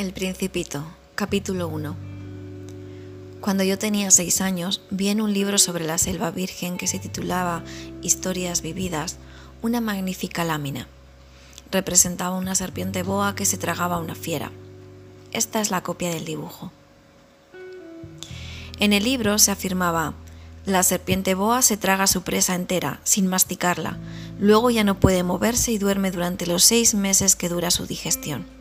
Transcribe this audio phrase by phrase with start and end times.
[0.00, 0.82] El Principito,
[1.14, 1.94] capítulo 1
[3.42, 6.98] Cuando yo tenía seis años, vi en un libro sobre la selva virgen que se
[6.98, 7.62] titulaba
[8.00, 9.18] Historias vividas
[9.60, 10.88] una magnífica lámina.
[11.70, 14.52] Representaba una serpiente boa que se tragaba una fiera.
[15.32, 16.72] Esta es la copia del dibujo.
[18.78, 20.14] En el libro se afirmaba,
[20.64, 23.98] la serpiente boa se traga su presa entera, sin masticarla,
[24.38, 28.59] luego ya no puede moverse y duerme durante los seis meses que dura su digestión.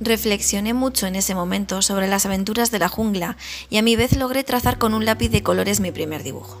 [0.00, 3.36] Reflexioné mucho en ese momento sobre las aventuras de la jungla
[3.70, 6.60] y a mi vez logré trazar con un lápiz de colores mi primer dibujo.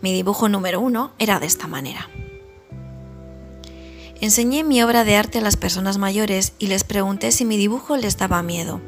[0.00, 2.08] Mi dibujo número uno era de esta manera.
[4.20, 7.96] Enseñé mi obra de arte a las personas mayores y les pregunté si mi dibujo
[7.96, 8.80] les daba miedo.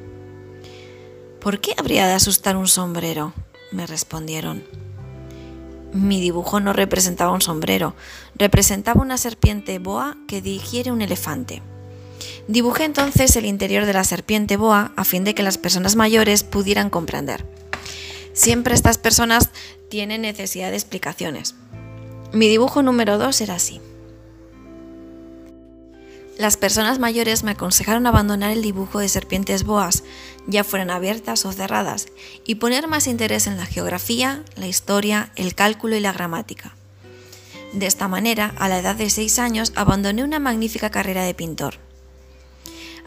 [1.40, 3.32] ¿Por qué habría de asustar un sombrero?
[3.72, 4.64] me respondieron.
[5.92, 7.94] Mi dibujo no representaba un sombrero,
[8.36, 11.62] representaba una serpiente boa que digiere un elefante.
[12.48, 16.44] Dibujé entonces el interior de la serpiente boa a fin de que las personas mayores
[16.44, 17.46] pudieran comprender.
[18.32, 19.50] Siempre estas personas
[19.88, 21.54] tienen necesidad de explicaciones.
[22.32, 23.80] Mi dibujo número 2 era así.
[26.38, 30.04] Las personas mayores me aconsejaron abandonar el dibujo de serpientes boas,
[30.46, 32.06] ya fueran abiertas o cerradas,
[32.46, 36.74] y poner más interés en la geografía, la historia, el cálculo y la gramática.
[37.74, 41.74] De esta manera, a la edad de 6 años, abandoné una magnífica carrera de pintor.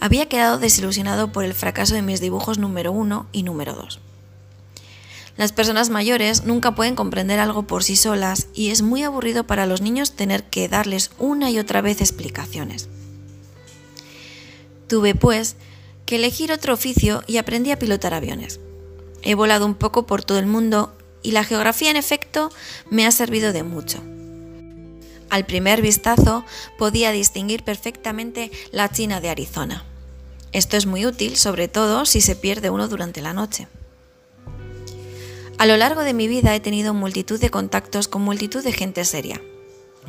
[0.04, 4.02] Había quedado desilusionado por el fracaso de mis dibujos número 1 y número 2.
[5.38, 9.66] Las personas mayores nunca pueden comprender algo por sí solas y es muy aburrido para
[9.66, 12.90] los niños tener que darles una y otra vez explicaciones.
[14.90, 15.56] Tuve, pues,
[16.06, 18.60] que elegir otro oficio y aprendí a pilotar aviones.
[19.22, 22.52] He volado un poco por todo el mundo y la geografía, en efecto,
[22.90, 24.04] me ha servido de mucho.
[25.30, 26.44] Al primer vistazo
[26.78, 29.86] podía distinguir perfectamente la China de Arizona.
[30.54, 33.68] Esto es muy útil, sobre todo si se pierde uno durante la noche.
[35.58, 39.04] A lo largo de mi vida he tenido multitud de contactos con multitud de gente
[39.06, 39.42] seria.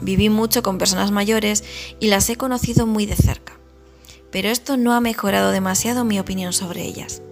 [0.01, 1.65] Viví mucho con personas mayores
[2.01, 3.55] y las he conocido muy de cerca
[4.35, 7.23] pero esto no ha mejorado demasiado mi opinión sobre ellas.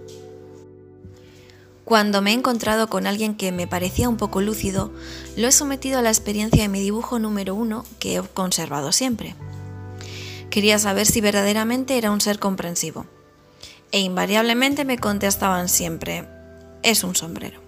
[1.83, 4.89] Cuando me he encontrado con alguien que me parecía un poco lúcido,
[5.35, 9.35] lo he sometido a la experiencia de mi dibujo número uno que he conservado siempre.
[10.53, 13.07] Quería saber si verdaderamente era un ser comprensivo.
[13.91, 16.27] E invariablemente me contestaban siempre,
[16.83, 17.59] es un sombrero.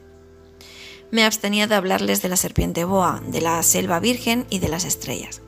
[1.09, 4.85] Me abstenía de hablarles de la serpiente boa, de la selva virgen y de las
[4.85, 5.41] estrellas.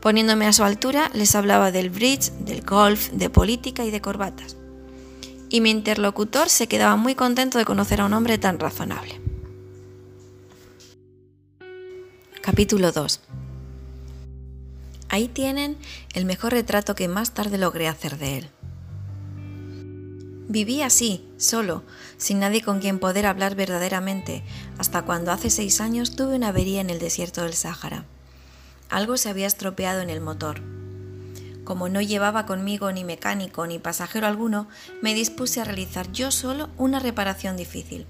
[0.00, 4.56] Poniéndome a su altura, les hablaba del bridge, del golf, de política y de corbatas.
[5.48, 9.20] Y mi interlocutor se quedaba muy contento de conocer a un hombre tan razonable.
[12.40, 13.43] Capítulo 2
[15.14, 15.78] Ahí tienen
[16.12, 18.50] el mejor retrato que más tarde logré hacer de él.
[20.48, 21.84] Viví así, solo,
[22.16, 24.42] sin nadie con quien poder hablar verdaderamente,
[24.76, 28.06] hasta cuando hace seis años tuve una avería en el desierto del Sáhara.
[28.90, 30.62] Algo se había estropeado en el motor.
[31.62, 34.66] Como no llevaba conmigo ni mecánico ni pasajero alguno,
[35.00, 38.08] me dispuse a realizar yo solo una reparación difícil.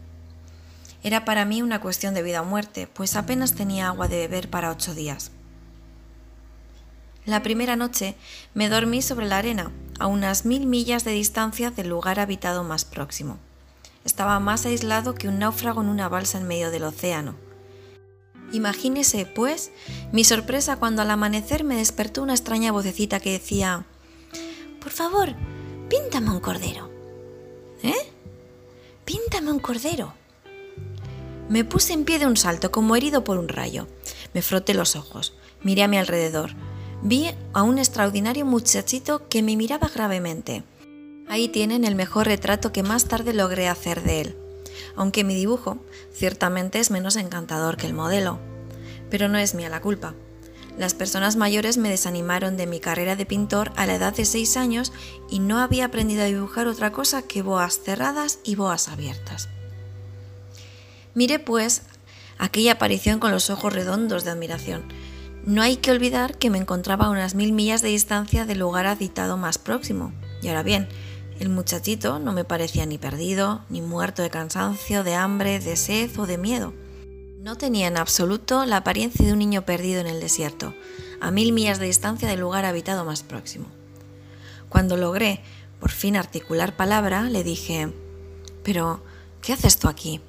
[1.02, 4.48] Era para mí una cuestión de vida o muerte, pues apenas tenía agua de beber
[4.48, 5.32] para ocho días.
[7.26, 8.16] La primera noche
[8.52, 12.84] me dormí sobre la arena, a unas mil millas de distancia del lugar habitado más
[12.84, 13.38] próximo.
[14.04, 17.34] Estaba más aislado que un náufrago en una balsa en medio del océano.
[18.52, 19.72] Imagínese, pues,
[20.12, 23.86] mi sorpresa cuando al amanecer me despertó una extraña vocecita que decía,
[24.80, 25.34] Por favor,
[25.88, 26.90] píntame un cordero.
[27.82, 28.12] ¿Eh?
[29.06, 30.12] Píntame un cordero.
[31.48, 33.86] Me puse en pie de un salto, como herido por un rayo.
[34.34, 36.54] Me froté los ojos, miré a mi alrededor.
[37.04, 40.64] Vi a un extraordinario muchachito que me miraba gravemente.
[41.28, 44.36] Ahí tienen el mejor retrato que más tarde logré hacer de él
[44.96, 45.78] aunque mi dibujo
[46.12, 48.38] ciertamente es menos encantador que el modelo.
[49.10, 50.14] Pero no es mía la culpa.
[50.78, 54.56] Las personas mayores me desanimaron de mi carrera de pintor a la edad de 6
[54.56, 54.92] años
[55.30, 59.48] y no había aprendido a dibujar otra cosa que boas cerradas y boas abiertas.
[61.14, 61.82] Miré pues
[62.38, 64.82] aquella aparición con los ojos redondos de admiración.
[65.46, 68.86] No hay que olvidar que me encontraba a unas mil millas de distancia del lugar
[68.86, 70.14] habitado más próximo.
[70.40, 70.88] Y ahora bien,
[71.38, 76.10] el muchachito no me parecía ni perdido, ni muerto de cansancio, de hambre, de sed
[76.18, 76.72] o de miedo.
[77.40, 80.72] No tenía en absoluto la apariencia de un niño perdido en el desierto,
[81.20, 83.66] a mil millas de distancia del lugar habitado más próximo.
[84.70, 85.42] Cuando logré
[85.78, 87.92] por fin articular palabra, le dije,
[88.62, 89.02] Pero,
[89.42, 90.22] ¿qué haces tú aquí?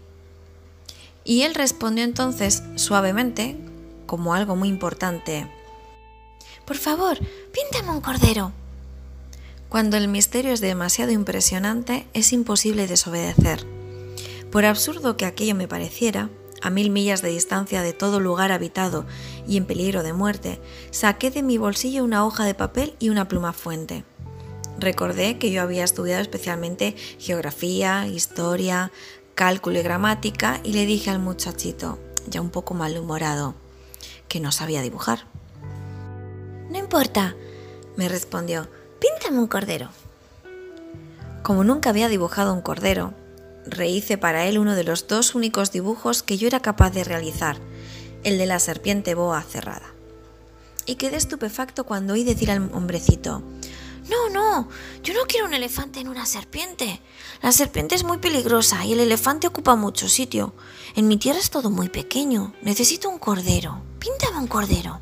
[1.24, 3.58] Y él respondió entonces suavemente,
[4.06, 5.48] como algo muy importante,
[6.66, 7.20] Por favor,
[7.54, 8.52] píntame un cordero.
[9.70, 13.66] Cuando el misterio es demasiado impresionante, es imposible desobedecer.
[14.52, 16.30] Por absurdo que aquello me pareciera,
[16.62, 19.06] a mil millas de distancia de todo lugar habitado
[19.48, 20.60] y en peligro de muerte,
[20.92, 24.04] saqué de mi bolsillo una hoja de papel y una pluma fuente.
[24.80, 28.92] Recordé que yo había estudiado especialmente geografía, historia,
[29.36, 33.56] cálculo y gramática y le dije al muchachito, ya un poco malhumorado,
[34.28, 35.26] que no sabía dibujar.
[36.70, 37.36] No importa,
[37.96, 38.68] me respondió,
[39.00, 39.90] píntame un cordero.
[41.44, 43.14] Como nunca había dibujado un cordero,
[43.66, 47.58] rehice para él uno de los dos únicos dibujos que yo era capaz de realizar,
[48.24, 49.94] el de la serpiente boa cerrada.
[50.86, 53.42] Y quedé estupefacto cuando oí decir al hombrecito,
[54.10, 54.70] no, no,
[55.04, 57.02] yo no quiero un elefante en una serpiente.
[57.42, 60.54] La serpiente es muy peligrosa y el elefante ocupa mucho sitio.
[60.96, 62.54] En mi tierra es todo muy pequeño.
[62.62, 63.82] Necesito un cordero.
[64.00, 65.00] Píntame un cordero.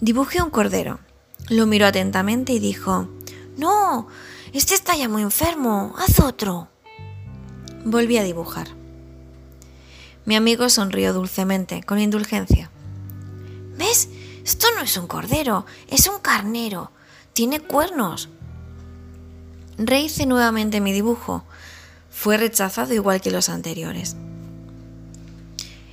[0.00, 1.00] Dibujé un cordero.
[1.48, 3.08] Lo miró atentamente y dijo,
[3.56, 4.08] No,
[4.52, 6.68] este está ya muy enfermo, haz otro.
[7.84, 8.68] Volví a dibujar.
[10.26, 12.70] Mi amigo sonrió dulcemente, con indulgencia.
[13.78, 14.10] ¿Ves?
[14.50, 16.90] Esto no es un cordero, es un carnero.
[17.34, 18.28] Tiene cuernos.
[19.78, 21.44] Rehice nuevamente mi dibujo.
[22.10, 24.16] Fue rechazado igual que los anteriores.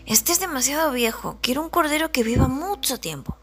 [0.08, 1.38] Este es demasiado viejo.
[1.40, 3.38] Quiero un cordero que viva mucho tiempo.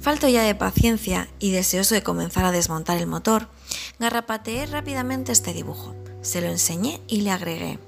[0.00, 3.48] Falto ya de paciencia y deseoso de comenzar a desmontar el motor,
[3.98, 5.96] garrapateé rápidamente este dibujo.
[6.22, 7.80] Se lo enseñé y le agregué.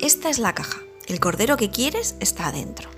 [0.00, 0.78] Esta es la caja.
[1.08, 2.93] El cordero que quieres está adentro.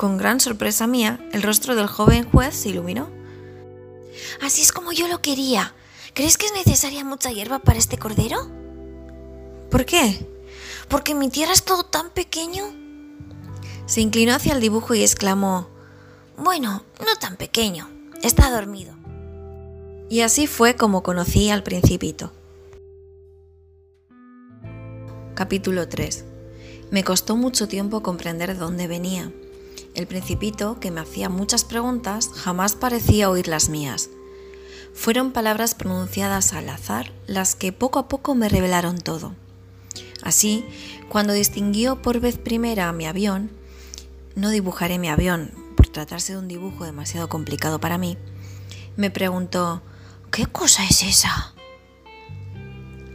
[0.00, 3.10] Con gran sorpresa mía, el rostro del joven juez se iluminó.
[4.40, 5.74] Así es como yo lo quería.
[6.14, 8.50] ¿Crees que es necesaria mucha hierba para este cordero?
[9.70, 10.26] ¿Por qué?
[10.88, 12.64] Porque mi tierra es todo tan pequeño.
[13.84, 15.68] Se inclinó hacia el dibujo y exclamó,
[16.38, 17.90] bueno, no tan pequeño.
[18.22, 18.94] Está dormido.
[20.08, 22.32] Y así fue como conocí al principito.
[25.34, 26.24] Capítulo 3.
[26.90, 29.30] Me costó mucho tiempo comprender de dónde venía.
[29.94, 34.10] El principito, que me hacía muchas preguntas, jamás parecía oír las mías.
[34.94, 39.34] Fueron palabras pronunciadas al azar las que poco a poco me revelaron todo.
[40.22, 40.64] Así,
[41.08, 43.50] cuando distinguió por vez primera mi avión,
[44.34, 45.52] no dibujaré mi avión,
[45.90, 48.16] tratarse de un dibujo demasiado complicado para mí,
[48.96, 49.82] me preguntó,
[50.30, 51.54] ¿qué cosa es esa?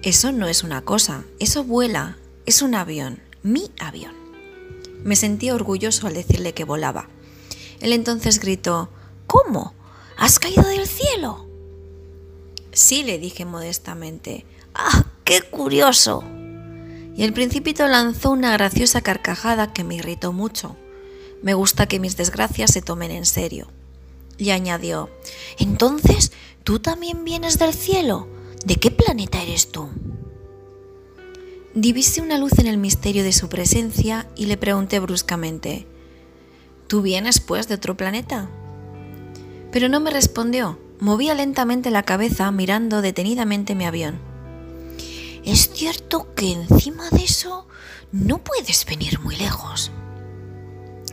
[0.01, 4.24] Eso no es una cosa, eso vuela, es un avión, mi avión.
[5.05, 7.09] Me sentí orgulloso al decirle que volaba.
[7.79, 8.89] Él entonces gritó,
[9.27, 9.75] ¿Cómo?
[10.17, 11.45] ¿Has caído del cielo?
[12.71, 14.47] Sí, le dije modestamente.
[14.73, 16.23] ¡Ah, qué curioso!
[17.15, 20.75] Y el principito lanzó una graciosa carcajada que me irritó mucho.
[21.43, 23.67] Me gusta que mis desgracias se tomen en serio.
[24.39, 25.11] Y añadió,
[25.59, 26.31] Entonces,
[26.63, 28.27] ¿tú también vienes del cielo?
[28.65, 29.87] ¿De qué planeta eres tú?
[31.75, 35.85] Divisé una luz en el misterio de su presencia y le pregunté bruscamente,
[36.87, 38.49] ¿Tú vienes pues de otro planeta?
[39.73, 40.79] Pero no me respondió.
[41.01, 44.19] Movía lentamente la cabeza mirando detenidamente mi avión.
[45.43, 47.67] Es cierto que encima de eso
[48.13, 49.91] no puedes venir muy lejos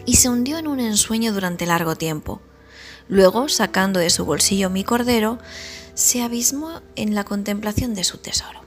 [0.07, 2.41] y se hundió en un ensueño durante largo tiempo.
[3.09, 5.39] Luego, sacando de su bolsillo mi cordero,
[5.95, 8.62] se abismó en la contemplación de su tesoro.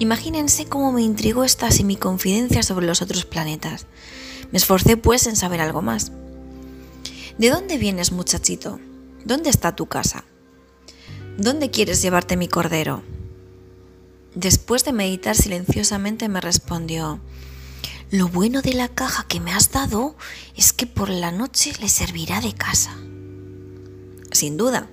[0.00, 3.86] Imagínense cómo me intrigó esta mi confidencia sobre los otros planetas.
[4.52, 6.12] Me esforcé pues en saber algo más.
[7.38, 8.78] ¿De dónde vienes, muchachito?
[9.24, 10.24] ¿Dónde está tu casa?
[11.36, 13.02] ¿Dónde quieres llevarte mi cordero?
[14.34, 17.20] Después de meditar silenciosamente me respondió,
[18.10, 20.16] lo bueno de la caja que me has dado
[20.56, 22.96] es que por la noche le servirá de casa.
[24.32, 24.88] Sin duda.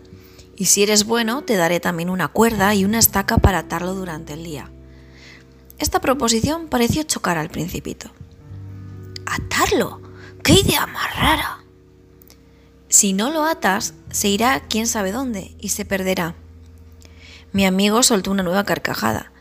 [0.58, 4.34] Y si eres bueno, te daré también una cuerda y una estaca para atarlo durante
[4.34, 4.72] el día.
[5.79, 8.10] Esta proposición pareció chocar al principito.
[9.25, 10.01] ¿Atarlo?
[10.44, 11.60] ¡Qué idea más rara!
[12.88, 16.36] Si no lo atas, se irá quién sabe dónde y se perderá.
[17.51, 19.32] Mi amigo soltó una nueva carcajada.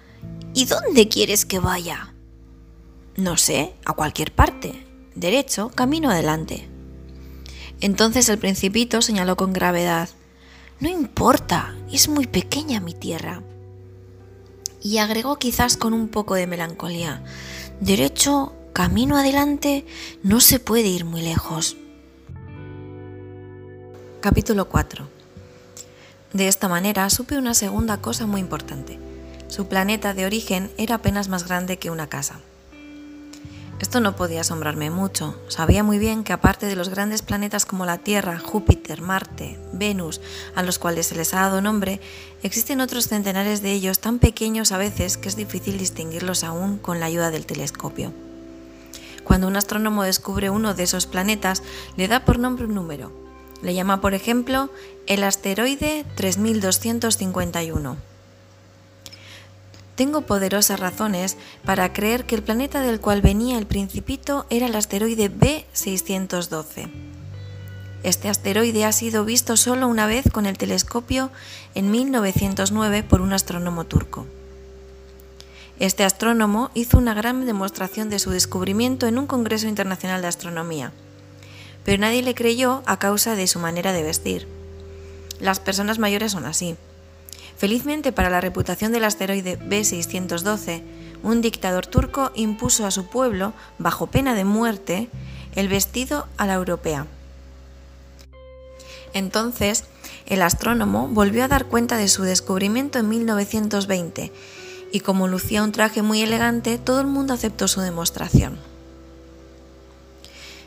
[0.55, 2.15] ¿Y dónde quieres que vaya?
[3.17, 4.87] No sé, a cualquier parte.
[5.15, 6.69] Derecho, camino adelante.
[7.81, 10.09] Entonces el principito señaló con gravedad,
[10.81, 13.43] No importa, es muy pequeña mi tierra.
[14.85, 17.25] Y agregó quizás con un poco de melancolía,
[17.81, 19.87] Derecho, camino adelante,
[20.23, 21.79] no se puede ir muy lejos.
[24.21, 25.09] Capítulo 4
[26.35, 28.99] De esta manera supe una segunda cosa muy importante.
[29.49, 32.41] Su planeta de origen era apenas más grande que una casa.
[33.85, 35.37] Esto no podía asombrarme mucho.
[35.49, 40.23] Sabía muy bien que aparte de los grandes planetas como la Tierra, Júpiter, Marte, Venus,
[40.55, 42.01] a los cuales se les ha dado nombre,
[42.43, 46.99] existen otros centenares de ellos tan pequeños a veces que es difícil distinguirlos aún con
[46.99, 48.15] la ayuda del telescopio.
[49.23, 51.63] Cuando un astrónomo descubre uno de esos planetas,
[51.99, 53.13] le da por nombre un número.
[53.61, 54.71] Le llama, por ejemplo,
[55.07, 58.14] el asteroide 3251.
[59.97, 64.75] Tengo poderosas razones para creer que el planeta del cual venía el principito era el
[64.75, 66.91] asteroide B612.
[68.03, 71.31] Este asteroide ha sido visto solo una vez con el telescopio
[71.75, 74.27] en 1909 por un astrónomo turco.
[75.79, 80.93] Este astrónomo hizo una gran demostración de su descubrimiento en un Congreso Internacional de Astronomía,
[81.85, 84.49] pero nadie le creyó a causa de su manera de vestir.
[85.41, 86.77] Las personas mayores son así.
[87.57, 90.83] Felizmente para la reputación del asteroide B612,
[91.23, 95.09] un dictador turco impuso a su pueblo, bajo pena de muerte,
[95.55, 97.07] el vestido a la europea.
[99.13, 99.85] Entonces,
[100.27, 104.33] el astrónomo volvió a dar cuenta de su descubrimiento en 1920
[104.93, 108.74] y como lucía un traje muy elegante, todo el mundo aceptó su demostración.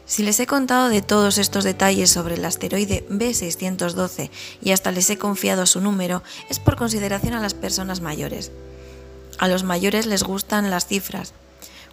[0.07, 4.29] Si les he contado de todos estos detalles sobre el asteroide B612
[4.61, 8.53] y hasta les he confiado su número, es por consideración a las personas mayores.
[9.37, 11.33] A los mayores les gustan las cifras.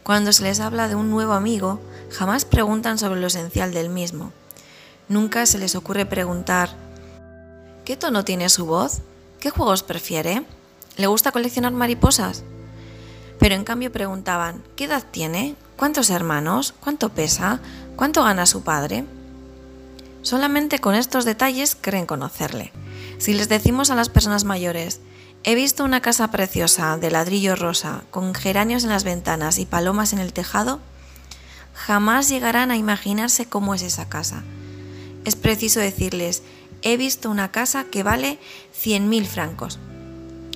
[0.04, 1.80] Cuando se les habla de un nuevo amigo,
[2.10, 4.32] jamás preguntan sobre lo esencial del mismo.
[5.08, 6.70] Nunca se les ocurre preguntar
[7.84, 9.00] ¿Qué tono tiene su voz?
[9.40, 10.46] ¿Qué juegos prefiere?
[10.96, 12.44] ¿Le gusta coleccionar mariposas?
[13.40, 15.56] Pero en cambio preguntaban, ¿qué edad tiene?
[15.76, 16.74] ¿Cuántos hermanos?
[16.80, 17.60] ¿Cuánto pesa?
[17.96, 19.04] ¿Cuánto gana su padre?
[20.22, 22.72] Solamente con estos detalles creen conocerle.
[23.18, 25.00] Si les decimos a las personas mayores,
[25.44, 30.12] he visto una casa preciosa de ladrillo rosa, con geranios en las ventanas y palomas
[30.12, 30.80] en el tejado,
[31.74, 34.42] jamás llegarán a imaginarse cómo es esa casa.
[35.24, 36.42] Es preciso decirles,
[36.82, 38.38] he visto una casa que vale
[38.76, 39.78] 100.000 francos.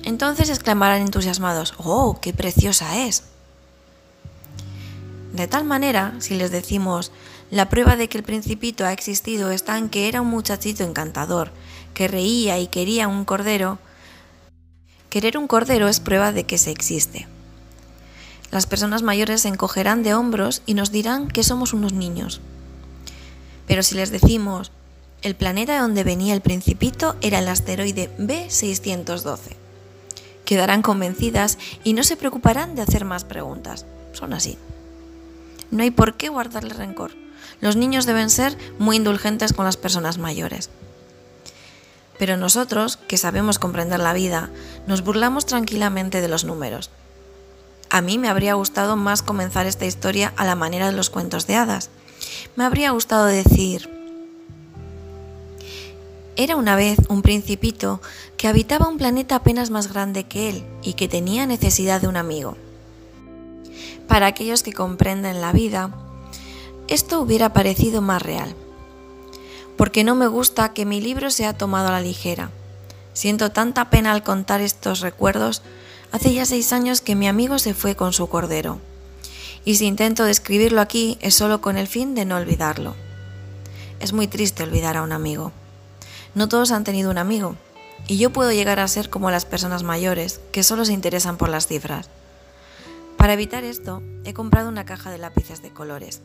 [0.03, 3.23] Entonces exclamarán entusiasmados, ¡Oh, qué preciosa es!
[5.33, 7.11] De tal manera, si les decimos,
[7.51, 11.51] la prueba de que el principito ha existido está en que era un muchachito encantador,
[11.93, 13.79] que reía y quería un cordero,
[15.09, 17.27] querer un cordero es prueba de que se existe.
[18.51, 22.41] Las personas mayores se encogerán de hombros y nos dirán que somos unos niños.
[23.67, 24.71] Pero si les decimos,
[25.21, 29.39] el planeta donde venía el principito era el asteroide B612,
[30.45, 33.85] quedarán convencidas y no se preocuparán de hacer más preguntas.
[34.13, 34.57] Son así.
[35.71, 37.11] No hay por qué guardarle rencor.
[37.61, 40.69] Los niños deben ser muy indulgentes con las personas mayores.
[42.17, 44.49] Pero nosotros, que sabemos comprender la vida,
[44.87, 46.89] nos burlamos tranquilamente de los números.
[47.89, 51.47] A mí me habría gustado más comenzar esta historia a la manera de los cuentos
[51.47, 51.89] de hadas.
[52.55, 53.89] Me habría gustado decir,
[56.35, 58.01] era una vez un principito
[58.37, 62.15] que habitaba un planeta apenas más grande que él y que tenía necesidad de un
[62.15, 62.55] amigo.
[64.07, 65.91] Para aquellos que comprenden la vida,
[66.89, 68.55] esto hubiera parecido más real.
[69.77, 72.51] Porque no me gusta que mi libro sea tomado a la ligera.
[73.13, 75.61] Siento tanta pena al contar estos recuerdos.
[76.11, 78.79] Hace ya seis años que mi amigo se fue con su cordero.
[79.65, 82.95] Y si intento describirlo aquí es solo con el fin de no olvidarlo.
[83.99, 85.51] Es muy triste olvidar a un amigo.
[86.33, 87.55] No todos han tenido un amigo,
[88.07, 91.49] y yo puedo llegar a ser como las personas mayores, que solo se interesan por
[91.49, 92.09] las cifras.
[93.17, 96.21] Para evitar esto, he comprado una caja de lápices de colores.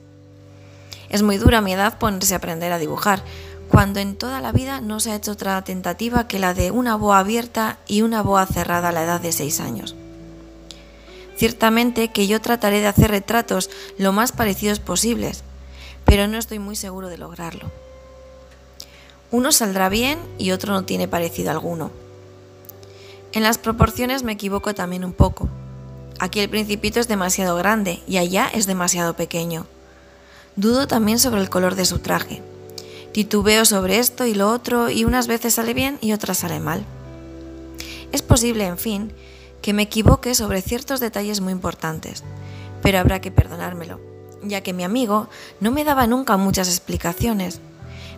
[1.08, 3.22] Es muy dura a mi edad ponerse a aprender a dibujar,
[3.70, 6.96] cuando en toda la vida no se ha hecho otra tentativa que la de una
[6.96, 9.96] boa abierta y una boa cerrada a la edad de 6 años.
[11.36, 15.42] Ciertamente que yo trataré de hacer retratos lo más parecidos posibles,
[16.04, 17.70] pero no estoy muy seguro de lograrlo.
[19.30, 21.90] Uno saldrá bien y otro no tiene parecido alguno.
[23.32, 25.48] En las proporciones me equivoco también un poco.
[26.20, 29.66] Aquí el principito es demasiado grande y allá es demasiado pequeño.
[30.56, 32.42] Dudo también sobre el color de su traje.
[33.12, 36.84] Titubeo sobre esto y lo otro y unas veces sale bien y otras sale mal.
[38.12, 39.12] Es posible, en fin,
[39.62, 42.22] que me equivoque sobre ciertos detalles muy importantes,
[42.82, 44.00] pero habrá que perdonármelo,
[44.42, 45.28] ya que mi amigo
[45.60, 47.60] no me daba nunca muchas explicaciones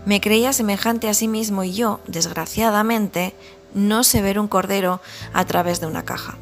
[0.07, 3.35] me creía semejante a sí mismo y yo, desgraciadamente,
[3.75, 5.01] no sé ver un cordero
[5.33, 6.39] a través de una caja.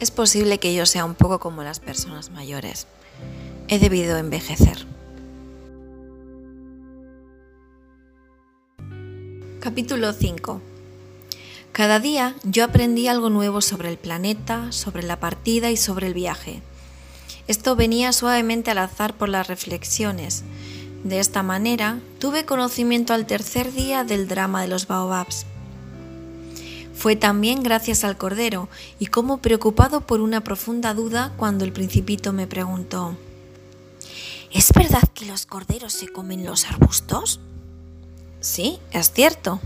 [0.00, 2.86] Es posible que yo sea un poco como las personas mayores.
[3.70, 4.86] He debido envejecer.
[9.60, 10.62] Capítulo 5
[11.72, 16.14] Cada día yo aprendí algo nuevo sobre el planeta, sobre la partida y sobre el
[16.14, 16.62] viaje.
[17.46, 20.44] Esto venía suavemente al azar por las reflexiones.
[21.04, 25.44] De esta manera, tuve conocimiento al tercer día del drama de los baobabs.
[26.94, 32.32] Fue también gracias al Cordero y como preocupado por una profunda duda cuando el principito
[32.32, 33.14] me preguntó,
[34.52, 37.40] ¿Es verdad que los corderos se comen los arbustos?
[38.40, 39.60] Sí, es cierto.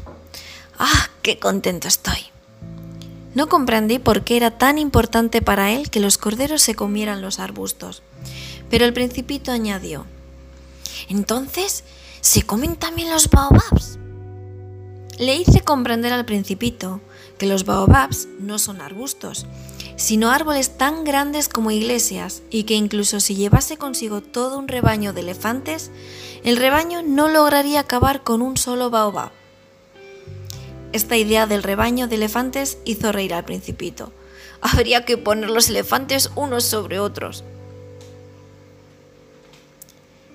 [0.79, 2.19] ¡Ah, qué contento estoy!
[3.35, 7.39] No comprendí por qué era tan importante para él que los corderos se comieran los
[7.39, 8.03] arbustos,
[8.69, 10.05] pero el principito añadió,
[11.09, 11.85] Entonces,
[12.21, 13.99] ¿se comen también los baobabs?
[15.19, 17.01] Le hice comprender al principito
[17.39, 19.47] que los baobabs no son arbustos,
[19.97, 25.13] sino árboles tan grandes como iglesias y que incluso si llevase consigo todo un rebaño
[25.13, 25.91] de elefantes,
[26.45, 29.31] el rebaño no lograría acabar con un solo baobab.
[30.93, 34.13] Esta idea del rebaño de elefantes hizo reír al principito.
[34.61, 37.45] Habría que poner los elefantes unos sobre otros.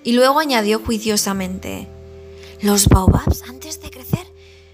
[0.04, 1.88] Y luego añadió juiciosamente,
[2.62, 4.26] los baobabs antes de crecer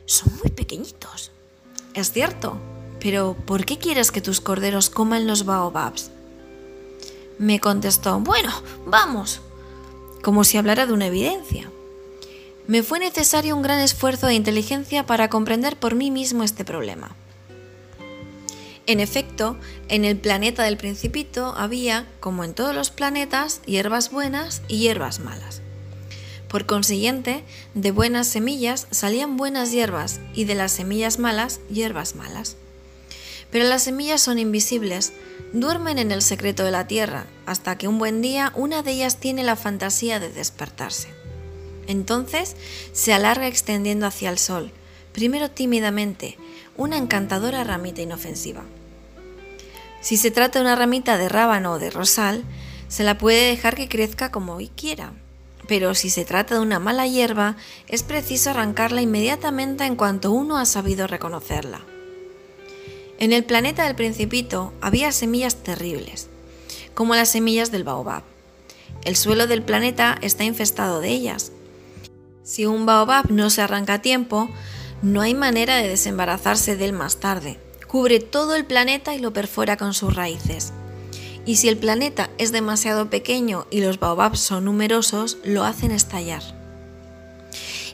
[0.05, 1.31] son muy pequeñitos.
[1.95, 2.57] Es cierto,
[3.03, 6.10] pero ¿por qué quieres que tus corderos coman los baobabs?
[7.38, 8.50] Me contestó, bueno,
[8.86, 9.41] vamos,
[10.24, 11.69] como si hablara de una evidencia.
[12.65, 17.13] Me fue necesario un gran esfuerzo de inteligencia para comprender por mí mismo este problema.
[18.88, 19.57] En efecto,
[19.89, 25.19] en el planeta del principito había, como en todos los planetas, hierbas buenas y hierbas
[25.19, 25.62] malas.
[26.48, 27.43] Por consiguiente,
[27.74, 32.55] de buenas semillas salían buenas hierbas y de las semillas malas, hierbas malas.
[33.53, 35.13] Pero las semillas son invisibles,
[35.53, 39.17] duermen en el secreto de la tierra, hasta que un buen día una de ellas
[39.17, 41.10] tiene la fantasía de despertarse.
[41.86, 42.55] Entonces
[42.93, 44.72] se alarga extendiendo hacia el sol,
[45.12, 46.36] primero tímidamente,
[46.77, 48.63] una encantadora ramita inofensiva.
[50.01, 52.43] Si se trata de una ramita de rábano o de rosal,
[52.88, 55.13] se la puede dejar que crezca como hoy quiera,
[55.68, 57.55] pero si se trata de una mala hierba,
[57.87, 61.93] es preciso arrancarla inmediatamente en cuanto uno ha sabido reconocerla.
[63.24, 66.27] En el planeta del principito había semillas terribles,
[66.94, 68.24] como las semillas del baobab.
[69.05, 71.53] El suelo del planeta está infestado de ellas.
[72.44, 74.50] Si un baobab no se arranca a tiempo,
[75.01, 77.62] no hay manera de desembarazarse de él más tarde.
[77.88, 80.74] Cubre todo el planeta y lo perfora con sus raíces
[81.46, 86.44] y si el planeta es demasiado pequeño y los baobabs son numerosos, lo hacen estallar.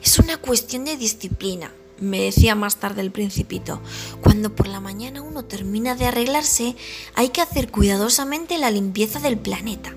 [0.03, 3.81] Es una cuestión de disciplina, me decía más tarde el principito.
[4.21, 6.75] Cuando por la mañana uno termina de arreglarse,
[7.15, 9.95] hay que hacer cuidadosamente la limpieza del planeta.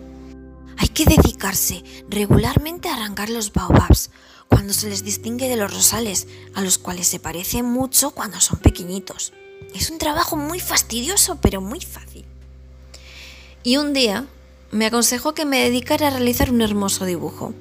[0.79, 4.11] Hay que dedicarse regularmente a arrancar los baobabs,
[4.49, 8.59] cuando se les distingue de los rosales, a los cuales se parece mucho cuando son
[8.59, 9.33] pequeñitos.
[9.75, 12.27] Es un trabajo muy fastidioso, pero muy fácil.
[13.62, 14.27] Y un día
[14.71, 17.55] me aconsejó que me dedicara a realizar un hermoso dibujo,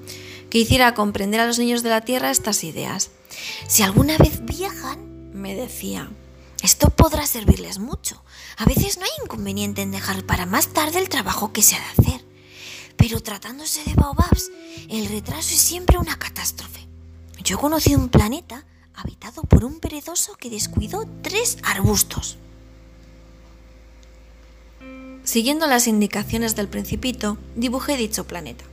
[0.50, 3.12] que hiciera comprender a los niños de la Tierra estas ideas.
[3.68, 6.10] Si alguna vez viajan, me decía,
[6.62, 8.24] esto podrá servirles mucho.
[8.58, 11.80] A veces no hay inconveniente en dejar para más tarde el trabajo que se ha
[11.80, 12.26] de hacer.
[12.98, 14.52] Pero tratándose de baobabs,
[14.90, 16.88] el retraso es siempre una catástrofe.
[17.44, 22.38] Yo he conocido un planeta habitado por un perezoso que descuidó tres arbustos.
[25.24, 28.66] Siguiendo las indicaciones del principito, dibujé dicho planeta.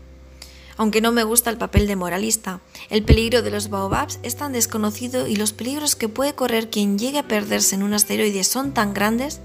[0.79, 4.53] Aunque no me gusta el papel de moralista, el peligro de los baobabs es tan
[4.53, 8.73] desconocido y los peligros que puede correr quien llegue a perderse en un asteroide son
[8.73, 9.41] tan grandes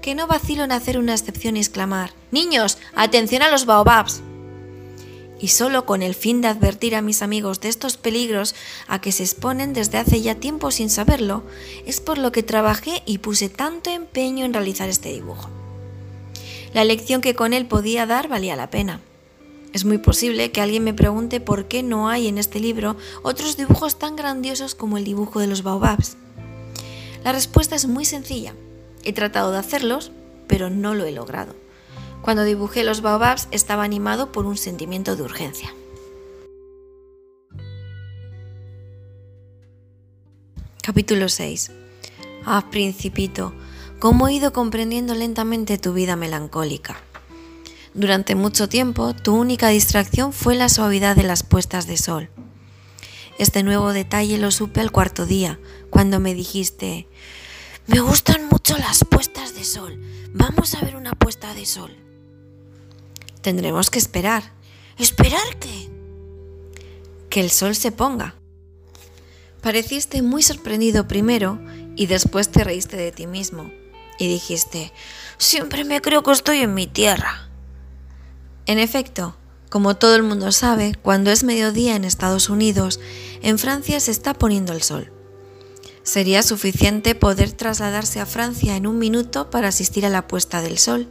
[0.00, 4.22] que no vacilo en hacer una excepción y exclamar, Niños, atención a los baobabs.
[5.40, 8.54] Y solo con el fin de advertir a mis amigos de estos peligros
[8.86, 11.42] a que se exponen desde hace ya tiempo sin saberlo,
[11.84, 15.50] es por lo que trabajé y puse tanto empeño en realizar este dibujo
[16.74, 19.00] la lección que con él podía dar valía la pena.
[19.72, 23.56] Es muy posible que alguien me pregunte por qué no hay en este libro otros
[23.56, 26.16] dibujos tan grandiosos como el dibujo de los baobabs.
[27.24, 28.54] La respuesta es muy sencilla.
[29.02, 30.12] He tratado de hacerlos,
[30.46, 31.54] pero no lo he logrado.
[32.20, 35.74] Cuando dibujé los baobabs estaba animado por un sentimiento de urgencia.
[40.82, 41.70] Capítulo 6.
[42.44, 43.54] Ah, principito,
[44.00, 47.00] cómo he ido comprendiendo lentamente tu vida melancólica.
[47.94, 52.30] Durante mucho tiempo, tu única distracción fue la suavidad de las puestas de sol.
[53.38, 55.58] Este nuevo detalle lo supe al cuarto día,
[55.90, 57.06] cuando me dijiste,
[57.86, 60.00] me gustan mucho las puestas de sol,
[60.32, 61.94] vamos a ver una puesta de sol.
[63.42, 64.52] Tendremos que esperar.
[64.98, 65.90] ¿Esperar qué?
[67.28, 68.36] Que el sol se ponga.
[69.60, 71.58] Pareciste muy sorprendido primero
[71.96, 73.70] y después te reíste de ti mismo
[74.18, 74.92] y dijiste,
[75.38, 77.51] siempre me creo que estoy en mi tierra.
[78.66, 79.36] En efecto,
[79.70, 83.00] como todo el mundo sabe, cuando es mediodía en Estados Unidos,
[83.42, 85.10] en Francia se está poniendo el sol.
[86.02, 90.78] Sería suficiente poder trasladarse a Francia en un minuto para asistir a la puesta del
[90.78, 91.08] sol,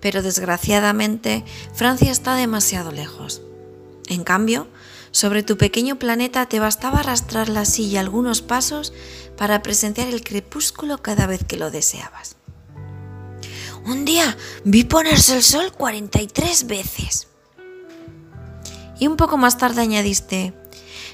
[0.00, 1.44] pero desgraciadamente
[1.74, 3.40] Francia está demasiado lejos.
[4.08, 4.68] En cambio,
[5.10, 8.92] sobre tu pequeño planeta te bastaba arrastrar la silla algunos pasos
[9.36, 12.35] para presenciar el crepúsculo cada vez que lo deseabas.
[13.86, 17.28] Un día vi ponerse el sol 43 veces.
[18.98, 20.54] Y un poco más tarde añadiste,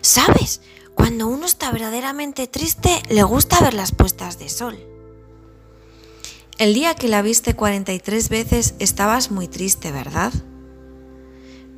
[0.01, 0.63] ¿sabes?
[0.95, 4.79] Cuando uno está verdaderamente triste, le gusta ver las puestas de sol.
[6.59, 10.33] El día que la viste 43 veces estabas muy triste, ¿verdad?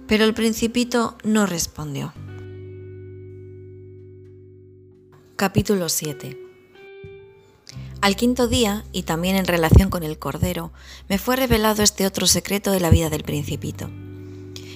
[0.07, 2.12] Pero el principito no respondió.
[5.35, 6.43] Capítulo 7
[8.04, 10.74] Al quinto día, y también en relación con el Cordero,
[11.08, 13.88] me fue revelado este otro secreto de la vida del principito.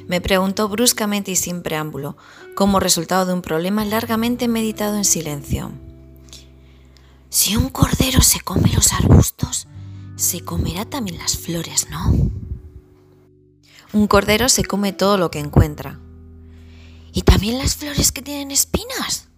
[0.06, 2.16] Me preguntó bruscamente y sin preámbulo,
[2.54, 5.72] como resultado de un problema largamente meditado en silencio.
[7.28, 9.68] Si un cordero se come los arbustos,
[10.16, 12.30] se comerá también las flores, ¿no?
[13.92, 16.00] Un cordero se come todo lo que encuentra.
[17.12, 19.28] ¿Y también las flores que tienen espinas?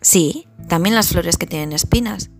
[0.00, 2.30] Sí, también las flores que tienen espinas.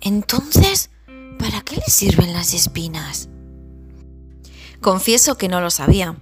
[0.00, 0.90] Entonces,
[1.38, 3.28] ¿para qué le sirven las espinas?
[4.80, 6.16] Confieso que no lo sabía.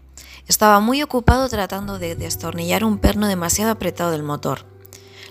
[0.48, 4.64] Estaba muy ocupado tratando de destornillar un perno demasiado apretado del motor.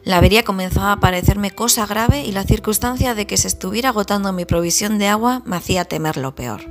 [0.04, 4.32] La avería comenzaba a parecerme cosa grave y la circunstancia de que se estuviera agotando
[4.34, 6.62] mi provisión de agua me hacía temer lo peor.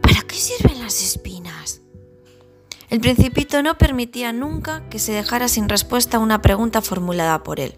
[0.00, 1.80] ¿Para qué sirven las espinas?
[2.88, 7.76] El principito no permitía nunca que se dejara sin respuesta una pregunta formulada por él.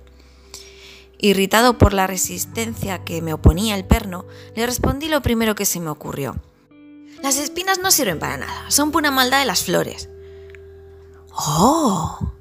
[1.25, 5.79] Irritado por la resistencia que me oponía el perno, le respondí lo primero que se
[5.79, 6.35] me ocurrió.
[7.23, 10.09] Las espinas no sirven para nada, son pura maldad de las flores.
[11.31, 12.33] ¡Oh!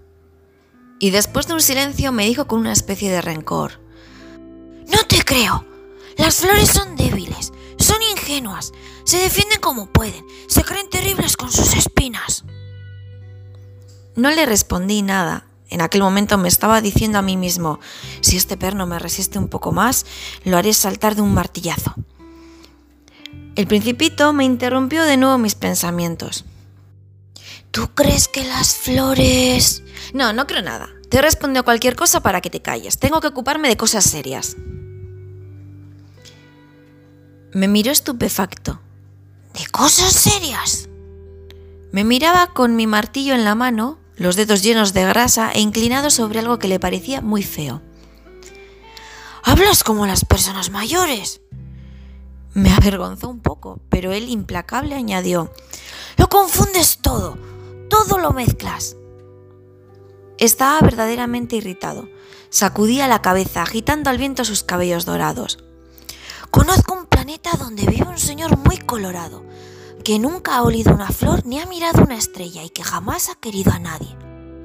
[0.98, 3.80] Y después de un silencio me dijo con una especie de rencor.
[4.88, 5.64] No te creo.
[6.18, 8.72] Las flores son débiles, son ingenuas,
[9.04, 12.46] se defienden como pueden, se creen terribles con sus espinas.
[14.16, 15.51] No le respondí nada.
[15.72, 17.80] En aquel momento me estaba diciendo a mí mismo,
[18.20, 20.06] si este perno me resiste un poco más,
[20.44, 21.96] lo haré saltar de un martillazo.
[23.56, 26.44] El principito me interrumpió de nuevo mis pensamientos.
[27.72, 29.82] ¿Tú crees que las flores...
[30.14, 30.90] No, no creo nada.
[31.10, 33.00] Te respondió cualquier cosa para que te calles.
[33.00, 34.58] Tengo que ocuparme de cosas serias.
[37.54, 38.82] Me miró estupefacto.
[39.54, 40.90] ¿De cosas serias?
[41.94, 46.12] Me miraba con mi martillo en la mano, los dedos llenos de grasa e inclinado
[46.12, 47.82] sobre algo que le parecía muy feo.
[49.44, 51.42] Hablas como las personas mayores.
[52.54, 55.52] Me avergonzó un poco, pero él implacable añadió,
[56.18, 57.40] Lo confundes todo,
[57.90, 58.96] todo lo mezclas.
[60.38, 62.08] Estaba verdaderamente irritado.
[62.52, 65.58] Sacudía la cabeza, agitando al viento sus cabellos dorados.
[66.52, 69.44] Conozco un planeta donde vive un señor muy colorado,
[70.04, 73.36] que nunca ha olido una flor ni ha mirado una estrella y que jamás ha
[73.36, 74.16] querido a nadie.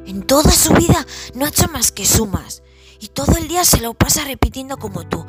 [0.07, 2.63] En toda su vida no ha hecho más que sumas,
[3.01, 5.27] y todo el día se lo pasa repitiendo como tú.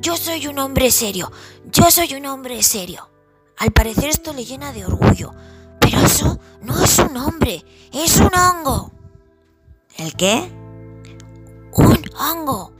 [0.00, 1.32] Yo soy un hombre serio,
[1.72, 3.10] yo soy un hombre serio.
[3.56, 5.32] Al parecer esto le llena de orgullo,
[5.80, 8.92] pero eso no es un hombre, es un hongo.
[9.96, 10.52] ¿El qué?
[11.72, 12.72] Un hongo.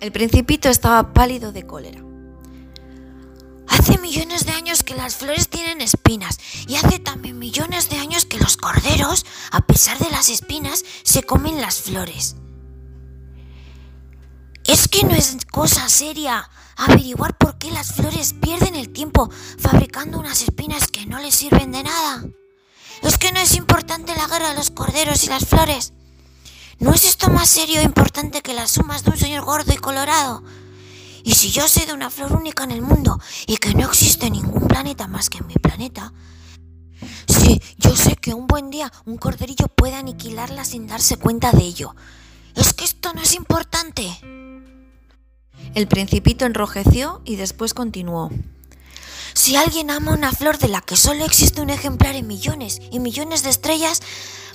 [0.00, 2.11] El principito estaba pálido de cólera.
[3.72, 8.26] Hace millones de años que las flores tienen espinas y hace también millones de años
[8.26, 12.36] que los corderos, a pesar de las espinas, se comen las flores.
[14.64, 20.18] Es que no es cosa seria averiguar por qué las flores pierden el tiempo fabricando
[20.18, 22.26] unas espinas que no les sirven de nada.
[23.02, 25.94] Es que no es importante la guerra de los corderos y las flores.
[26.78, 29.78] ¿No es esto más serio e importante que las sumas de un señor gordo y
[29.78, 30.42] colorado?
[31.24, 34.30] Y si yo sé de una flor única en el mundo y que no existe
[34.30, 36.12] ningún planeta más que mi planeta,
[37.28, 41.62] sí, yo sé que un buen día un corderillo puede aniquilarla sin darse cuenta de
[41.62, 41.94] ello.
[42.54, 44.18] Es que esto no es importante.
[45.74, 48.30] El principito enrojeció y después continuó.
[49.34, 52.98] Si alguien ama una flor de la que solo existe un ejemplar en millones y
[52.98, 54.02] millones de estrellas,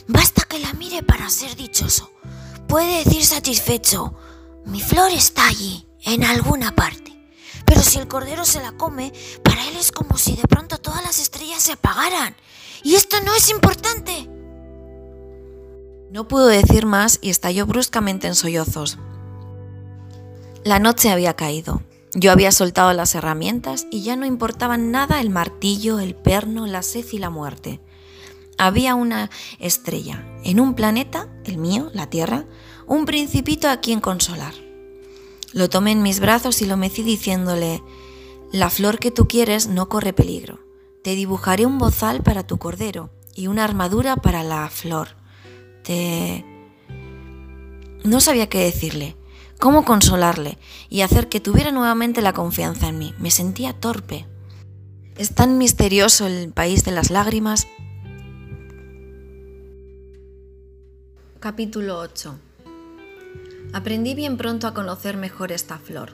[0.07, 2.11] basta que la mire para ser dichoso.
[2.67, 4.13] Puede decir satisfecho,
[4.65, 7.13] mi flor está allí, en alguna parte.
[7.65, 9.11] Pero si el cordero se la come,
[9.43, 12.35] para él es como si de pronto todas las estrellas se apagaran.
[12.83, 14.29] Y esto no es importante.
[16.11, 18.97] No pudo decir más y estalló bruscamente en sollozos.
[20.63, 21.81] La noche había caído.
[22.13, 26.81] Yo había soltado las herramientas y ya no importaban nada el martillo, el perno, la
[26.81, 27.81] sed y la muerte.
[28.57, 29.29] Había una
[29.59, 32.45] estrella, en un planeta, el mío, la Tierra,
[32.87, 34.66] un principito a quien consolar.
[35.57, 37.81] Lo tomé en mis brazos y lo mecí diciéndole,
[38.51, 40.59] la flor que tú quieres no corre peligro.
[41.03, 45.17] Te dibujaré un bozal para tu cordero y una armadura para la flor.
[45.83, 46.45] Te...
[48.03, 49.17] No sabía qué decirle,
[49.59, 53.15] cómo consolarle y hacer que tuviera nuevamente la confianza en mí.
[53.17, 54.27] Me sentía torpe.
[55.15, 57.65] Es tan misterioso el país de las lágrimas.
[61.39, 62.41] Capítulo 8
[63.73, 66.11] Aprendí bien pronto a conocer mejor esta flor.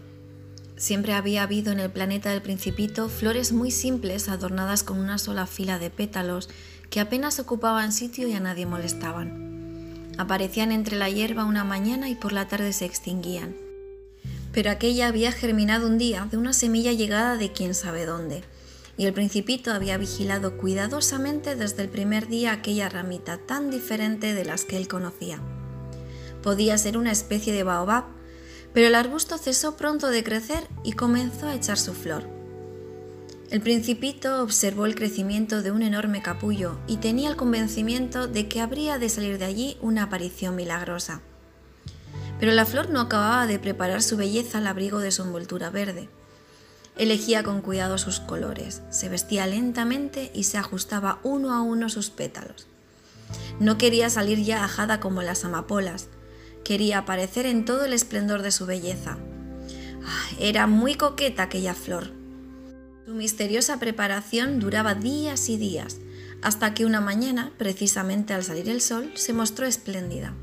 [0.75, 5.45] Siempre había habido en el planeta del principito flores muy simples adornadas con una sola
[5.45, 6.49] fila de pétalos
[6.89, 10.11] que apenas ocupaban sitio y a nadie molestaban.
[10.17, 13.55] Aparecían entre la hierba una mañana y por la tarde se extinguían.
[14.51, 18.43] Pero aquella había germinado un día de una semilla llegada de quién sabe dónde,
[18.97, 24.45] y el principito había vigilado cuidadosamente desde el primer día aquella ramita tan diferente de
[24.45, 25.39] las que él conocía.
[26.43, 28.03] Podía ser una especie de baobab,
[28.73, 32.27] pero el arbusto cesó pronto de crecer y comenzó a echar su flor.
[33.49, 38.61] El principito observó el crecimiento de un enorme capullo y tenía el convencimiento de que
[38.61, 41.21] habría de salir de allí una aparición milagrosa.
[42.39, 46.09] Pero la flor no acababa de preparar su belleza al abrigo de su envoltura verde.
[46.97, 52.09] Elegía con cuidado sus colores, se vestía lentamente y se ajustaba uno a uno sus
[52.09, 52.67] pétalos.
[53.59, 56.09] No quería salir ya ajada como las amapolas,
[56.63, 59.17] Quería aparecer en todo el esplendor de su belleza.
[60.05, 62.11] Ah, era muy coqueta aquella flor.
[63.05, 65.97] Su misteriosa preparación duraba días y días,
[66.41, 70.33] hasta que una mañana, precisamente al salir el sol, se mostró espléndida.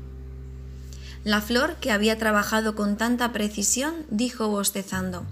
[1.23, 5.25] La flor, que había trabajado con tanta precisión, dijo bostezando,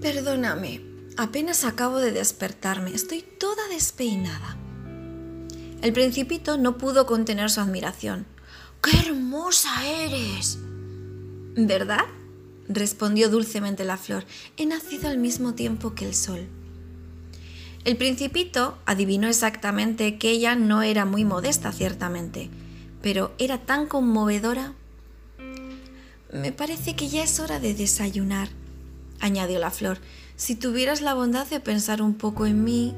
[0.00, 0.80] Perdóname,
[1.16, 4.56] apenas acabo de despertarme, estoy toda despeinada.
[5.82, 8.26] El principito no pudo contener su admiración.
[8.82, 10.58] ¡Qué hermosa eres!
[11.56, 12.04] ¿Verdad?
[12.68, 14.24] respondió dulcemente la flor.
[14.56, 16.46] He nacido al mismo tiempo que el sol.
[17.84, 22.50] El principito adivinó exactamente que ella no era muy modesta, ciertamente,
[23.02, 24.74] pero era tan conmovedora.
[26.32, 28.50] Me parece que ya es hora de desayunar,
[29.20, 29.98] añadió la flor.
[30.36, 32.94] Si tuvieras la bondad de pensar un poco en mí.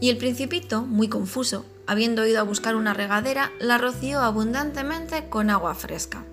[0.00, 5.50] Y el principito, muy confuso, habiendo ido a buscar una regadera, la roció abundantemente con
[5.50, 6.24] agua fresca.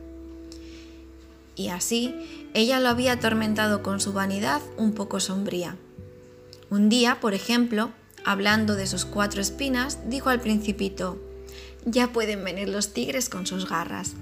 [1.55, 2.15] Y así
[2.53, 5.75] ella lo había atormentado con su vanidad un poco sombría.
[6.69, 7.91] Un día, por ejemplo,
[8.25, 11.19] hablando de sus cuatro espinas, dijo al principito,
[11.85, 14.13] ya pueden venir los tigres con sus garras.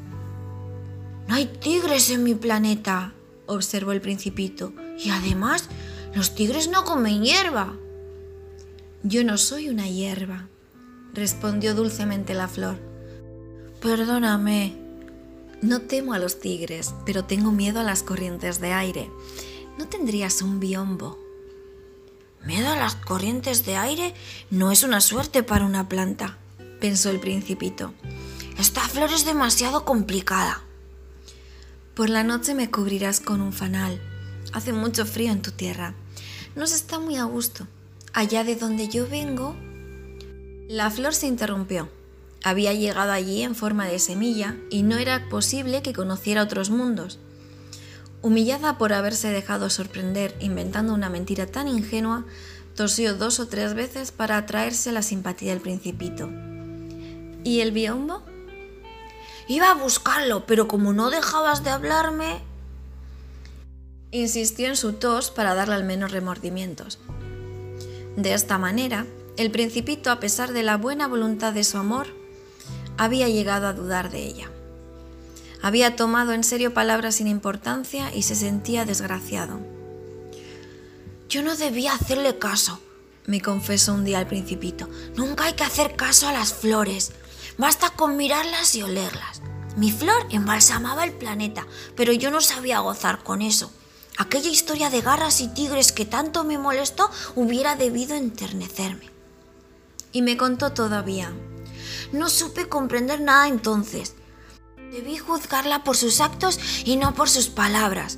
[1.27, 3.13] No hay tigres en mi planeta,
[3.45, 5.69] observó el principito, y además
[6.13, 7.73] los tigres no comen hierba.
[9.03, 10.49] Yo no soy una hierba,
[11.13, 12.77] respondió dulcemente la flor.
[13.81, 14.75] Perdóname.
[15.61, 19.09] No temo a los tigres, pero tengo miedo a las corrientes de aire.
[19.77, 21.19] ¿No tendrías un biombo?
[22.45, 24.13] ¿Miedo a las corrientes de aire?
[24.49, 26.37] No es una suerte para una planta,
[26.79, 27.93] pensó el principito.
[28.57, 30.61] Esta flor es demasiado complicada.
[31.95, 34.01] Por la noche me cubrirás con un fanal.
[34.53, 35.93] Hace mucho frío en tu tierra.
[36.55, 37.67] No se está muy a gusto.
[38.13, 39.55] Allá de donde yo vengo,
[40.71, 41.89] la flor se interrumpió.
[42.45, 47.19] Había llegado allí en forma de semilla y no era posible que conociera otros mundos.
[48.21, 52.23] Humillada por haberse dejado sorprender inventando una mentira tan ingenua,
[52.73, 56.29] tosió dos o tres veces para atraerse la simpatía del principito.
[57.43, 58.23] ¿Y el biombo?
[59.49, 62.39] Iba a buscarlo, pero como no dejabas de hablarme...
[64.11, 66.97] Insistió en su tos para darle al menos remordimientos.
[68.15, 69.05] De esta manera,
[69.41, 72.07] el principito, a pesar de la buena voluntad de su amor,
[72.97, 74.51] había llegado a dudar de ella.
[75.63, 79.59] Había tomado en serio palabras sin importancia y se sentía desgraciado.
[81.27, 82.79] Yo no debía hacerle caso,
[83.25, 84.87] me confesó un día el principito.
[85.15, 87.11] Nunca hay que hacer caso a las flores.
[87.57, 89.41] Basta con mirarlas y olerlas.
[89.75, 93.71] Mi flor embalsamaba el planeta, pero yo no sabía gozar con eso.
[94.17, 99.10] Aquella historia de garras y tigres que tanto me molestó hubiera debido enternecerme
[100.11, 101.31] y me contó todavía.
[102.11, 104.15] No supe comprender nada entonces.
[104.91, 108.17] Debí juzgarla por sus actos y no por sus palabras.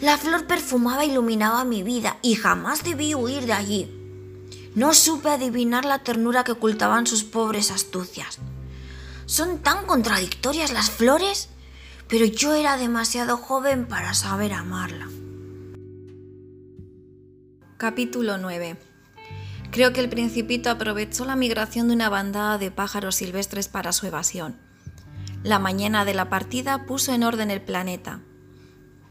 [0.00, 3.94] La flor perfumaba e iluminaba mi vida y jamás debí huir de allí.
[4.76, 8.38] No supe adivinar la ternura que ocultaban sus pobres astucias.
[9.26, 11.48] Son tan contradictorias las flores,
[12.06, 15.08] pero yo era demasiado joven para saber amarla.
[17.76, 18.87] Capítulo 9
[19.70, 24.06] Creo que el principito aprovechó la migración de una bandada de pájaros silvestres para su
[24.06, 24.56] evasión.
[25.42, 28.20] La mañana de la partida puso en orden el planeta.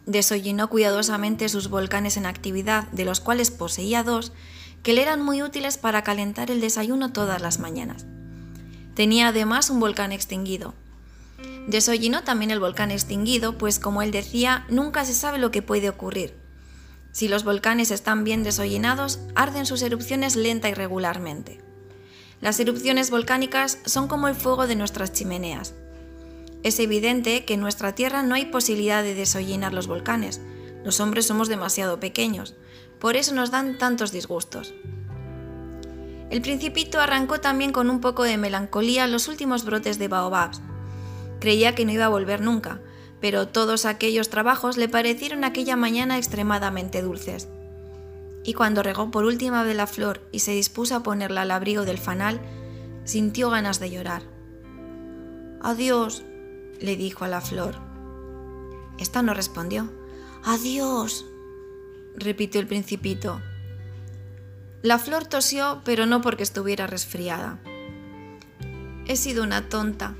[0.08, 4.34] Desollinó cuidadosamente sus volcanes en actividad, de los cuales poseía dos,
[4.82, 8.06] que le eran muy útiles para calentar el desayuno todas las mañanas.
[8.96, 10.74] Tenía además un volcán extinguido.
[11.68, 15.90] Desollinó también el volcán extinguido, pues como él decía, nunca se sabe lo que puede
[15.90, 16.47] ocurrir
[17.18, 21.60] si los volcanes están bien desollinados, arden sus erupciones lenta y regularmente.
[22.42, 25.74] Las erupciones volcánicas son como el fuego de nuestras chimeneas.
[26.62, 30.42] Es evidente que en nuestra Tierra no hay posibilidad de desollinar los volcanes.
[30.84, 32.54] Los hombres somos demasiado pequeños,
[33.00, 34.76] por eso nos dan tantos disgustos.
[36.30, 40.62] El principito arrancó también con un poco de melancolía los últimos brotes de baobabs.
[41.40, 42.80] Creía que no iba a volver nunca,
[43.20, 47.48] pero todos aquellos trabajos le parecieron aquella mañana extremadamente dulces.
[48.44, 51.84] Y cuando regó por última vez la flor y se dispuso a ponerla al abrigo
[51.84, 52.40] del fanal,
[53.04, 54.24] sintió ganas de llorar.
[55.62, 56.24] Adiós,
[56.80, 57.76] le dijo a la flor.
[59.00, 59.92] Esta no respondió.
[60.44, 61.26] Adiós,
[62.16, 63.42] repitió el principito.
[64.84, 67.60] La flor tosió, pero no porque estuviera resfriada.
[69.08, 70.16] He sido una tonta,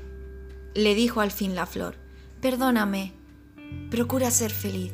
[0.74, 2.07] le dijo al fin la flor
[2.40, 3.14] Perdóname,
[3.90, 4.92] procura ser feliz.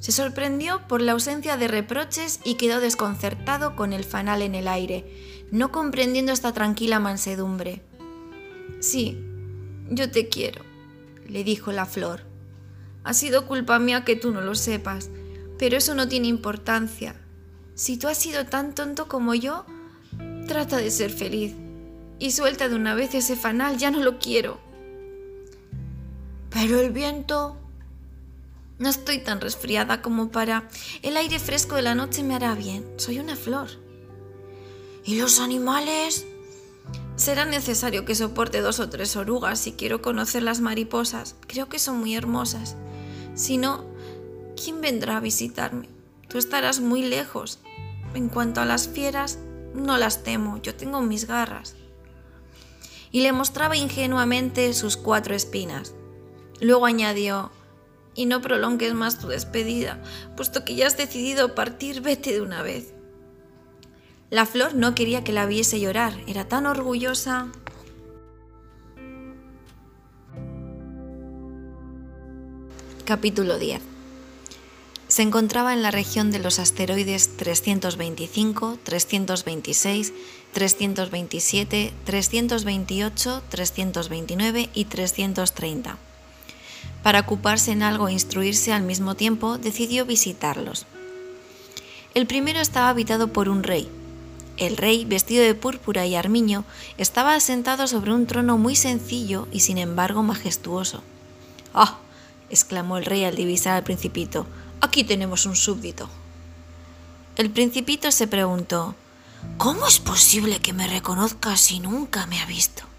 [0.00, 4.68] Se sorprendió por la ausencia de reproches y quedó desconcertado con el fanal en el
[4.68, 5.04] aire,
[5.50, 7.82] no comprendiendo esta tranquila mansedumbre.
[8.80, 9.22] Sí,
[9.90, 10.62] yo te quiero,
[11.26, 12.22] le dijo la flor.
[13.02, 15.10] Ha sido culpa mía que tú no lo sepas,
[15.58, 17.14] pero eso no tiene importancia.
[17.74, 19.64] Si tú has sido tan tonto como yo,
[20.46, 21.54] trata de ser feliz.
[22.18, 24.69] Y suelta de una vez ese fanal, ya no lo quiero.
[26.50, 27.56] Pero el viento...
[28.78, 30.68] No estoy tan resfriada como para...
[31.02, 32.86] El aire fresco de la noche me hará bien.
[32.96, 33.68] Soy una flor.
[35.04, 36.26] ¿Y los animales?
[37.16, 41.36] Será necesario que soporte dos o tres orugas si quiero conocer las mariposas.
[41.46, 42.76] Creo que son muy hermosas.
[43.34, 43.84] Si no,
[44.62, 45.88] ¿quién vendrá a visitarme?
[46.28, 47.58] Tú estarás muy lejos.
[48.14, 49.38] En cuanto a las fieras,
[49.74, 50.60] no las temo.
[50.62, 51.74] Yo tengo mis garras.
[53.12, 55.92] Y le mostraba ingenuamente sus cuatro espinas.
[56.60, 57.50] Luego añadió,
[58.14, 60.02] y no prolongues más tu despedida,
[60.36, 62.92] puesto que ya has decidido partir, vete de una vez.
[64.30, 67.48] La flor no quería que la viese llorar, era tan orgullosa.
[73.04, 73.80] Capítulo 10
[75.08, 80.12] Se encontraba en la región de los asteroides 325, 326,
[80.52, 86.09] 327, 328, 329 y 330
[87.02, 90.86] para ocuparse en algo e instruirse al mismo tiempo, decidió visitarlos.
[92.14, 93.88] El primero estaba habitado por un rey.
[94.56, 96.64] El rey, vestido de púrpura y armiño,
[96.98, 101.02] estaba sentado sobre un trono muy sencillo y sin embargo majestuoso.
[101.72, 101.98] ¡Ah!
[102.50, 104.46] exclamó el rey al divisar al principito.
[104.80, 106.08] Aquí tenemos un súbdito.
[107.36, 108.94] El principito se preguntó
[109.56, 112.89] ¿Cómo es posible que me reconozca si nunca me ha visto?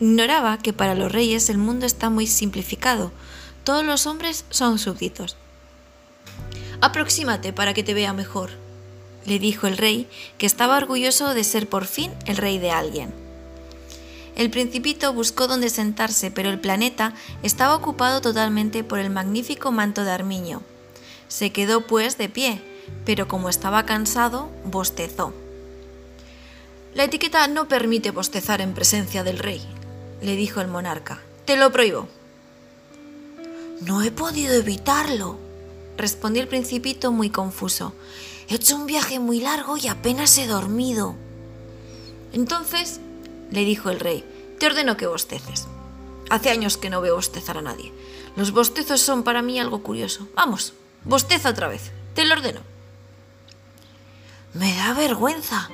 [0.00, 3.12] Ignoraba que para los reyes el mundo está muy simplificado.
[3.64, 5.36] Todos los hombres son súbditos.
[6.80, 8.50] Aproxímate para que te vea mejor,
[9.26, 10.08] le dijo el rey,
[10.38, 13.12] que estaba orgulloso de ser por fin el rey de alguien.
[14.36, 20.04] El principito buscó dónde sentarse, pero el planeta estaba ocupado totalmente por el magnífico manto
[20.04, 20.62] de armiño.
[21.28, 22.62] Se quedó pues de pie,
[23.04, 25.34] pero como estaba cansado, bostezó.
[26.94, 29.60] La etiqueta no permite bostezar en presencia del rey,
[30.20, 31.20] le dijo el monarca.
[31.44, 32.08] Te lo prohíbo.
[33.80, 35.38] No he podido evitarlo,
[35.96, 37.94] respondió el principito muy confuso.
[38.48, 41.14] He hecho un viaje muy largo y apenas he dormido.
[42.32, 43.00] Entonces,
[43.50, 44.24] le dijo el rey,
[44.58, 45.66] te ordeno que bosteces.
[46.28, 47.92] Hace años que no veo bostezar a nadie.
[48.36, 50.28] Los bostezos son para mí algo curioso.
[50.34, 51.90] Vamos, bosteza otra vez.
[52.14, 52.60] Te lo ordeno.
[54.52, 55.70] Me da vergüenza.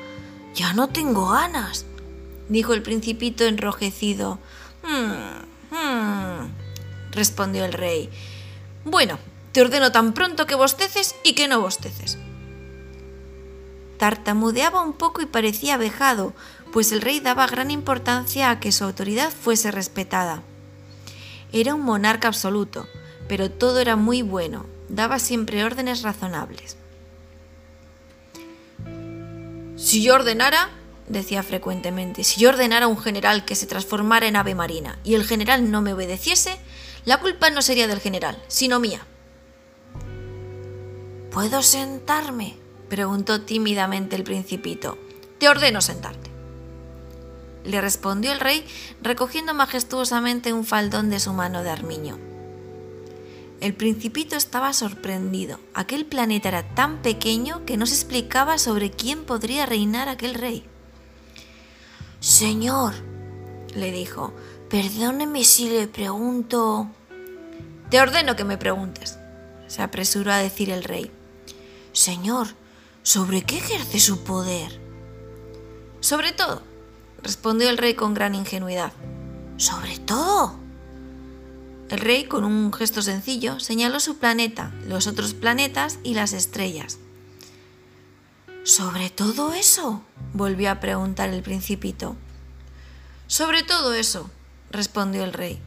[0.54, 1.84] Ya no tengo ganas,
[2.48, 4.38] dijo el principito enrojecido.
[4.82, 6.50] Hmm, hmm",
[7.12, 8.10] respondió el rey.
[8.84, 9.18] Bueno,
[9.52, 12.18] te ordeno tan pronto que bosteces y que no bosteces.
[13.98, 16.34] Tartamudeaba un poco y parecía vejado,
[16.72, 20.42] pues el rey daba gran importancia a que su autoridad fuese respetada.
[21.52, 22.86] Era un monarca absoluto,
[23.28, 26.76] pero todo era muy bueno, daba siempre órdenes razonables.
[29.76, 30.68] Si yo ordenara,
[31.08, 35.14] decía frecuentemente, si yo ordenara a un general que se transformara en ave marina y
[35.14, 36.58] el general no me obedeciese,
[37.04, 39.06] la culpa no sería del general, sino mía.
[41.30, 42.56] ¿Puedo sentarme?
[42.88, 44.98] preguntó tímidamente el principito.
[45.38, 46.30] Te ordeno sentarte.
[47.64, 48.64] Le respondió el rey
[49.02, 52.18] recogiendo majestuosamente un faldón de su mano de armiño.
[53.60, 55.58] El principito estaba sorprendido.
[55.74, 60.66] Aquel planeta era tan pequeño que no se explicaba sobre quién podría reinar aquel rey.
[62.26, 62.92] Señor,
[63.76, 64.34] le dijo,
[64.68, 66.88] perdóneme si le pregunto...
[67.88, 69.16] Te ordeno que me preguntes,
[69.68, 71.08] se apresuró a decir el rey.
[71.92, 72.48] Señor,
[73.04, 74.80] ¿sobre qué ejerce su poder?
[76.00, 76.62] Sobre todo,
[77.22, 78.92] respondió el rey con gran ingenuidad.
[79.56, 80.56] ¿Sobre todo?
[81.90, 86.98] El rey, con un gesto sencillo, señaló su planeta, los otros planetas y las estrellas.
[88.66, 90.02] ¿Sobre todo eso?
[90.32, 92.16] volvió a preguntar el principito.
[93.28, 94.28] Sobre todo eso,
[94.72, 95.60] respondió el rey.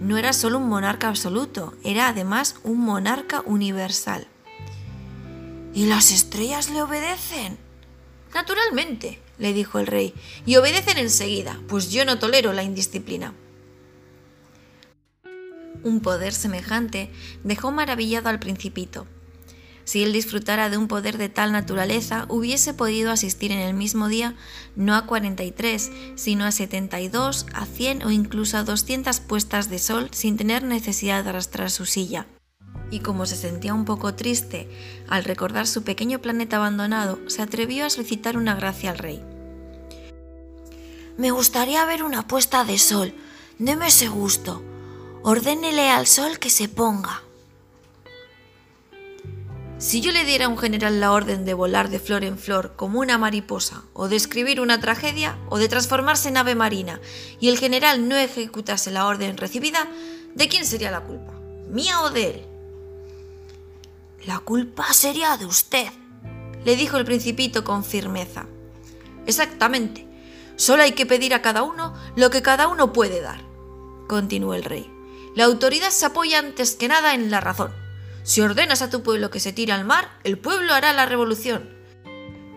[0.00, 4.26] No era solo un monarca absoluto, era además un monarca universal.
[5.74, 7.58] ¿Y las estrellas le obedecen?
[8.32, 10.14] Naturalmente, le dijo el rey,
[10.46, 13.34] y obedecen enseguida, pues yo no tolero la indisciplina.
[15.82, 17.10] Un poder semejante
[17.44, 19.06] dejó maravillado al principito.
[19.86, 24.08] Si él disfrutara de un poder de tal naturaleza, hubiese podido asistir en el mismo
[24.08, 24.34] día
[24.74, 30.08] no a 43, sino a 72, a 100 o incluso a 200 puestas de sol
[30.10, 32.26] sin tener necesidad de arrastrar su silla.
[32.90, 34.68] Y como se sentía un poco triste
[35.08, 39.22] al recordar su pequeño planeta abandonado, se atrevió a solicitar una gracia al rey.
[41.16, 43.14] Me gustaría ver una puesta de sol.
[43.60, 44.64] Deme ese gusto.
[45.22, 47.22] Ordénele al sol que se ponga.
[49.78, 52.72] Si yo le diera a un general la orden de volar de flor en flor
[52.76, 56.98] como una mariposa, o de escribir una tragedia, o de transformarse en ave marina,
[57.40, 59.86] y el general no ejecutase la orden recibida,
[60.34, 61.34] ¿de quién sería la culpa?
[61.68, 62.46] ¿Mía o de él?
[64.24, 65.88] La culpa sería de usted,
[66.64, 68.46] le dijo el principito con firmeza.
[69.26, 70.06] Exactamente.
[70.56, 73.42] Solo hay que pedir a cada uno lo que cada uno puede dar,
[74.08, 74.90] continuó el rey.
[75.34, 77.85] La autoridad se apoya antes que nada en la razón.
[78.26, 81.70] Si ordenas a tu pueblo que se tire al mar, el pueblo hará la revolución.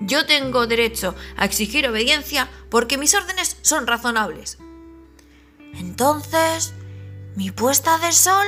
[0.01, 4.57] Yo tengo derecho a exigir obediencia porque mis órdenes son razonables.
[5.75, 6.73] Entonces,
[7.35, 8.47] ¿mi puesta de sol?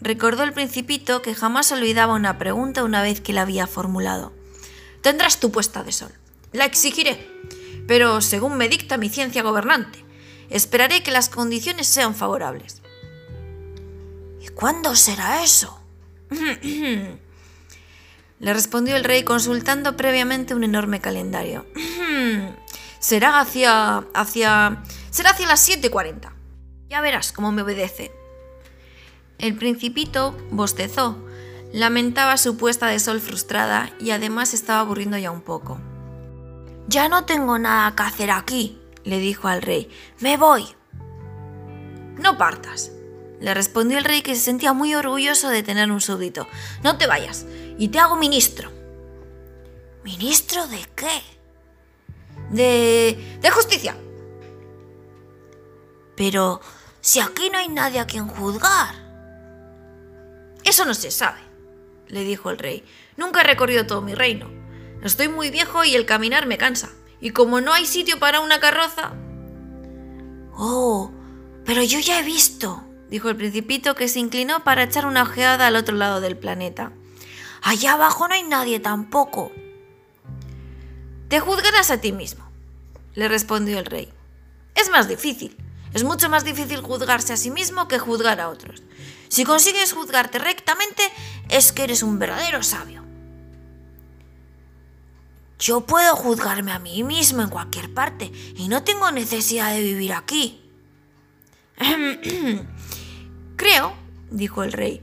[0.00, 4.32] Recordó el principito que jamás olvidaba una pregunta una vez que la había formulado.
[5.02, 6.12] Tendrás tu puesta de sol.
[6.52, 7.30] La exigiré,
[7.86, 10.02] pero según me dicta mi ciencia gobernante,
[10.48, 12.80] esperaré que las condiciones sean favorables.
[14.54, 15.83] ¿Cuándo será eso?
[18.40, 21.66] Le respondió el rey consultando previamente un enorme calendario.
[22.98, 23.98] será hacia.
[24.14, 24.82] hacia.
[25.10, 26.32] será hacia las 7.40.
[26.88, 28.12] Ya verás cómo me obedece.
[29.38, 31.18] El principito bostezó,
[31.72, 35.80] lamentaba su puesta de sol frustrada y además estaba aburriendo ya un poco.
[36.86, 39.90] Ya no tengo nada que hacer aquí, le dijo al rey.
[40.20, 40.66] Me voy.
[42.18, 42.92] No partas,
[43.44, 46.48] le respondió el rey que se sentía muy orgulloso de tener un súbdito.
[46.82, 47.44] No te vayas,
[47.76, 48.72] y te hago ministro.
[50.02, 51.22] ¿Ministro de qué?
[52.50, 53.38] De...
[53.42, 53.98] de justicia.
[56.16, 56.62] Pero
[57.02, 58.94] si aquí no hay nadie a quien juzgar.
[60.64, 61.40] Eso no se sabe,
[62.08, 62.82] le dijo el rey.
[63.18, 64.48] Nunca he recorrido todo mi reino.
[65.02, 66.92] Estoy muy viejo y el caminar me cansa.
[67.20, 69.12] Y como no hay sitio para una carroza...
[70.56, 71.12] Oh,
[71.66, 72.84] pero yo ya he visto,
[73.14, 76.90] dijo el principito que se inclinó para echar una ojeada al otro lado del planeta.
[77.62, 79.52] Allá abajo no hay nadie tampoco.
[81.28, 82.44] Te juzgarás a ti mismo,
[83.14, 84.12] le respondió el rey.
[84.74, 85.56] Es más difícil.
[85.92, 88.82] Es mucho más difícil juzgarse a sí mismo que juzgar a otros.
[89.28, 91.04] Si consigues juzgarte rectamente,
[91.48, 93.04] es que eres un verdadero sabio.
[95.60, 100.14] Yo puedo juzgarme a mí mismo en cualquier parte y no tengo necesidad de vivir
[100.14, 100.60] aquí.
[103.56, 103.94] Creo,
[104.30, 105.02] dijo el rey,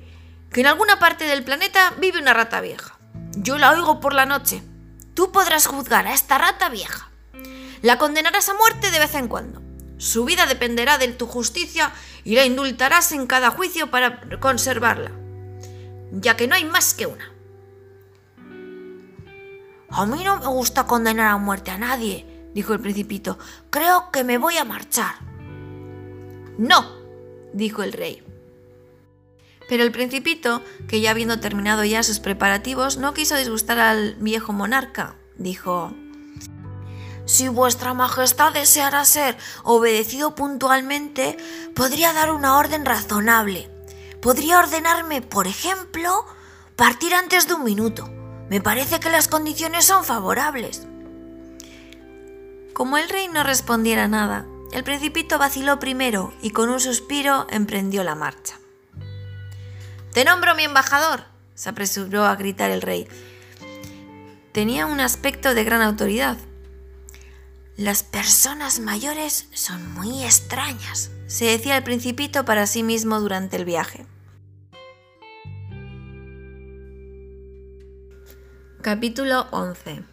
[0.51, 2.97] que en alguna parte del planeta vive una rata vieja.
[3.37, 4.61] Yo la oigo por la noche.
[5.13, 7.09] Tú podrás juzgar a esta rata vieja.
[7.81, 9.61] La condenarás a muerte de vez en cuando.
[9.97, 11.91] Su vida dependerá de tu justicia
[12.23, 15.11] y la indultarás en cada juicio para conservarla,
[16.11, 17.31] ya que no hay más que una.
[19.89, 23.37] A mí no me gusta condenar a muerte a nadie, dijo el principito.
[23.69, 25.15] Creo que me voy a marchar.
[26.57, 26.85] No,
[27.53, 28.23] dijo el rey.
[29.71, 34.51] Pero el principito, que ya habiendo terminado ya sus preparativos, no quiso disgustar al viejo
[34.51, 35.15] monarca.
[35.37, 35.93] Dijo,
[37.25, 41.37] si vuestra Majestad deseara ser obedecido puntualmente,
[41.73, 43.71] podría dar una orden razonable.
[44.21, 46.25] Podría ordenarme, por ejemplo,
[46.75, 48.09] Partir antes de un minuto.
[48.49, 50.85] Me parece que las condiciones son favorables.
[52.73, 58.03] Como el rey no respondiera nada, el principito vaciló primero y con un suspiro emprendió
[58.03, 58.60] la marcha.
[60.13, 61.23] Te nombro mi embajador,
[61.55, 63.07] se apresuró a gritar el rey.
[64.51, 66.37] Tenía un aspecto de gran autoridad.
[67.77, 73.63] Las personas mayores son muy extrañas, se decía el principito para sí mismo durante el
[73.63, 74.05] viaje.
[78.81, 80.03] Capítulo 11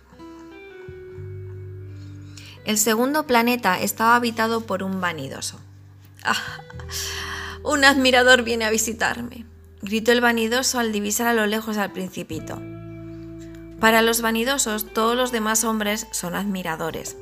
[2.64, 5.58] El segundo planeta estaba habitado por un vanidoso.
[6.22, 6.60] ¡Ah!
[7.64, 9.44] Un admirador viene a visitarme,
[9.82, 12.60] gritó el vanidoso al divisar a lo lejos al principito.
[13.80, 17.16] Para los vanidosos, todos los demás hombres son admiradores.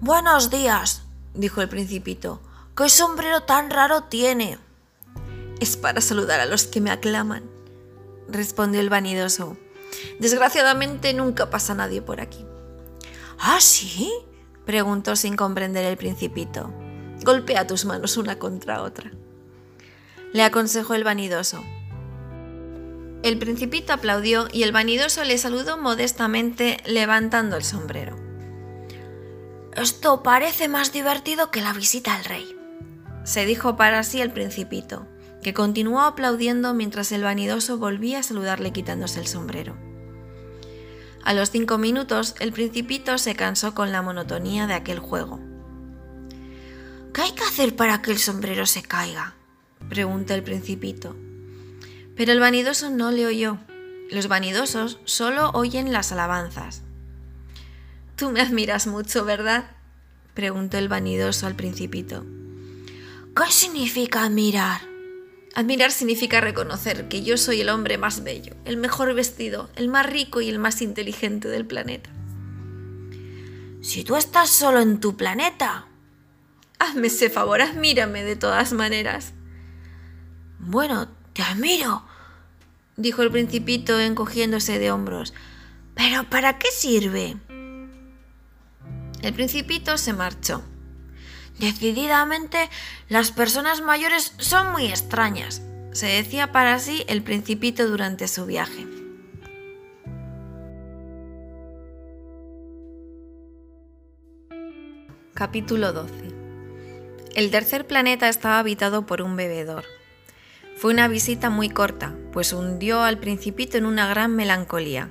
[0.00, 1.02] Buenos días,
[1.34, 2.40] dijo el principito.
[2.76, 4.58] ¿Qué sombrero tan raro tiene?
[5.60, 7.44] Es para saludar a los que me aclaman,
[8.28, 9.56] respondió el vanidoso.
[10.18, 12.44] Desgraciadamente nunca pasa nadie por aquí.
[13.38, 14.12] ¿Ah, sí?
[14.64, 16.72] preguntó sin comprender el principito.
[17.22, 19.12] Golpea tus manos una contra otra.
[20.32, 21.64] Le aconsejó el vanidoso.
[23.22, 28.16] El principito aplaudió y el vanidoso le saludó modestamente levantando el sombrero.
[29.74, 32.56] Esto parece más divertido que la visita al rey,
[33.24, 35.06] se dijo para sí el principito,
[35.42, 39.76] que continuó aplaudiendo mientras el vanidoso volvía a saludarle quitándose el sombrero.
[41.24, 45.40] A los cinco minutos, el principito se cansó con la monotonía de aquel juego.
[47.12, 49.35] ¿Qué hay que hacer para que el sombrero se caiga?
[49.88, 51.16] Preguntó el principito.
[52.16, 53.58] Pero el vanidoso no le oyó.
[54.10, 56.82] Los vanidosos solo oyen las alabanzas.
[58.16, 59.70] Tú me admiras mucho, ¿verdad?
[60.34, 62.24] preguntó el vanidoso al principito.
[63.34, 64.80] ¿Qué significa admirar?
[65.54, 70.06] Admirar significa reconocer que yo soy el hombre más bello, el mejor vestido, el más
[70.06, 72.10] rico y el más inteligente del planeta.
[73.80, 75.86] Si tú estás solo en tu planeta.
[76.78, 79.32] Hazme ese favor, admírame de todas maneras.
[80.68, 82.02] Bueno, te admiro,
[82.96, 85.32] dijo el principito encogiéndose de hombros.
[85.94, 87.36] Pero ¿para qué sirve?
[89.22, 90.64] El principito se marchó.
[91.60, 92.68] Decididamente,
[93.08, 95.62] las personas mayores son muy extrañas,
[95.92, 98.88] se decía para sí el principito durante su viaje.
[105.32, 106.12] Capítulo 12
[107.36, 109.84] El tercer planeta estaba habitado por un bebedor.
[110.76, 115.10] Fue una visita muy corta, pues hundió al principito en una gran melancolía.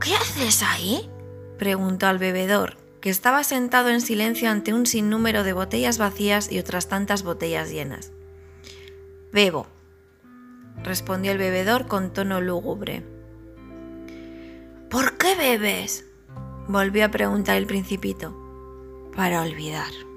[0.00, 1.10] ¿Qué haces ahí?
[1.58, 6.60] preguntó al bebedor, que estaba sentado en silencio ante un sinnúmero de botellas vacías y
[6.60, 8.12] otras tantas botellas llenas.
[9.32, 9.66] Bebo,
[10.84, 13.02] respondió el bebedor con tono lúgubre.
[14.88, 16.04] ¿Por qué bebes?
[16.68, 18.36] volvió a preguntar el principito.
[19.16, 20.07] Para olvidar.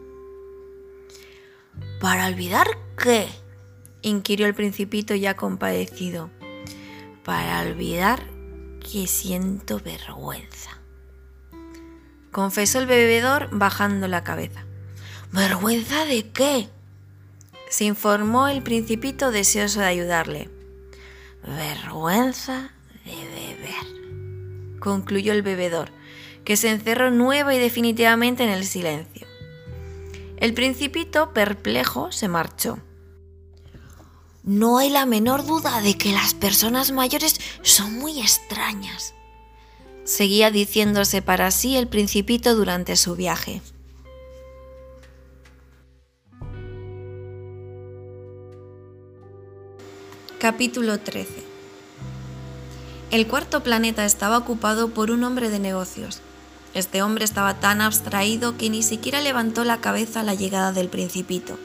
[2.01, 3.29] ¿Para olvidar qué?
[4.01, 6.29] inquirió el principito ya compadecido.
[7.23, 8.23] Para olvidar
[8.79, 10.81] que siento vergüenza
[12.31, 14.65] confesó el bebedor bajando la cabeza.
[15.31, 16.69] ¿Vergüenza de qué?
[17.69, 20.49] se informó el principito deseoso de ayudarle.
[21.47, 22.73] Vergüenza
[23.05, 25.89] de beber, concluyó el bebedor,
[26.43, 29.25] que se encerró nueva y definitivamente en el silencio.
[30.41, 32.79] El principito, perplejo, se marchó.
[34.43, 39.13] No hay la menor duda de que las personas mayores son muy extrañas,
[40.03, 43.61] seguía diciéndose para sí el principito durante su viaje.
[50.39, 51.29] Capítulo 13
[53.11, 56.19] El cuarto planeta estaba ocupado por un hombre de negocios.
[56.73, 60.87] Este hombre estaba tan abstraído que ni siquiera levantó la cabeza a la llegada del
[60.87, 61.59] principito.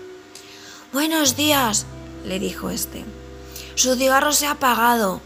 [0.93, 1.87] Buenos días,
[2.25, 3.05] le dijo este.
[3.77, 5.21] Su cigarro se ha apagado.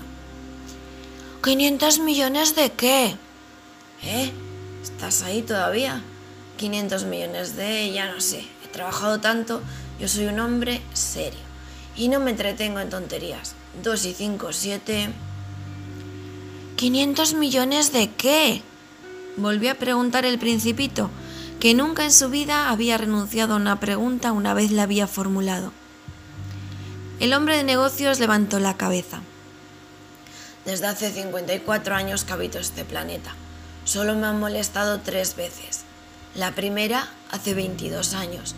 [1.42, 3.16] ¿500 millones de qué?
[4.04, 4.32] ¿Eh?
[4.84, 6.04] ¿Estás ahí todavía?
[6.58, 7.92] 500 millones de...
[7.92, 8.46] ya no sé.
[8.66, 9.62] He trabajado tanto.
[10.00, 11.40] Yo soy un hombre serio
[11.96, 13.54] y no me entretengo en tonterías.
[13.84, 15.10] 2 y 5, 7.
[16.78, 18.62] ¿500 millones de qué?
[19.36, 21.10] Volvió a preguntar el principito,
[21.60, 25.74] que nunca en su vida había renunciado a una pregunta una vez la había formulado.
[27.20, 29.22] El hombre de negocios levantó la cabeza.
[30.66, 33.34] Desde hace 54 años que habito este planeta.
[33.86, 35.82] Solo me han molestado tres veces.
[36.36, 38.54] La primera, hace 22 años.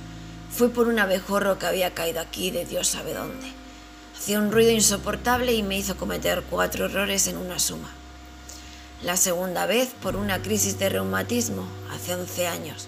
[0.52, 3.54] Fue por un abejorro que había caído aquí de Dios sabe dónde.
[4.18, 7.90] Hacía un ruido insoportable y me hizo cometer cuatro errores en una suma.
[9.02, 12.88] La segunda vez por una crisis de reumatismo, hace 11 años.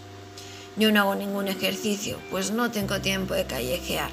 [0.75, 4.09] Yo no hago ningún ejercicio, pues no tengo tiempo de callejear.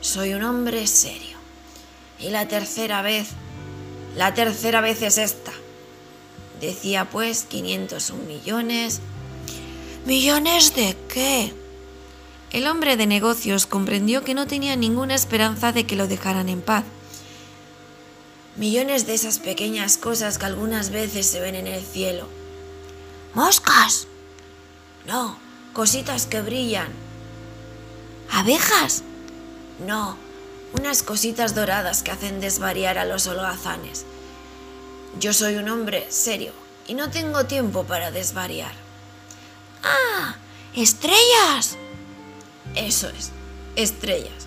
[0.00, 1.38] Soy un hombre serio.
[2.18, 3.28] Y la tercera vez,
[4.16, 5.52] la tercera vez es esta.
[6.60, 9.00] Decía pues 501 millones.
[10.06, 11.54] ¿Millones de qué?
[12.50, 16.60] El hombre de negocios comprendió que no tenía ninguna esperanza de que lo dejaran en
[16.60, 16.84] paz.
[18.60, 22.28] Millones de esas pequeñas cosas que algunas veces se ven en el cielo.
[23.32, 24.06] ¿Moscas?
[25.06, 25.38] No,
[25.72, 26.92] cositas que brillan.
[28.30, 29.02] ¿Abejas?
[29.86, 30.14] No,
[30.74, 34.04] unas cositas doradas que hacen desvariar a los holgazanes.
[35.18, 36.52] Yo soy un hombre serio
[36.86, 38.72] y no tengo tiempo para desvariar.
[39.82, 40.36] ¡Ah!
[40.76, 41.78] ¡Estrellas!
[42.74, 43.30] Eso es,
[43.74, 44.39] estrellas.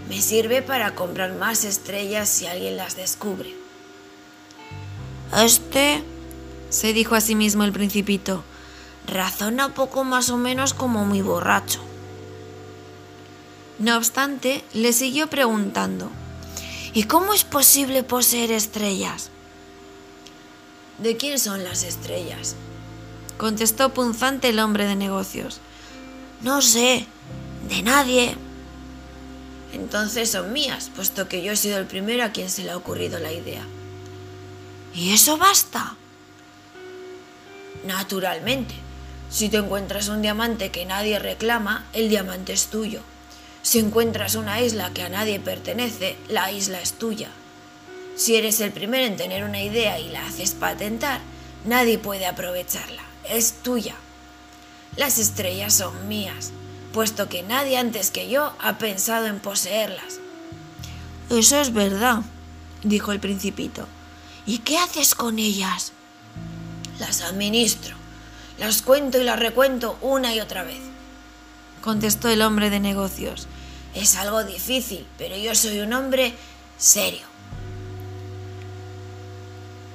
[0.08, 3.56] Me sirve para comprar más estrellas si alguien las descubre.
[5.36, 6.04] Este
[6.70, 8.44] Se dijo a sí mismo el principito.
[9.12, 11.80] Razona poco más o menos como muy borracho.
[13.78, 16.10] No obstante, le siguió preguntando.
[16.94, 19.30] ¿Y cómo es posible poseer estrellas?
[20.98, 22.56] ¿De quién son las estrellas?
[23.38, 25.60] Contestó punzante el hombre de negocios.
[26.42, 27.06] No sé,
[27.68, 28.36] de nadie.
[29.74, 32.78] Entonces son mías, puesto que yo he sido el primero a quien se le ha
[32.78, 33.64] ocurrido la idea.
[34.94, 35.96] ¿Y eso basta?
[37.86, 38.76] Naturalmente,
[39.32, 43.02] si tú encuentras un diamante que nadie reclama, el diamante es tuyo.
[43.62, 47.30] Si encuentras una isla que a nadie pertenece, la isla es tuya.
[48.18, 51.22] Si eres el primero en tener una idea y la haces patentar,
[51.64, 53.96] nadie puede aprovecharla, es tuya.
[54.98, 56.52] Las estrellas son mías,
[56.92, 60.20] puesto que nadie antes que yo ha pensado en poseerlas.
[61.30, 62.24] Eso es verdad.
[62.84, 63.88] Dijo el principito.
[64.46, 65.94] ¿Y qué haces con ellas?
[67.00, 67.96] Las administro,
[68.58, 70.80] las cuento y las recuento una y otra vez.
[71.82, 73.48] Contestó el hombre de negocios.
[73.96, 76.34] Es algo difícil, pero yo soy un hombre
[76.78, 77.32] serio.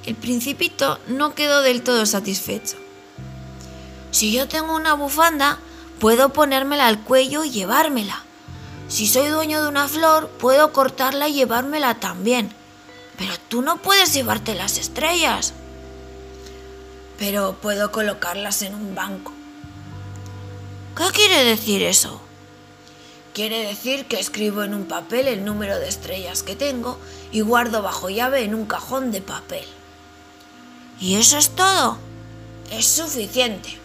[0.05, 2.77] El principito no quedó del todo satisfecho.
[4.11, 5.59] Si yo tengo una bufanda,
[5.99, 8.23] puedo ponérmela al cuello y llevármela.
[8.87, 12.49] Si soy dueño de una flor, puedo cortarla y llevármela también.
[13.17, 15.53] Pero tú no puedes llevarte las estrellas.
[17.17, 19.33] Pero puedo colocarlas en un banco.
[20.95, 22.21] ¿Qué quiere decir eso?
[23.33, 26.97] Quiere decir que escribo en un papel el número de estrellas que tengo
[27.31, 29.65] y guardo bajo llave en un cajón de papel.
[30.99, 31.99] ¿Y eso es todo?
[32.71, 33.77] Es suficiente.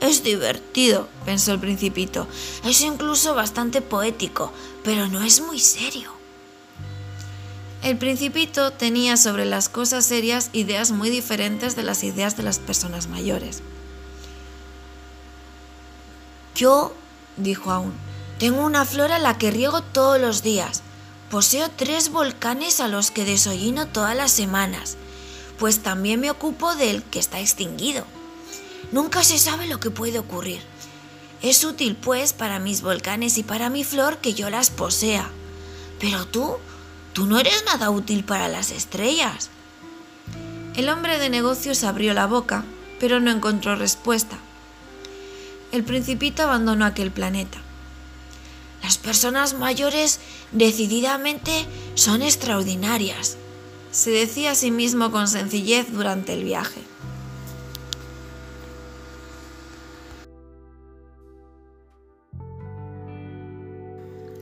[0.00, 1.06] Es divertido.
[1.26, 2.26] Pensó el principito.
[2.64, 4.52] Es incluso bastante poético,
[4.82, 6.21] pero no es muy serio.
[7.82, 12.58] El principito tenía sobre las cosas serias ideas muy diferentes de las ideas de las
[12.58, 13.62] personas mayores.
[16.54, 16.94] Yo
[17.36, 17.94] Dijo aún.
[18.38, 20.82] tengo una flor a la que riego todos los días.
[21.30, 24.98] Poseo tres volcanes a los que desollino todas las semanas,
[25.58, 28.04] pues también me ocupo del que está extinguido.
[28.90, 30.60] Nunca se sabe lo que puede ocurrir.
[31.40, 35.30] Es útil, pues, para mis volcanes y para mi flor que yo las posea.
[35.98, 36.58] Pero tú,
[37.12, 39.50] tú no eres nada útil para las estrellas.
[40.76, 42.64] El hombre de negocios abrió la boca,
[42.98, 44.38] pero no encontró respuesta.
[45.70, 47.58] El principito abandonó aquel planeta.
[48.82, 53.36] Las personas mayores decididamente son extraordinarias.
[53.90, 56.80] se decía a sí mismo con sencillez durante el viaje.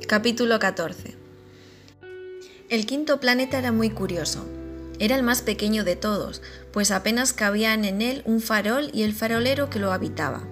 [0.06, 1.19] Capítulo 14
[2.70, 4.46] El quinto planeta era muy curioso.
[5.00, 6.40] Era el más pequeño de todos,
[6.72, 10.44] pues apenas cabían en él un farol y el farolero que lo habitaba.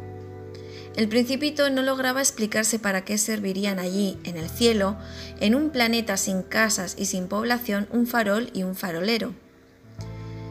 [0.97, 4.97] El principito no lograba explicarse para qué servirían allí, en el cielo,
[5.39, 9.33] en un planeta sin casas y sin población, un farol y un farolero.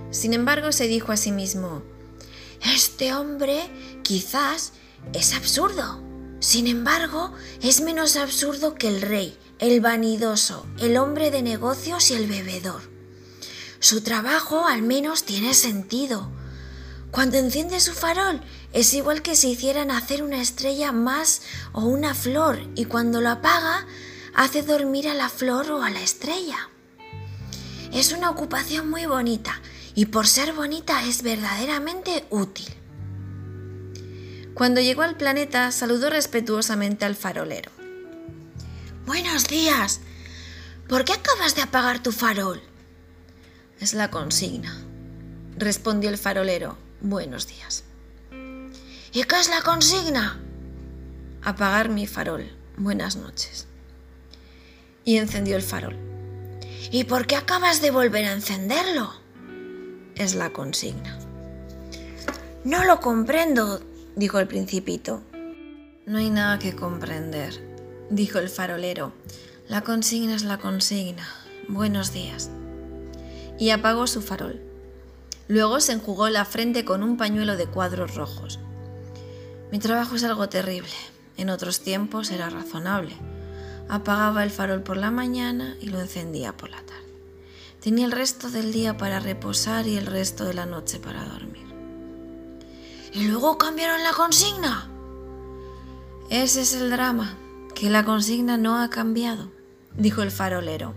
[0.09, 1.83] Sin embargo, se dijo a sí mismo,
[2.73, 3.59] Este hombre
[4.03, 4.71] quizás
[5.11, 6.06] es absurdo.
[6.39, 12.13] Sin embargo, es menos absurdo que el rey, el vanidoso, el hombre de negocios y
[12.13, 12.81] el bebedor.
[13.79, 16.31] Su trabajo al menos tiene sentido.
[17.09, 18.41] Cuando enciende su farol,
[18.73, 21.41] es igual que si hicieran hacer una estrella más
[21.73, 23.87] o una flor y cuando lo apaga
[24.35, 26.69] hace dormir a la flor o a la estrella.
[27.91, 29.59] Es una ocupación muy bonita
[29.95, 32.67] y por ser bonita es verdaderamente útil.
[34.57, 37.69] Cuando llegó al planeta saludó respetuosamente al farolero.
[39.05, 40.01] Buenos días.
[40.89, 42.59] ¿Por qué acabas de apagar tu farol?
[43.79, 44.75] Es la consigna,
[45.57, 46.75] respondió el farolero.
[47.01, 47.83] Buenos días.
[49.13, 50.39] ¿Y qué es la consigna?
[51.43, 52.51] Apagar mi farol.
[52.77, 53.67] Buenas noches.
[55.05, 55.95] Y encendió el farol.
[56.89, 59.13] ¿Y por qué acabas de volver a encenderlo?
[60.15, 61.19] Es la consigna.
[62.63, 63.81] No lo comprendo,
[64.17, 65.21] dijo el principito.
[66.07, 67.53] No hay nada que comprender,
[68.09, 69.13] dijo el farolero.
[69.69, 71.27] La consigna es la consigna.
[71.67, 72.49] Buenos días.
[73.59, 74.59] Y apagó su farol.
[75.47, 78.59] Luego se enjugó la frente con un pañuelo de cuadros rojos.
[79.71, 80.89] Mi trabajo es algo terrible.
[81.37, 83.15] En otros tiempos era razonable.
[83.87, 86.97] Apagaba el farol por la mañana y lo encendía por la tarde.
[87.81, 91.66] Tenía el resto del día para reposar y el resto de la noche para dormir.
[93.17, 94.87] ¿Y luego cambiaron la consigna?
[96.29, 97.35] Ese es el drama,
[97.73, 99.49] que la consigna no ha cambiado,
[99.95, 100.93] dijo el farolero.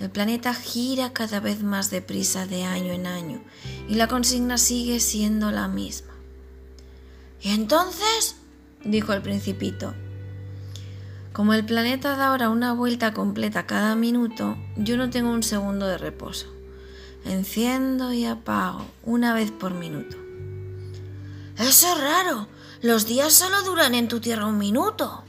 [0.00, 3.42] El planeta gira cada vez más deprisa de año en año
[3.90, 6.14] y la consigna sigue siendo la misma.
[7.42, 8.36] ¿Y entonces?
[8.82, 9.92] dijo el principito.
[11.34, 15.86] Como el planeta da ahora una vuelta completa cada minuto, yo no tengo un segundo
[15.88, 16.46] de reposo.
[17.26, 20.27] Enciendo y apago una vez por minuto.
[21.58, 22.46] Eso es raro.
[22.82, 25.24] Los días solo duran en tu tierra un minuto.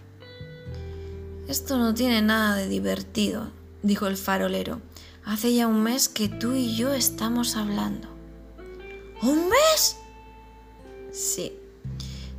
[1.48, 3.50] Esto no tiene nada de divertido,
[3.82, 4.80] dijo el farolero.
[5.26, 8.08] Hace ya un mes que tú y yo estamos hablando.
[9.24, 9.98] ¿Un mes?
[11.12, 11.54] Sí.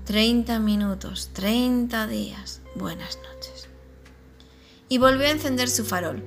[0.04, 2.60] Treinta minutos, treinta días.
[2.76, 3.68] Buenas noches.
[4.88, 6.22] Y volvió a encender su farol.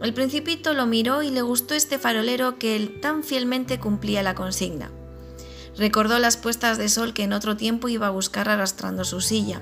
[0.00, 4.34] El principito lo miró y le gustó este farolero que él tan fielmente cumplía la
[4.34, 4.90] consigna.
[5.76, 9.60] Recordó las puestas de sol que en otro tiempo iba a buscar arrastrando su silla.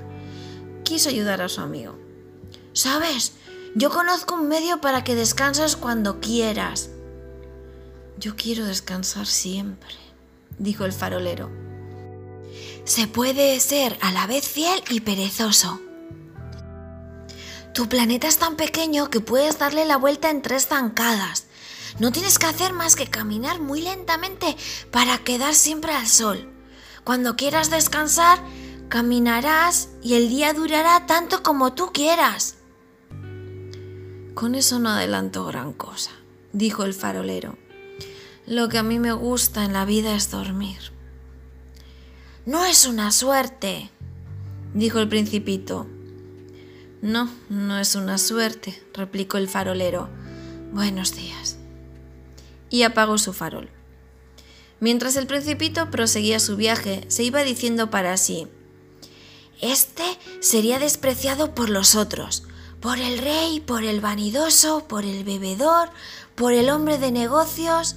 [0.85, 1.99] Quiso ayudar a su amigo.
[2.73, 3.33] ¿Sabes?
[3.75, 6.91] Yo conozco un medio para que descanses cuando quieras.
[8.19, 9.95] Yo quiero descansar siempre,
[10.59, 11.51] dijo el farolero.
[12.85, 15.81] Se puede ser a la vez fiel y perezoso.
[17.73, 21.47] Tu planeta es tan pequeño que puedes darle la vuelta en tres zancadas.
[21.99, 24.57] No tienes que hacer más que caminar muy lentamente
[24.91, 26.51] para quedar siempre al sol.
[27.05, 28.41] Cuando quieras descansar,
[28.89, 32.57] caminarás y el día durará tanto como tú quieras.
[34.35, 36.11] Con eso no adelanto gran cosa,
[36.53, 37.57] dijo el farolero.
[38.47, 40.79] Lo que a mí me gusta en la vida es dormir.
[42.45, 43.91] No es una suerte,
[44.75, 45.87] dijo el principito.
[47.01, 50.09] No, no es una suerte, replicó el farolero.
[50.73, 51.54] Buenos días.
[52.75, 53.71] Y apagó su farol.
[54.81, 58.49] Mientras el principito proseguía su viaje, se iba diciendo para sí,
[59.61, 60.03] Este
[60.41, 62.43] sería despreciado por los otros,
[62.81, 65.89] por el rey, por el vanidoso, por el bebedor,
[66.35, 67.95] por el hombre de negocios,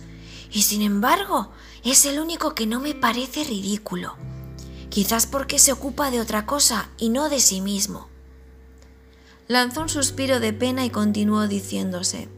[0.51, 1.51] y sin embargo
[1.83, 4.15] es el único que no me parece ridículo,
[4.89, 8.09] quizás porque se ocupa de otra cosa y no de sí mismo.
[9.47, 12.29] Lanzó un suspiro de pena y continuó diciéndose,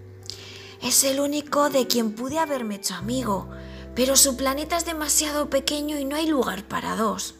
[0.82, 3.50] es el único de quien pude haberme hecho amigo,
[3.96, 7.36] pero su planeta es demasiado pequeño y no hay lugar para dos.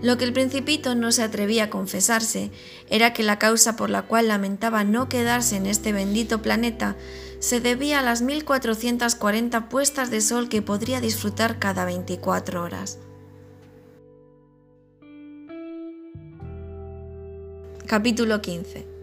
[0.00, 2.52] Lo que el principito no se atrevía a confesarse
[2.88, 6.96] era que la causa por la cual lamentaba no quedarse en este bendito planeta
[7.40, 12.98] se debía a las 1440 puestas de sol que podría disfrutar cada 24 horas.
[17.86, 18.97] Capítulo 15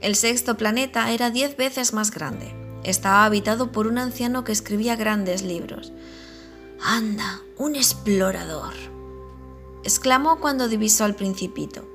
[0.00, 2.54] El sexto planeta era diez veces más grande.
[2.84, 5.92] Estaba habitado por un anciano que escribía grandes libros.
[6.82, 8.72] Anda, un explorador,
[9.84, 11.86] exclamó cuando divisó al principito.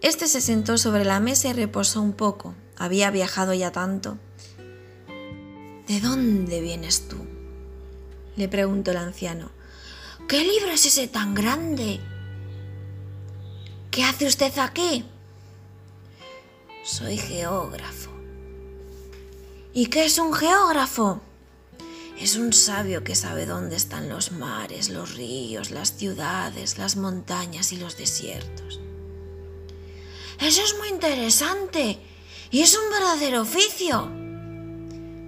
[0.00, 2.54] Este se sentó sobre la mesa y reposó un poco.
[2.76, 4.18] Había viajado ya tanto.
[5.86, 7.16] ¿De dónde vienes tú?
[8.36, 9.50] le preguntó el anciano.
[10.28, 12.00] ¿Qué libro es ese tan grande?
[13.90, 15.04] ¿Qué hace usted aquí?
[16.86, 18.12] Soy geógrafo.
[19.74, 21.20] ¿Y qué es un geógrafo?
[22.16, 27.72] Es un sabio que sabe dónde están los mares, los ríos, las ciudades, las montañas
[27.72, 28.78] y los desiertos.
[30.38, 31.98] Eso es muy interesante
[32.52, 34.08] y es un verdadero oficio.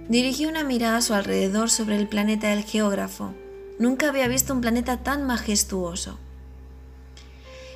[0.07, 3.33] Dirigió una mirada a su alrededor sobre el planeta del geógrafo.
[3.79, 6.17] Nunca había visto un planeta tan majestuoso.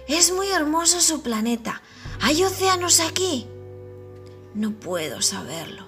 [0.07, 1.81] Es muy hermoso su planeta.
[2.21, 3.49] ¿Hay océanos aquí?
[4.55, 5.87] No puedo saberlo.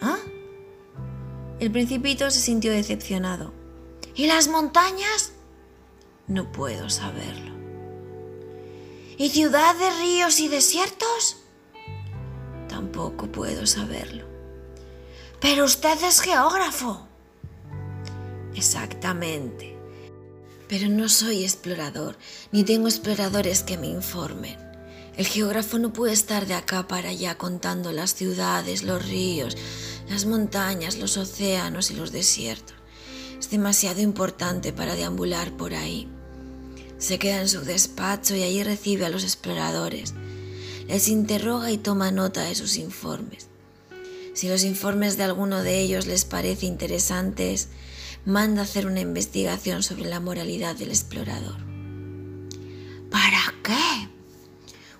[0.00, 0.18] ¿Ah?
[1.60, 3.52] El principito se sintió decepcionado.
[4.14, 5.32] ¿Y las montañas?
[6.26, 7.54] No puedo saberlo.
[9.16, 11.38] ¿Y ciudades, ríos y desiertos?
[12.68, 14.26] Tampoco puedo saberlo.
[15.40, 17.06] Pero usted es geógrafo.
[18.54, 19.76] Exactamente.
[20.68, 22.16] Pero no soy explorador,
[22.50, 24.65] ni tengo exploradores que me informen.
[25.16, 29.56] El geógrafo no puede estar de acá para allá contando las ciudades, los ríos,
[30.10, 32.76] las montañas, los océanos y los desiertos.
[33.38, 36.08] Es demasiado importante para deambular por ahí.
[36.98, 40.12] Se queda en su despacho y allí recibe a los exploradores.
[40.86, 43.48] Les interroga y toma nota de sus informes.
[44.34, 47.68] Si los informes de alguno de ellos les parece interesantes,
[48.26, 51.75] manda hacer una investigación sobre la moralidad del explorador.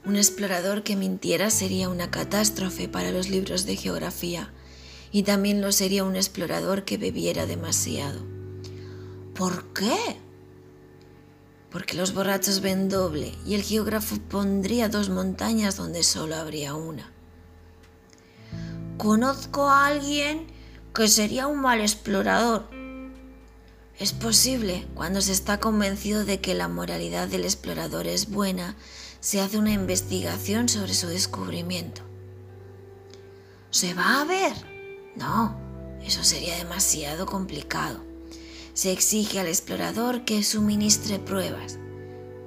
[0.07, 4.53] Un explorador que mintiera sería una catástrofe para los libros de geografía
[5.11, 8.21] y también lo sería un explorador que bebiera demasiado.
[9.35, 9.97] ¿Por qué?
[11.71, 17.11] Porque los borrachos ven doble y el geógrafo pondría dos montañas donde solo habría una.
[18.99, 20.47] Conozco a alguien
[20.95, 22.71] que sería un mal explorador.
[23.99, 28.77] Es posible, cuando se está convencido de que la moralidad del explorador es buena,
[29.27, 32.01] se hace una investigación sobre su descubrimiento.
[33.71, 34.53] ¿Se va a ver?
[35.17, 35.59] No,
[36.01, 38.05] eso sería demasiado complicado.
[38.73, 41.77] Se exige al explorador que suministre pruebas.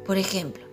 [0.05, 0.63] Por ejemplo,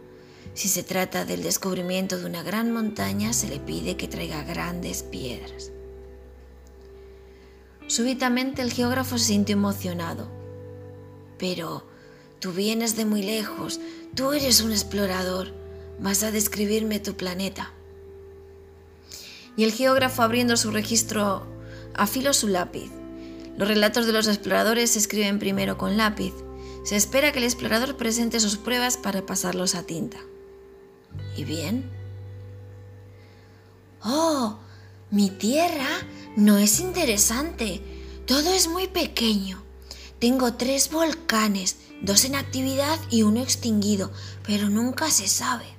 [0.54, 5.02] si se trata del descubrimiento de una gran montaña, se le pide que traiga grandes
[5.02, 5.72] piedras.
[7.88, 10.28] Súbitamente el geógrafo se sintió emocionado.
[11.36, 11.84] Pero
[12.38, 13.80] tú vienes de muy lejos,
[14.14, 15.66] tú eres un explorador
[16.01, 17.72] vas a describirme tu planeta.
[19.57, 21.47] Y el geógrafo abriendo su registro
[21.94, 22.90] afiló su lápiz.
[23.57, 26.34] Los relatos de los exploradores se escriben primero con lápiz.
[26.84, 30.18] Se espera que el explorador presente sus pruebas para pasarlos a tinta.
[31.36, 31.90] ¿Y bien?
[34.03, 34.59] Oh,
[35.11, 35.88] mi tierra
[36.36, 37.82] no es interesante.
[38.26, 39.62] Todo es muy pequeño.
[40.18, 44.12] Tengo tres volcanes, dos en actividad y uno extinguido,
[44.47, 45.76] pero nunca se sabe.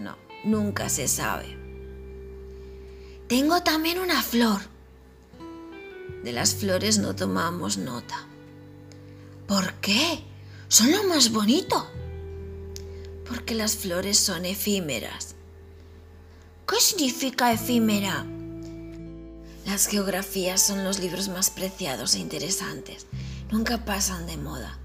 [0.00, 1.56] No, nunca se sabe.
[3.28, 4.60] Tengo también una flor.
[6.22, 8.26] De las flores no tomamos nota.
[9.46, 10.22] ¿Por qué?
[10.68, 11.88] Son lo más bonito.
[13.28, 15.34] Porque las flores son efímeras.
[16.68, 18.26] ¿Qué significa efímera?
[19.66, 23.06] Las geografías son los libros más preciados e interesantes.
[23.50, 24.78] Nunca pasan de moda.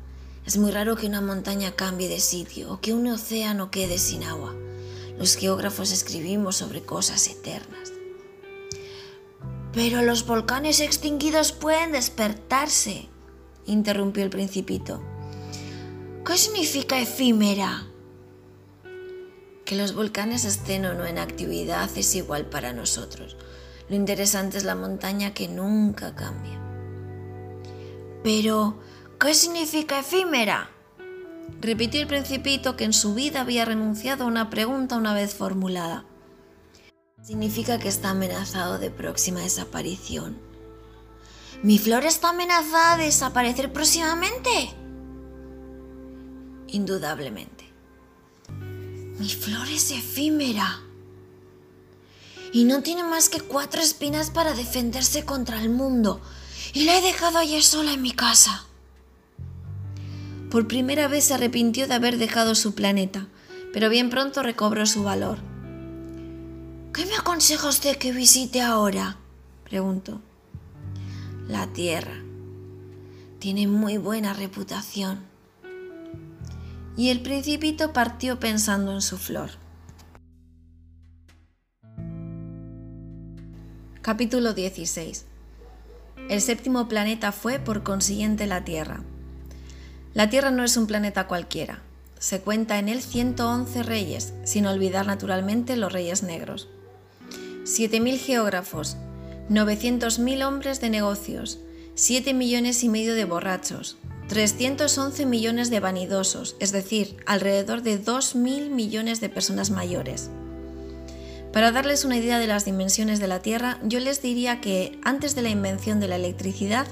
[0.45, 4.23] Es muy raro que una montaña cambie de sitio o que un océano quede sin
[4.23, 4.55] agua.
[5.21, 7.93] Los geógrafos escribimos sobre cosas eternas.
[9.71, 13.07] Pero los volcanes extinguidos pueden despertarse,
[13.67, 14.99] interrumpió el principito.
[16.25, 17.85] ¿Qué significa efímera?
[19.63, 23.37] Que los volcanes estén o no en actividad es igual para nosotros.
[23.89, 26.59] Lo interesante es la montaña que nunca cambia.
[28.23, 28.79] Pero,
[29.19, 30.71] ¿qué significa efímera?
[31.59, 36.05] Repitió el principito que en su vida había renunciado a una pregunta una vez formulada.
[37.23, 40.39] Significa que está amenazado de próxima desaparición.
[41.63, 44.49] ¿Mi flor está amenazada de desaparecer próximamente?
[46.67, 47.71] Indudablemente.
[49.19, 50.81] Mi flor es efímera.
[52.51, 56.21] Y no tiene más que cuatro espinas para defenderse contra el mundo.
[56.73, 58.65] Y la he dejado ayer sola en mi casa.
[60.51, 63.27] Por primera vez se arrepintió de haber dejado su planeta,
[63.71, 65.37] pero bien pronto recobró su valor.
[66.93, 69.15] ¿Qué me aconseja usted que visite ahora?
[69.63, 70.19] preguntó.
[71.47, 72.21] La Tierra.
[73.39, 75.21] Tiene muy buena reputación.
[76.97, 79.51] Y el principito partió pensando en su flor.
[84.01, 85.25] Capítulo 16.
[86.27, 89.05] El séptimo planeta fue, por consiguiente, la Tierra.
[90.13, 91.79] La Tierra no es un planeta cualquiera.
[92.19, 96.67] Se cuenta en él 111 reyes, sin olvidar naturalmente los reyes negros.
[97.63, 98.97] 7.000 geógrafos,
[99.49, 101.59] 900.000 hombres de negocios,
[101.95, 103.97] 7 millones y medio de borrachos,
[104.27, 110.29] 311 millones de vanidosos, es decir, alrededor de 2.000 millones de personas mayores.
[111.53, 115.35] Para darles una idea de las dimensiones de la Tierra, yo les diría que antes
[115.35, 116.87] de la invención de la electricidad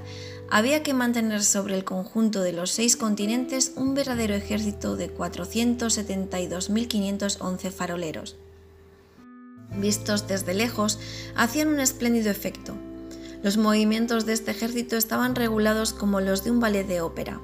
[0.52, 7.72] había que mantener sobre el conjunto de los seis continentes un verdadero ejército de 472.511
[7.72, 8.38] faroleros.
[9.76, 11.00] Vistos desde lejos,
[11.36, 12.76] hacían un espléndido efecto.
[13.44, 17.40] Los movimientos de este ejército estaban regulados como los de un ballet de ópera.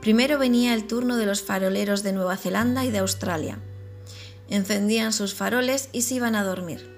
[0.00, 3.58] Primero venía el turno de los faroleros de Nueva Zelanda y de Australia.
[4.48, 6.90] Encendían sus faroles y se iban a dormir.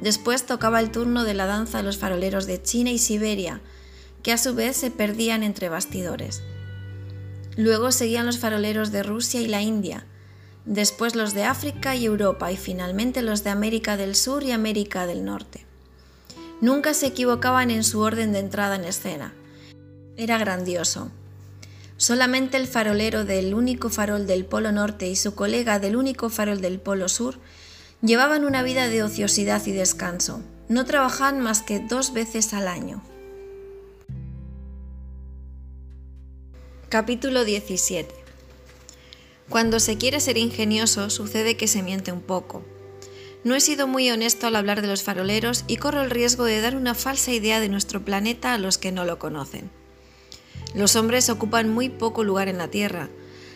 [0.00, 3.60] Después tocaba el turno de la danza de los faroleros de China y Siberia,
[4.22, 6.42] que a su vez se perdían entre bastidores.
[7.56, 10.06] Luego seguían los faroleros de Rusia y la India,
[10.64, 15.06] después los de África y Europa y finalmente los de América del Sur y América
[15.06, 15.66] del Norte.
[16.60, 19.34] Nunca se equivocaban en su orden de entrada en escena.
[20.16, 21.10] Era grandioso.
[21.96, 26.60] Solamente el farolero del único farol del Polo Norte y su colega del único farol
[26.60, 27.38] del Polo Sur
[28.00, 30.42] llevaban una vida de ociosidad y descanso.
[30.68, 33.02] No trabajaban más que dos veces al año.
[36.92, 38.14] Capítulo 17
[39.48, 42.62] Cuando se quiere ser ingenioso sucede que se miente un poco.
[43.44, 46.60] No he sido muy honesto al hablar de los faroleros y corro el riesgo de
[46.60, 49.70] dar una falsa idea de nuestro planeta a los que no lo conocen.
[50.74, 53.08] Los hombres ocupan muy poco lugar en la Tierra.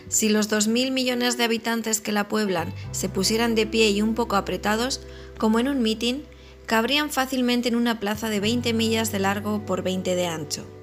[0.08, 4.14] Si los 2.000 millones de habitantes que la pueblan se pusieran de pie y un
[4.14, 5.02] poco apretados,
[5.36, 6.24] como en un mitin,
[6.64, 10.75] cabrían fácilmente en una plaza de 20 millas de largo por 20 de ancho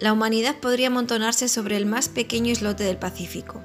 [0.00, 3.62] la humanidad podría amontonarse sobre el más pequeño islote del Pacífico.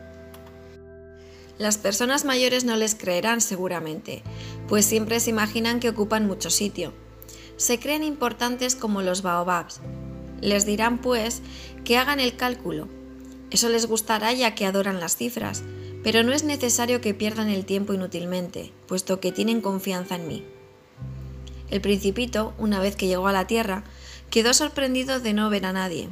[1.59, 4.23] Las personas mayores no les creerán seguramente,
[4.67, 6.93] pues siempre se imaginan que ocupan mucho sitio.
[7.57, 9.79] Se creen importantes como los baobabs.
[10.41, 11.41] Les dirán, pues,
[11.86, 12.88] que hagan el cálculo.
[13.51, 15.63] Eso les gustará ya que adoran las cifras,
[16.03, 20.43] pero no es necesario que pierdan el tiempo inútilmente, puesto que tienen confianza en mí.
[21.69, 23.84] El principito, una vez que llegó a la Tierra,
[24.31, 26.09] quedó sorprendido de no ver a nadie.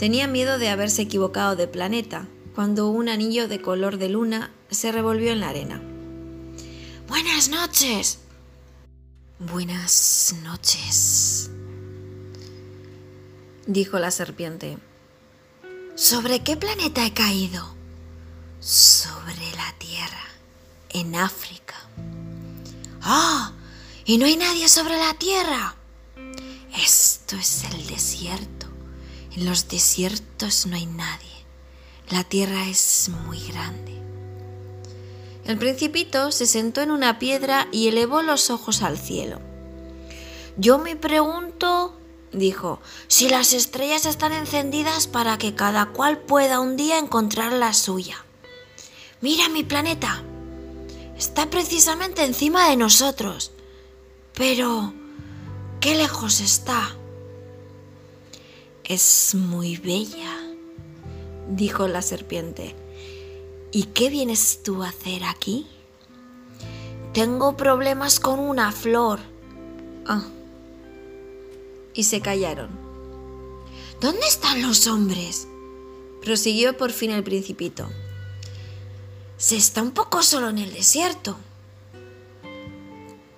[0.00, 4.92] Tenía miedo de haberse equivocado de planeta, cuando un anillo de color de luna se
[4.92, 5.82] revolvió en la arena.
[7.06, 8.20] Buenas noches.
[9.38, 11.50] Buenas noches,
[13.66, 14.78] dijo la serpiente.
[15.96, 17.74] ¿Sobre qué planeta he caído?
[18.58, 20.24] Sobre la Tierra,
[20.88, 21.74] en África.
[23.02, 23.52] ¡Ah!
[24.06, 25.74] ¿Y no hay nadie sobre la Tierra?
[26.74, 28.59] Esto es el desierto.
[29.36, 31.28] En los desiertos no hay nadie.
[32.08, 33.94] La tierra es muy grande.
[35.44, 39.40] El principito se sentó en una piedra y elevó los ojos al cielo.
[40.56, 41.96] Yo me pregunto,
[42.32, 47.72] dijo, si las estrellas están encendidas para que cada cual pueda un día encontrar la
[47.72, 48.24] suya.
[49.20, 50.22] Mira mi planeta.
[51.16, 53.52] Está precisamente encima de nosotros.
[54.34, 54.92] Pero,
[55.80, 56.96] ¿qué lejos está?
[58.90, 60.36] Es muy bella,
[61.48, 62.74] dijo la serpiente.
[63.70, 65.68] ¿Y qué vienes tú a hacer aquí?
[67.14, 69.20] Tengo problemas con una flor.
[70.06, 70.24] Ah.
[71.94, 72.70] Y se callaron.
[74.00, 75.46] ¿Dónde están los hombres?
[76.20, 77.88] Prosiguió por fin el principito.
[79.36, 81.36] Se está un poco solo en el desierto.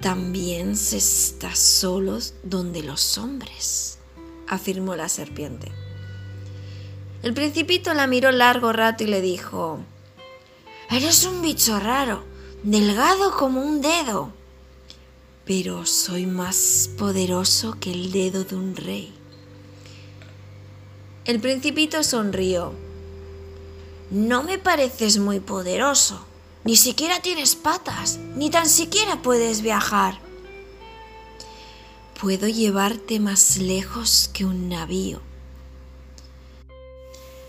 [0.00, 3.91] También se está solo donde los hombres
[4.53, 5.72] afirmó la serpiente.
[7.22, 9.80] El principito la miró largo rato y le dijo,
[10.90, 12.24] Eres un bicho raro,
[12.62, 14.32] delgado como un dedo.
[15.44, 19.12] Pero soy más poderoso que el dedo de un rey.
[21.24, 22.72] El principito sonrió.
[24.11, 26.26] No me pareces muy poderoso.
[26.64, 30.32] Ni siquiera tienes patas, ni tan siquiera puedes viajar
[32.23, 35.20] puedo llevarte más lejos que un navío.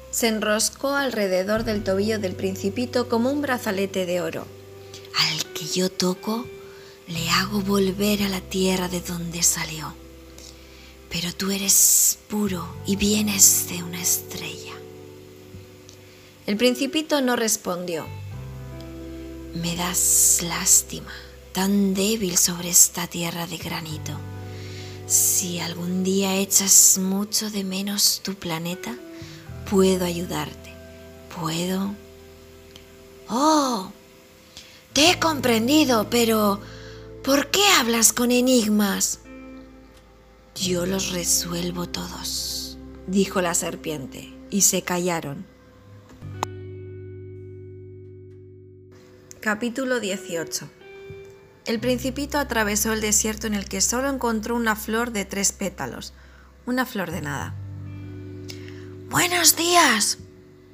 [0.09, 4.47] Se enroscó alrededor del tobillo del principito como un brazalete de oro.
[5.15, 6.47] Al que yo toco,
[7.07, 9.93] le hago volver a la tierra de donde salió.
[11.07, 14.73] pero tú eres puro y vienes de una estrella.
[16.47, 18.07] El principito no respondió.
[19.53, 21.13] Me das lástima,
[21.51, 24.32] tan débil sobre esta tierra de granito.
[25.13, 28.95] Si algún día echas mucho de menos tu planeta,
[29.69, 30.73] puedo ayudarte.
[31.39, 31.93] Puedo...
[33.29, 33.91] Oh,
[34.91, 36.59] te he comprendido, pero
[37.23, 39.19] ¿por qué hablas con enigmas?
[40.55, 45.45] Yo los resuelvo todos, dijo la serpiente, y se callaron.
[49.41, 50.82] Capítulo 18
[51.65, 56.13] El principito atravesó el desierto en el que solo encontró una flor de tres pétalos,
[56.65, 57.55] una flor de nada.
[59.09, 60.17] Buenos días.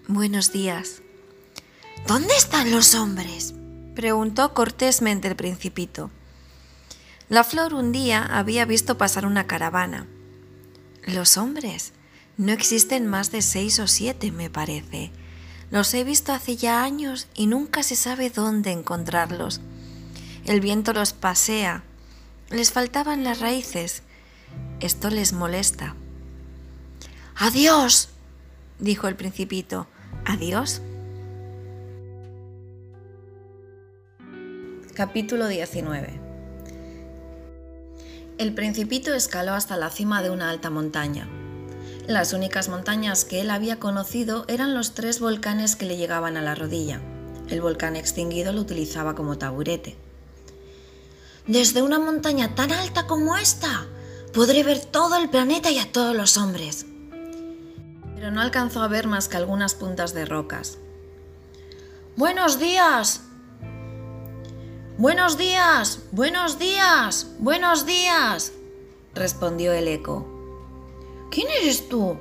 [0.08, 1.04] Buenos días.
[2.08, 3.54] ¿Dónde están los hombres?
[3.94, 6.10] preguntó cortésmente el principito.
[7.28, 10.08] La flor un día había visto pasar una caravana.
[11.06, 11.94] Los hombres.
[12.38, 15.12] No existen más de seis o siete, me parece.
[15.70, 19.62] Los he visto hace ya años y nunca se sabe dónde encontrarlos.
[20.50, 21.84] El viento los pasea.
[22.50, 24.02] Les faltaban las raíces.
[24.80, 25.96] Esto les molesta.
[27.36, 28.10] Adiós,
[28.80, 29.86] dijo el principito.
[30.26, 30.82] Adiós.
[34.96, 36.20] Capítulo 19
[38.40, 41.30] El principito escaló hasta la cima de una alta montaña.
[42.08, 46.42] Las únicas montañas que él había conocido eran los tres volcanes que le llegaban a
[46.42, 47.02] la rodilla.
[47.50, 50.09] El volcán extinguido lo utilizaba como taburete.
[51.50, 53.88] Desde una montaña tan alta como esta,
[54.36, 56.86] podré ver todo el planeta y a todos los hombres.
[58.14, 60.78] Pero no alcanzó a ver más que algunas puntas de rocas.
[62.16, 63.22] Buenos días,
[65.00, 68.52] Buenos días, buenos días, buenos días,
[69.16, 70.28] respondió el eco.
[71.32, 72.16] ¿Quién eres tú?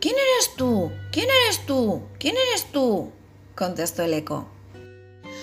[0.00, 0.90] ¿Quién eres tú?
[1.12, 2.02] ¿Quién eres tú?
[2.18, 3.12] ¿Quién eres tú?
[3.54, 4.48] contestó el eco.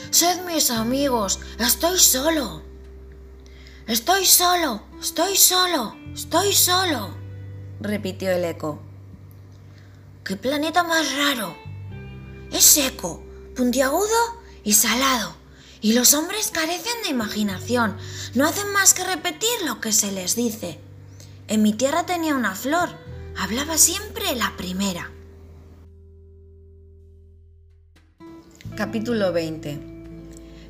[0.09, 2.63] Sed mis amigos, estoy solo.
[3.87, 7.15] Estoy solo, estoy solo, estoy solo,
[7.79, 8.81] repitió el eco.
[10.23, 11.55] ¡Qué planeta más raro!
[12.51, 13.23] Es seco,
[13.55, 15.35] puntiagudo y salado.
[15.81, 17.97] Y los hombres carecen de imaginación,
[18.33, 20.79] no hacen más que repetir lo que se les dice.
[21.47, 22.89] En mi tierra tenía una flor,
[23.37, 25.11] hablaba siempre la primera.
[28.75, 29.96] Capítulo 20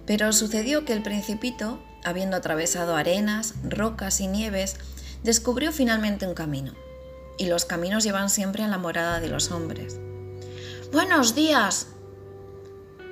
[0.08, 4.78] Pero sucedió que el principito, habiendo atravesado arenas, rocas y nieves,
[5.24, 6.74] descubrió finalmente un camino.
[7.38, 10.00] Y los caminos llevan siempre a la morada de los hombres.
[10.94, 11.88] Buenos días,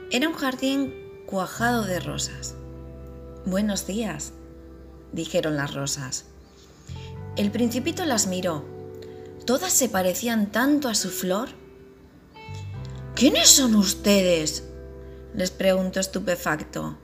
[0.10, 0.94] era un jardín
[1.26, 2.56] cuajado de rosas.
[3.46, 4.32] Buenos días,
[5.12, 6.26] dijeron las rosas.
[7.36, 8.64] El principito las miró.
[9.46, 11.50] Todas se parecían tanto a su flor.
[13.16, 14.65] ¿Quiénes son ustedes?
[15.36, 16.98] Les preguntó estupefacto.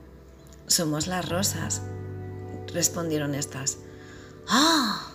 [0.66, 1.82] Somos las rosas,
[2.72, 3.78] respondieron estas.
[4.48, 5.12] ¡Ah!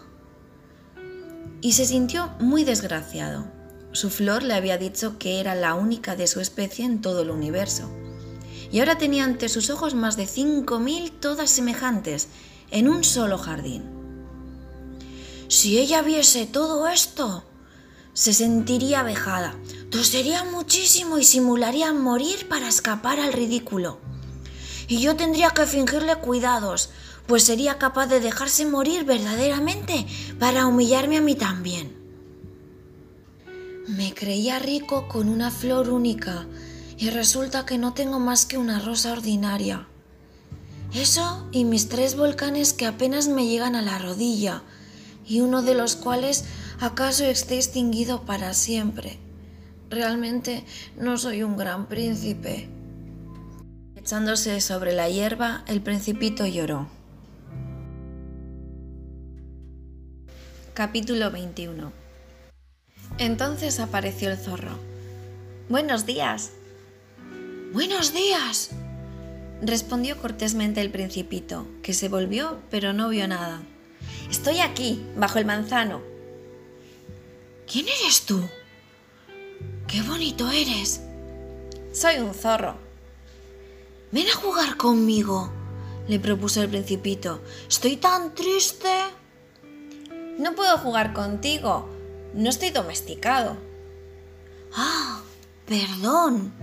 [1.61, 3.57] Y se sintió muy desgraciado
[3.97, 7.32] su flor le había dicho que era la única de su especie en todo el
[7.32, 7.89] universo.
[8.71, 12.28] Y ahora tenía ante sus ojos más de cinco mil todas semejantes
[12.70, 13.86] en un solo jardín.
[15.47, 17.43] Si ella viese todo esto,
[18.18, 19.54] se sentiría vejada,
[19.92, 24.00] tosería muchísimo y simularía morir para escapar al ridículo.
[24.88, 26.89] Y yo tendría que fingirle cuidados,
[27.28, 30.08] pues sería capaz de dejarse morir verdaderamente
[30.39, 31.96] para humillarme a mí también.
[33.88, 36.48] Me creía rico con una flor única
[36.98, 39.88] y resulta que no tengo más que una rosa ordinaria.
[40.92, 44.64] Eso y mis tres volcanes que apenas me llegan a la rodilla
[45.28, 46.46] y uno de los cuales
[46.79, 49.17] acaso esté extinguido para siempre.
[49.89, 50.63] Realmente
[50.97, 52.70] no soy un gran príncipe.
[53.95, 56.87] Echándose sobre la hierba, el principito lloró.
[60.74, 62.08] Capítulo 21
[63.20, 64.78] entonces apareció el zorro.
[65.70, 66.51] Buenos días.
[67.74, 68.70] Buenos días.
[69.62, 73.63] Respondió cortésmente el principito, que se volvió pero no vio nada.
[74.29, 76.01] Estoy aquí, bajo el manzano.
[77.70, 78.42] ¿Quién eres tú?
[79.89, 81.02] ¡Qué bonito eres!
[81.92, 82.78] Soy un zorro.
[84.14, 85.52] Ven a jugar conmigo,
[86.08, 87.42] le propuso el principito.
[87.68, 88.88] Estoy tan triste.
[90.39, 91.89] No puedo jugar contigo,
[92.34, 93.58] no estoy domesticado.
[94.74, 95.22] Ah,
[95.66, 96.54] perdón.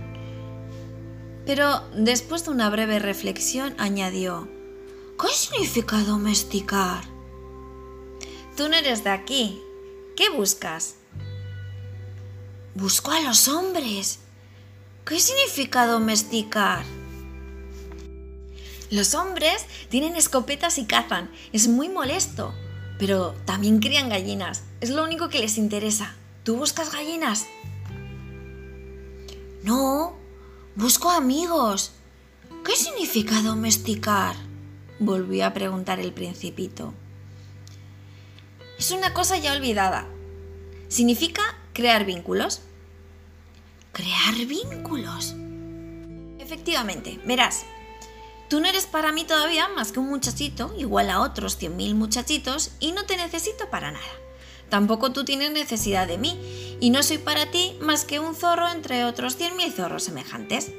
[1.45, 4.49] Pero después de una breve reflexión añadió,
[5.21, 7.03] ¿qué significa domesticar?
[8.57, 9.61] Tú no eres de aquí.
[10.15, 10.95] ¿Qué buscas?
[12.73, 14.19] Busco a los hombres.
[15.05, 16.85] ¿Qué significa domesticar?
[18.91, 21.29] Los hombres tienen escopetas y cazan.
[21.51, 22.53] Es muy molesto.
[22.97, 24.63] Pero también crían gallinas.
[24.79, 26.15] Es lo único que les interesa.
[26.43, 27.45] ¿Tú buscas gallinas?
[29.63, 30.15] No,
[30.75, 31.91] busco amigos.
[32.63, 34.37] ¿Qué significa domesticar?
[34.99, 36.93] Volvió a preguntar el principito.
[38.77, 40.07] Es una cosa ya olvidada.
[40.89, 41.41] Significa
[41.73, 42.61] crear vínculos.
[43.93, 45.33] ¿Crear vínculos?
[46.39, 47.63] Efectivamente, verás.
[48.49, 52.71] Tú no eres para mí todavía más que un muchachito, igual a otros 100.000 muchachitos,
[52.79, 54.05] y no te necesito para nada.
[54.69, 58.69] Tampoco tú tienes necesidad de mí, y no soy para ti más que un zorro
[58.69, 60.71] entre otros 100.000 zorros semejantes.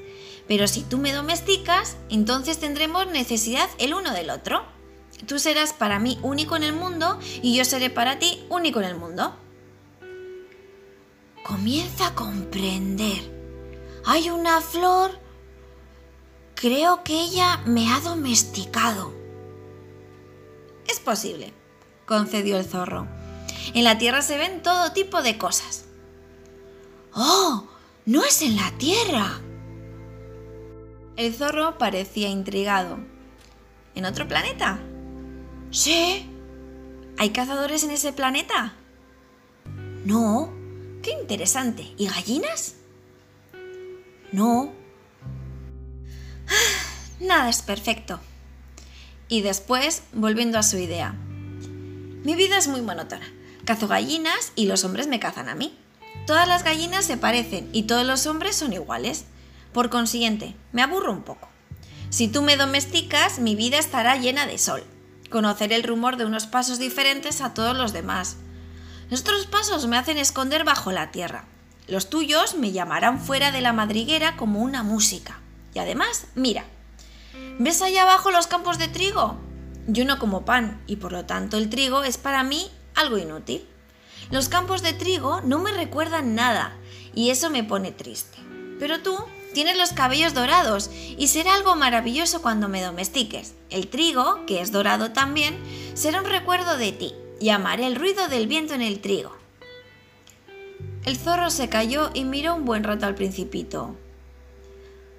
[0.47, 4.76] Pero si tú me domesticas, entonces tendremos necesidad el uno del otro.
[5.26, 8.86] Tú serás para mí único en el mundo y yo seré para ti único en
[8.86, 9.34] el mundo.
[11.44, 13.34] Comienza a comprender.
[14.05, 15.26] Hay una flor
[16.56, 19.12] Creo que ella me ha domesticado.
[20.88, 21.52] Es posible,
[22.06, 23.06] concedió el zorro.
[23.74, 25.84] En la tierra se ven todo tipo de cosas.
[27.12, 27.68] ¡Oh!
[28.06, 29.38] No es en la tierra.
[31.16, 33.01] El zorro parecía intrigado.
[33.94, 34.80] ¿En otro planeta?
[35.77, 36.27] Sí.
[37.19, 38.73] ¿Hay cazadores en ese planeta?
[40.07, 40.51] No.
[41.03, 41.93] Qué interesante.
[41.98, 42.77] ¿Y gallinas?
[44.32, 44.73] No.
[47.20, 48.20] Nada es perfecto.
[49.28, 51.12] Y después, volviendo a su idea.
[51.12, 53.31] Mi vida es muy monótona.
[53.66, 55.78] Cazo gallinas y los hombres me cazan a mí.
[56.27, 59.27] Todas las gallinas se parecen y todos los hombres son iguales.
[59.74, 61.51] Por consiguiente, me aburro un poco.
[62.09, 64.82] Si tú me domesticas, mi vida estará llena de sol.
[65.31, 68.36] Conoceré el rumor de unos pasos diferentes a todos los demás.
[69.11, 71.44] Los otros pasos me hacen esconder bajo la tierra.
[71.89, 75.40] Los tuyos me llamarán fuera de la madriguera como una música.
[75.74, 76.65] Y además, mira,
[77.59, 79.39] ¿ves allá abajo los campos de trigo?
[79.86, 83.66] Yo no como pan y por lo tanto el trigo es para mí algo inútil.
[84.31, 86.77] Los campos de trigo no me recuerdan nada
[87.15, 88.39] y eso me pone triste.
[88.81, 89.16] Pero tú
[89.56, 93.54] tienes los cabellos dorados y será algo maravilloso cuando me domestiques.
[93.70, 95.56] El trigo, que es dorado también,
[95.94, 99.32] será un recuerdo de ti y amaré el ruido del viento en el trigo.
[101.06, 103.96] El zorro se cayó y miró un buen rato al principito.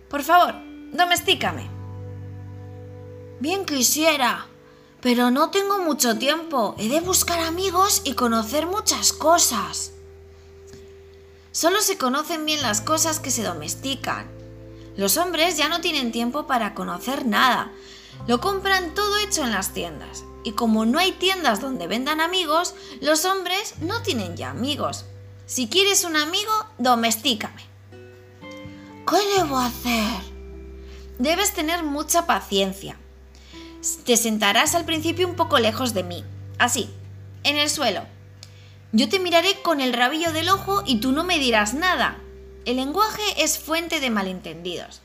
[0.07, 0.53] Por favor,
[0.93, 1.68] domestícame.
[3.39, 4.45] Bien quisiera,
[5.01, 6.76] pero no tengo mucho tiempo.
[6.77, 9.93] He de buscar amigos y conocer muchas cosas.
[11.58, 14.30] Solo se conocen bien las cosas que se domestican.
[14.96, 17.72] Los hombres ya no tienen tiempo para conocer nada.
[18.28, 20.24] Lo compran todo hecho en las tiendas.
[20.44, 25.06] Y como no hay tiendas donde vendan amigos, los hombres no tienen ya amigos.
[25.48, 27.64] Si quieres un amigo, domestícame.
[29.10, 30.22] ¿Qué debo hacer?
[31.18, 33.00] Debes tener mucha paciencia.
[34.06, 36.24] Te sentarás al principio un poco lejos de mí,
[36.60, 36.88] así,
[37.44, 38.04] en el suelo.
[38.91, 42.18] Yo te miraré con el rabillo del ojo y tú no me dirás nada.
[42.65, 45.01] El lenguaje es fuente de malentendidos.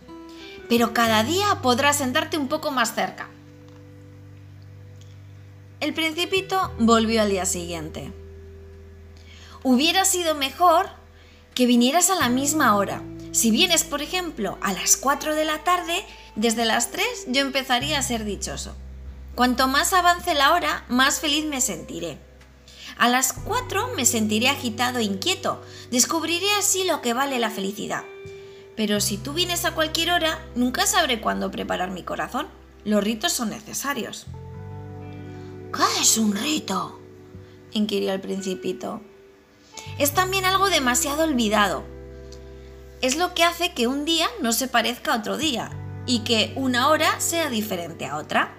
[0.68, 3.28] Pero cada día podrás sentarte un poco más cerca.
[5.80, 8.12] El principito volvió al día siguiente.
[9.64, 10.88] Hubiera sido mejor
[11.54, 13.02] que vinieras a la misma hora,
[13.32, 16.04] si vienes, por ejemplo, a las 4 de la tarde,
[16.36, 18.76] desde las 3 yo empezaría a ser dichoso.
[19.34, 22.18] Cuanto más avance la hora, más feliz me sentiré.
[22.96, 28.04] A las 4 me sentiré agitado e inquieto, descubriré así lo que vale la felicidad.
[28.76, 32.48] Pero si tú vienes a cualquier hora, nunca sabré cuándo preparar mi corazón.
[32.84, 34.26] Los ritos son necesarios.
[35.74, 37.00] ¿Qué es un rito?
[37.72, 39.00] inquirió el principito.
[39.98, 41.84] Es también algo demasiado olvidado,
[43.02, 45.72] es lo que hace que un día no se parezca a otro día
[46.06, 48.54] y que una hora sea diferente a otra.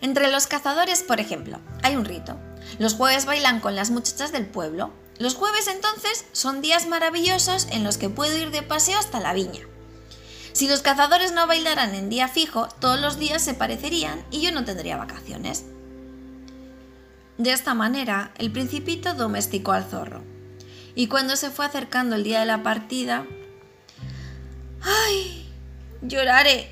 [0.00, 2.38] Entre los cazadores, por ejemplo, hay un rito.
[2.78, 4.92] Los jueves bailan con las muchachas del pueblo.
[5.18, 9.34] Los jueves entonces son días maravillosos en los que puedo ir de paseo hasta la
[9.34, 9.60] viña.
[10.52, 14.52] Si los cazadores no bailaran en día fijo, todos los días se parecerían y yo
[14.52, 15.64] no tendría vacaciones.
[17.38, 20.22] De esta manera, el principito domesticó al zorro.
[20.94, 23.26] Y cuando se fue acercando el día de la partida...
[24.82, 25.50] ¡Ay!
[26.02, 26.70] Lloraré.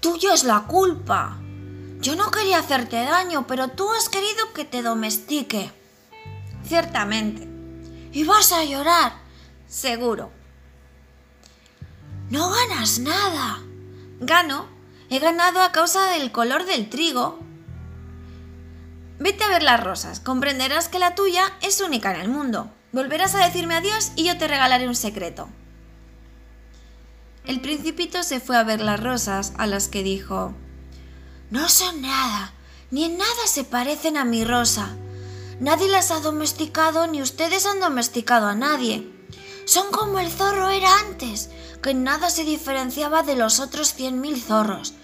[0.00, 1.38] Tuyo es la culpa.
[2.00, 5.72] Yo no quería hacerte daño, pero tú has querido que te domestique.
[6.64, 7.48] Ciertamente.
[8.12, 9.12] ¿Y vas a llorar?
[9.66, 10.30] Seguro.
[12.30, 13.62] No ganas nada.
[14.20, 14.66] Gano.
[15.08, 17.38] He ganado a causa del color del trigo.
[19.18, 22.70] Vete a ver las rosas, comprenderás que la tuya es única en el mundo.
[22.92, 25.48] Volverás a decirme adiós y yo te regalaré un secreto.
[27.44, 30.54] El principito se fue a ver las rosas, a las que dijo
[31.50, 32.52] No son nada,
[32.90, 34.96] ni en nada se parecen a mi rosa.
[35.60, 39.12] Nadie las ha domesticado ni ustedes han domesticado a nadie.
[39.64, 41.50] Son como el zorro era antes,
[41.82, 44.94] que en nada se diferenciaba de los otros cien mil zorros.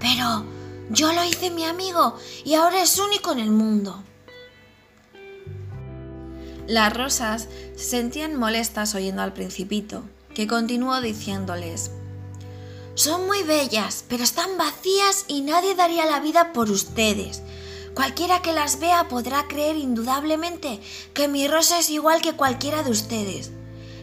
[0.00, 0.44] Pero
[0.90, 4.02] yo lo hice mi amigo y ahora es único en el mundo.
[6.66, 10.04] Las rosas se sentían molestas oyendo al principito,
[10.34, 11.90] que continuó diciéndoles
[12.94, 17.42] Son muy bellas, pero están vacías y nadie daría la vida por ustedes.
[17.94, 20.80] Cualquiera que las vea podrá creer indudablemente
[21.14, 23.50] que mi rosa es igual que cualquiera de ustedes.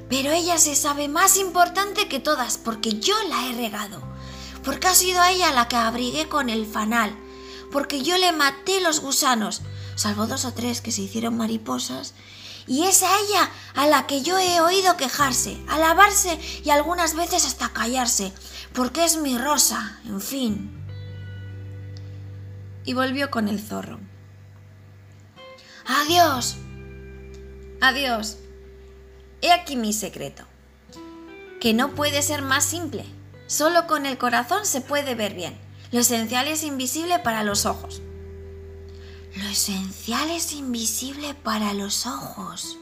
[0.10, 4.02] Pero ella se sabe más importante que todas porque yo la he regado.
[4.64, 7.16] Porque ha sido ella la que abrigué con el fanal.
[7.72, 9.62] Porque yo le maté los gusanos,
[9.96, 12.16] salvo dos o tres que se hicieron mariposas.
[12.66, 17.46] Y es a ella a la que yo he oído quejarse, alabarse y algunas veces
[17.46, 18.34] hasta callarse.
[18.74, 20.80] Porque es mi rosa, en fin
[22.90, 24.00] y volvió con el zorro.
[25.86, 26.58] Adiós.
[27.82, 28.38] Adiós.
[29.44, 30.44] He aquí mi secreto.
[31.62, 33.06] Que no puede ser más simple.
[33.46, 35.56] Solo con el corazón se puede ver bien.
[35.92, 38.02] Lo esencial es invisible para los ojos.
[39.36, 42.80] Lo esencial es invisible para los ojos.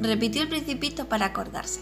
[0.00, 1.80] Repitió el principito para acordarse.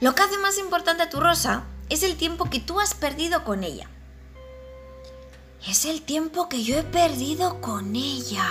[0.00, 3.44] Lo que hace más importante a tu rosa es el tiempo que tú has perdido
[3.44, 3.88] con ella.
[5.66, 8.46] Es el tiempo que yo he perdido con ella.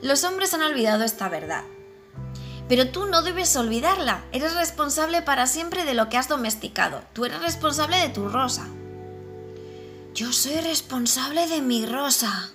[0.00, 1.64] Los hombres han olvidado esta verdad.
[2.68, 4.24] Pero tú no debes olvidarla.
[4.32, 7.02] Eres responsable para siempre de lo que has domesticado.
[7.12, 8.68] Tú eres responsable de tu rosa.
[10.14, 12.52] Yo soy responsable de mi rosa.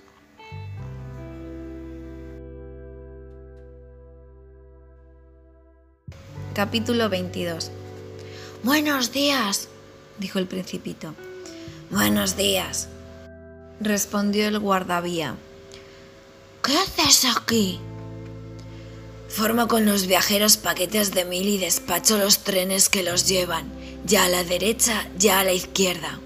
[6.58, 7.70] Capítulo 22
[8.64, 9.68] Buenos días,
[10.18, 11.14] dijo el principito.
[11.92, 12.90] Buenos días,
[13.80, 15.36] respondió el guardavía.
[16.64, 17.80] ¿Qué haces aquí?
[19.30, 23.68] Formo con los viajeros paquetes de mil y despacho los trenes que los llevan,
[24.04, 26.20] ya a la derecha, ya a la izquierda.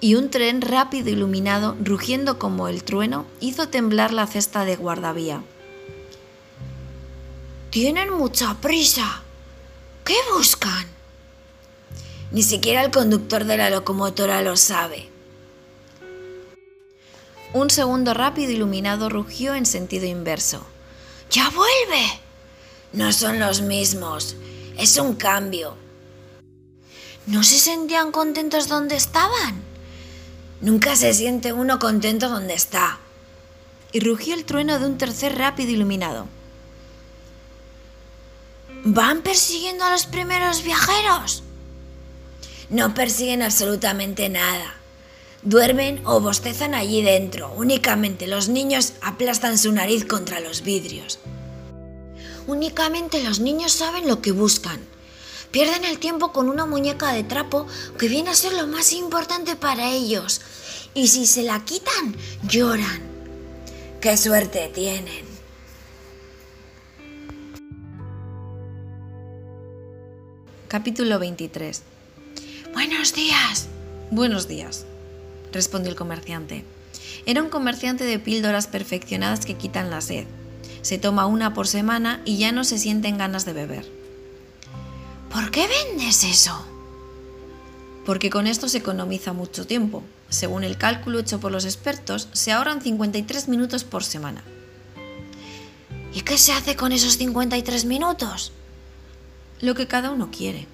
[0.00, 5.44] Y un tren rápido iluminado, rugiendo como el trueno, hizo temblar la cesta de guardavía.
[7.70, 9.22] Tienen mucha prisa.
[10.04, 10.86] ¿Qué buscan?
[12.32, 15.08] Ni siquiera el conductor de la locomotora lo sabe.
[17.52, 20.66] Un segundo rápido iluminado rugió en sentido inverso.
[21.30, 22.20] ¡Ya vuelve!
[22.92, 24.34] No son los mismos.
[24.76, 25.76] Es un cambio.
[27.26, 29.62] ¿No se sentían contentos donde estaban?
[30.60, 32.98] Nunca se siente uno contento donde está.
[33.92, 36.26] Y rugió el trueno de un tercer rápido iluminado.
[38.84, 41.42] ¿Van persiguiendo a los primeros viajeros?
[42.70, 44.74] No persiguen absolutamente nada.
[45.42, 47.52] Duermen o bostezan allí dentro.
[47.52, 51.18] Únicamente los niños aplastan su nariz contra los vidrios.
[52.46, 54.80] Únicamente los niños saben lo que buscan.
[55.50, 57.66] Pierden el tiempo con una muñeca de trapo
[57.98, 60.40] que viene a ser lo más importante para ellos.
[60.94, 62.16] Y si se la quitan,
[62.48, 63.02] lloran.
[64.00, 65.29] ¡Qué suerte tienen!
[70.70, 71.82] Capítulo 23
[72.72, 73.66] Buenos días.
[74.12, 74.86] Buenos días,
[75.52, 76.64] respondió el comerciante.
[77.26, 80.26] Era un comerciante de píldoras perfeccionadas que quitan la sed.
[80.82, 83.90] Se toma una por semana y ya no se sienten ganas de beber.
[85.32, 86.64] ¿Por qué vendes eso?
[88.06, 90.04] Porque con esto se economiza mucho tiempo.
[90.28, 94.44] Según el cálculo hecho por los expertos, se ahorran 53 minutos por semana.
[96.14, 98.52] ¿Y qué se hace con esos 53 minutos?
[99.60, 100.66] Lo que cada uno quiere.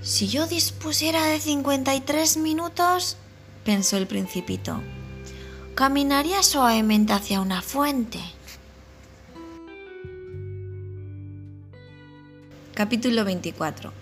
[0.00, 3.18] Si yo dispusiera de 53 minutos,
[3.64, 4.80] pensó el principito,
[5.74, 8.18] caminaría suavemente hacia una fuente.
[12.72, 13.92] Capítulo 24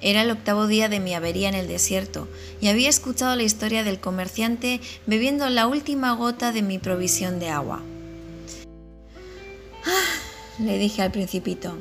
[0.00, 2.28] Era el octavo día de mi avería en el desierto
[2.60, 7.48] y había escuchado la historia del comerciante bebiendo la última gota de mi provisión de
[7.48, 7.82] agua.
[9.84, 11.76] Ah, le dije al principito,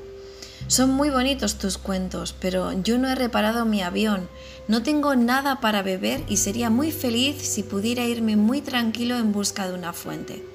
[0.71, 4.29] son muy bonitos tus cuentos, pero yo no he reparado mi avión,
[4.69, 9.33] no tengo nada para beber y sería muy feliz si pudiera irme muy tranquilo en
[9.33, 10.45] busca de una fuente.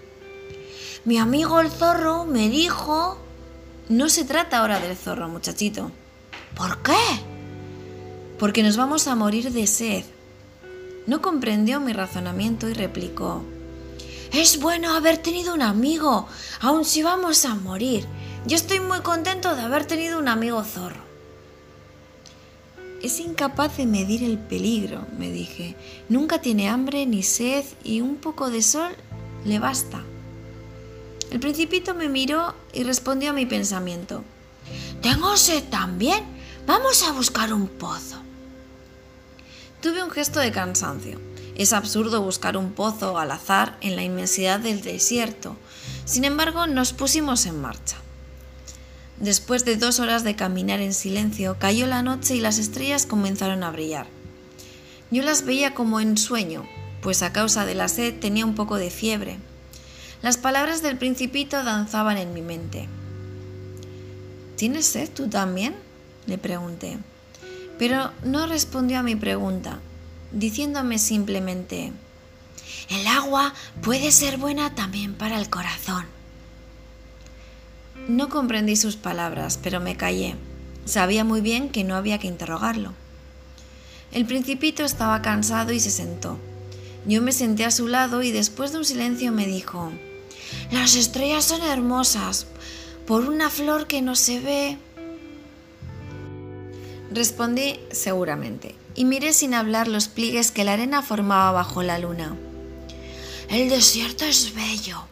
[1.05, 3.19] Mi amigo el zorro me dijo...
[3.91, 5.93] No se trata ahora del zorro, muchachito.
[6.57, 6.95] ¿Por qué?
[8.39, 10.05] Porque nos vamos a morir de sed.
[11.07, 13.45] No comprendió mi razonamiento y replicó,
[14.33, 16.27] Es bueno haber tenido un amigo,
[16.61, 18.07] aun si vamos a morir.
[18.47, 21.01] Yo estoy muy contento de haber tenido un amigo zorro.
[23.03, 25.75] Es incapaz de medir el peligro, me dije.
[26.09, 28.93] Nunca tiene hambre ni sed y un poco de sol
[29.45, 30.01] le basta.
[31.33, 34.23] El principito me miró y respondió a mi pensamiento.
[35.03, 36.25] Tengo sed también.
[36.69, 38.19] Vamos a buscar un pozo.
[39.83, 41.21] Tuve un gesto de cansancio.
[41.57, 45.57] Es absurdo buscar un pozo al azar en la inmensidad del desierto.
[46.05, 47.97] Sin embargo, nos pusimos en marcha.
[49.21, 53.63] Después de dos horas de caminar en silencio, cayó la noche y las estrellas comenzaron
[53.63, 54.07] a brillar.
[55.11, 56.67] Yo las veía como en sueño,
[57.01, 59.39] pues a causa de la sed tenía un poco de fiebre.
[60.21, 62.89] Las palabras del principito danzaban en mi mente.
[64.57, 65.77] ¿Tienes sed tú también?
[66.27, 66.99] le pregunté.
[67.79, 69.79] Pero no respondió a mi pregunta,
[70.33, 71.93] diciéndome simplemente,
[72.91, 76.16] el agua puede ser buena también para el corazón.
[78.09, 80.37] No comprendí sus palabras, pero me callé.
[80.85, 82.93] Sabía muy bien que no había que interrogarlo.
[84.13, 86.39] El principito estaba cansado y se sentó.
[87.07, 89.93] Yo me senté a su lado y después de un silencio me dijo,
[90.71, 92.47] Las estrellas son hermosas,
[93.07, 94.79] por una flor que no se ve.
[97.13, 102.37] Respondí seguramente y miré sin hablar los pliegues que la arena formaba bajo la luna.
[103.49, 105.05] El desierto es bello.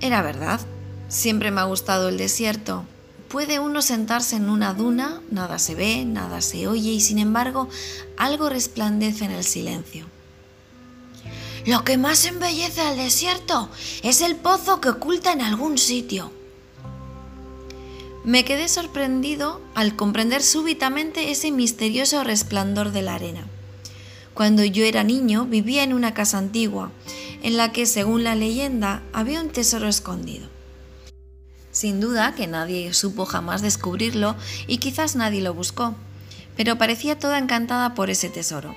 [0.00, 0.60] Era verdad,
[1.08, 2.84] siempre me ha gustado el desierto.
[3.28, 7.68] Puede uno sentarse en una duna, nada se ve, nada se oye y sin embargo
[8.16, 10.06] algo resplandece en el silencio.
[11.66, 13.68] Lo que más embellece al desierto
[14.02, 16.32] es el pozo que oculta en algún sitio.
[18.24, 23.46] Me quedé sorprendido al comprender súbitamente ese misterioso resplandor de la arena.
[24.32, 26.90] Cuando yo era niño vivía en una casa antigua,
[27.42, 30.48] en la que, según la leyenda, había un tesoro escondido.
[31.72, 34.36] Sin duda que nadie supo jamás descubrirlo
[34.66, 35.94] y quizás nadie lo buscó,
[36.56, 38.74] pero parecía toda encantada por ese tesoro.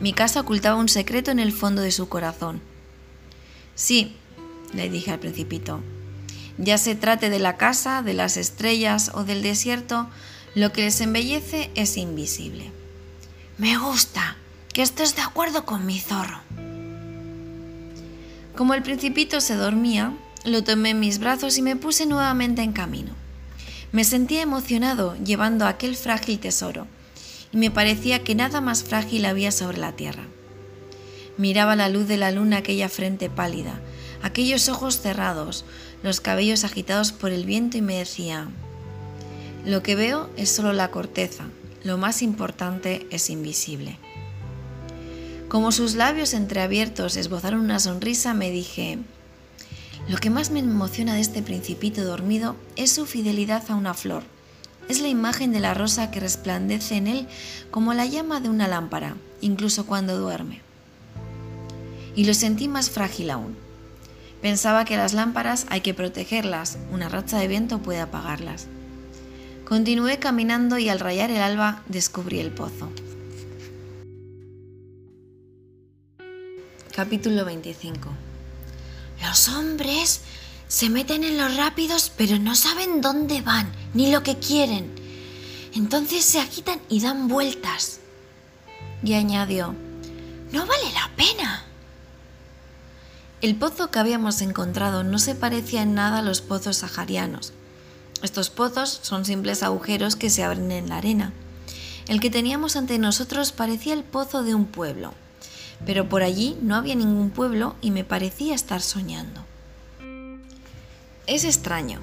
[0.00, 2.60] Mi casa ocultaba un secreto en el fondo de su corazón.
[3.74, 4.16] Sí,
[4.72, 5.80] le dije al principito,
[6.56, 10.08] ya se trate de la casa, de las estrellas o del desierto,
[10.54, 12.70] lo que les embellece es invisible.
[13.58, 14.36] Me gusta
[14.72, 16.40] que estés de acuerdo con mi zorro.
[18.60, 20.12] Como el principito se dormía,
[20.44, 23.12] lo tomé en mis brazos y me puse nuevamente en camino.
[23.90, 26.86] Me sentía emocionado llevando aquel frágil tesoro,
[27.52, 30.24] y me parecía que nada más frágil había sobre la tierra.
[31.38, 33.80] Miraba la luz de la luna aquella frente pálida,
[34.22, 35.64] aquellos ojos cerrados,
[36.02, 38.46] los cabellos agitados por el viento y me decía,
[39.64, 41.44] lo que veo es solo la corteza,
[41.82, 43.96] lo más importante es invisible.
[45.50, 48.98] Como sus labios entreabiertos esbozaron una sonrisa, me dije,
[50.08, 54.22] lo que más me emociona de este principito dormido es su fidelidad a una flor.
[54.88, 57.26] Es la imagen de la rosa que resplandece en él
[57.72, 60.60] como la llama de una lámpara, incluso cuando duerme.
[62.14, 63.56] Y lo sentí más frágil aún
[64.40, 68.68] Pensaba que las lámparas hay que protegerlas, una racha de viento puede apagarlas.
[69.66, 72.88] Continué caminando y al rayar el alba descubrí el pozo.
[76.94, 78.08] Capítulo 25
[79.22, 80.22] Los hombres
[80.66, 84.90] se meten en los rápidos pero no saben dónde van ni lo que quieren.
[85.74, 88.00] Entonces se agitan y dan vueltas.
[89.04, 89.74] Y añadió,
[90.50, 91.64] no vale la pena.
[93.40, 97.52] El pozo que habíamos encontrado no se parecía en nada a los pozos saharianos.
[98.22, 101.32] Estos pozos son simples agujeros que se abren en la arena.
[102.08, 105.14] El que teníamos ante nosotros parecía el pozo de un pueblo,
[105.86, 109.44] pero por allí no había ningún pueblo y me parecía estar soñando.
[111.26, 112.00] Es extraño,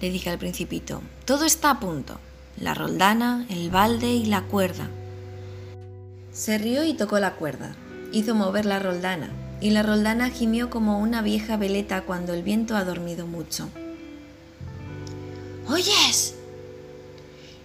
[0.00, 1.02] le dije al principito.
[1.24, 2.18] Todo está a punto.
[2.58, 4.88] La roldana, el balde y la cuerda.
[6.32, 7.74] Se rió y tocó la cuerda.
[8.12, 12.76] Hizo mover la roldana y la roldana gimió como una vieja veleta cuando el viento
[12.76, 13.70] ha dormido mucho.
[15.66, 16.34] ¿Oyes?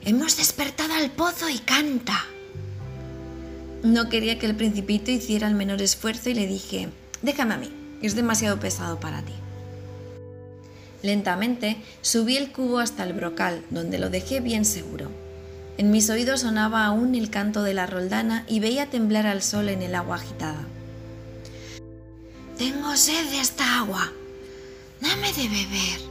[0.05, 2.25] Hemos despertado al pozo y canta.
[3.83, 6.89] No quería que el principito hiciera el menor esfuerzo y le dije,
[7.21, 9.33] déjame a mí, es demasiado pesado para ti.
[11.01, 15.09] Lentamente subí el cubo hasta el brocal, donde lo dejé bien seguro.
[15.77, 19.69] En mis oídos sonaba aún el canto de la roldana y veía temblar al sol
[19.69, 20.67] en el agua agitada.
[22.57, 24.11] Tengo sed de esta agua.
[24.99, 26.01] Dame de beber.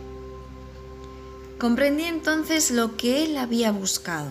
[1.59, 4.31] Comprendí entonces lo que él había buscado.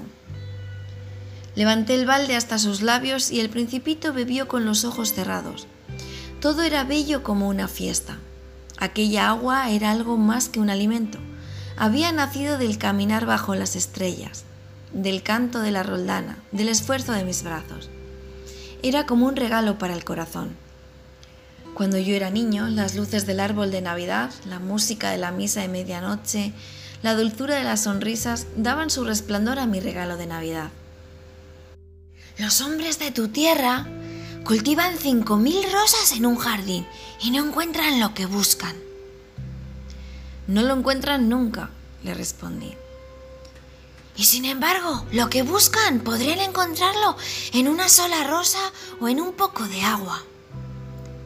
[1.58, 5.66] Levanté el balde hasta sus labios y el principito bebió con los ojos cerrados.
[6.40, 8.20] Todo era bello como una fiesta.
[8.78, 11.18] Aquella agua era algo más que un alimento.
[11.76, 14.44] Había nacido del caminar bajo las estrellas,
[14.94, 17.90] del canto de la roldana, del esfuerzo de mis brazos.
[18.84, 20.56] Era como un regalo para el corazón.
[21.74, 25.62] Cuando yo era niño, las luces del árbol de Navidad, la música de la misa
[25.62, 26.54] de medianoche,
[27.02, 30.70] la dulzura de las sonrisas daban su resplandor a mi regalo de Navidad.
[32.38, 33.88] Los hombres de tu tierra
[34.44, 36.86] cultivan cinco mil rosas en un jardín
[37.20, 38.76] y no encuentran lo que buscan.
[40.46, 41.72] No lo encuentran nunca,
[42.04, 42.76] le respondí.
[44.16, 47.18] Y sin embargo, lo que buscan podrían encontrarlo
[47.54, 50.22] en una sola rosa o en un poco de agua.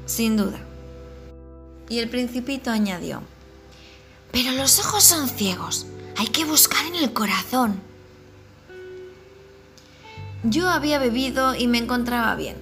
[0.06, 0.62] Sin duda.
[1.90, 3.22] Y el principito añadió,
[4.32, 5.86] Pero los ojos son ciegos,
[6.16, 7.82] hay que buscar en el corazón.
[10.44, 12.58] Yo había bebido y me encontraba bien.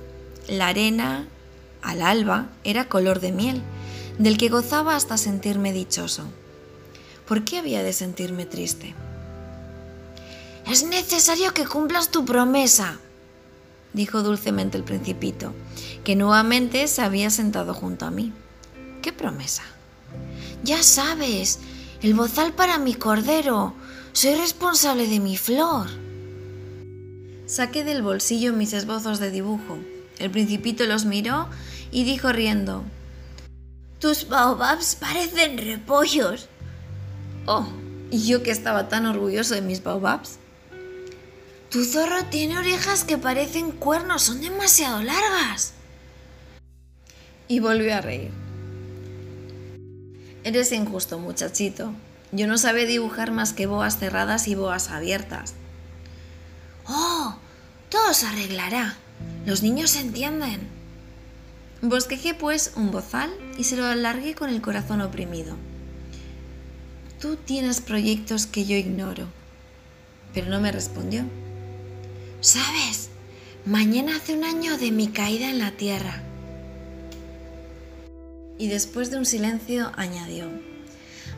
[0.48, 1.28] La arena,
[1.82, 3.62] al alba, era color de miel,
[4.18, 6.24] del que gozaba hasta sentirme dichoso.
[7.26, 8.96] ¿Por qué había de sentirme triste?
[10.68, 13.00] Es necesario que cumplas tu promesa,
[13.94, 15.54] dijo dulcemente el principito,
[16.04, 18.34] que nuevamente se había sentado junto a mí.
[19.02, 19.64] ¿Qué promesa?
[20.64, 21.60] Ya sabes,
[22.02, 23.74] el bozal para mi cordero.
[24.12, 25.88] Soy responsable de mi flor.
[27.50, 29.80] Saqué del bolsillo mis esbozos de dibujo.
[30.20, 31.50] El principito los miró
[31.90, 32.84] y dijo riendo,
[33.98, 36.48] Tus baobabs parecen repollos.
[37.48, 37.68] Oh,
[38.12, 40.38] ¿y yo que estaba tan orgulloso de mis baobabs?
[41.72, 45.74] Tu zorro tiene orejas que parecen cuernos, son demasiado largas.
[47.48, 48.30] Y volvió a reír.
[50.44, 51.96] Eres injusto, muchachito.
[52.32, 55.56] Yo no sabía dibujar más que boas cerradas y boas abiertas.
[56.90, 57.36] Oh,
[57.90, 58.98] todo se arreglará.
[59.46, 60.68] Los niños entienden.
[61.82, 65.56] Bosquejé pues un bozal y se lo alargué con el corazón oprimido.
[67.22, 69.28] Tú tienes proyectos que yo ignoro.
[70.34, 71.24] Pero no me respondió.
[72.42, 73.10] ¿Sabes?
[73.66, 76.24] Mañana hace un año de mi caída en la tierra.
[78.58, 80.50] Y después de un silencio añadió.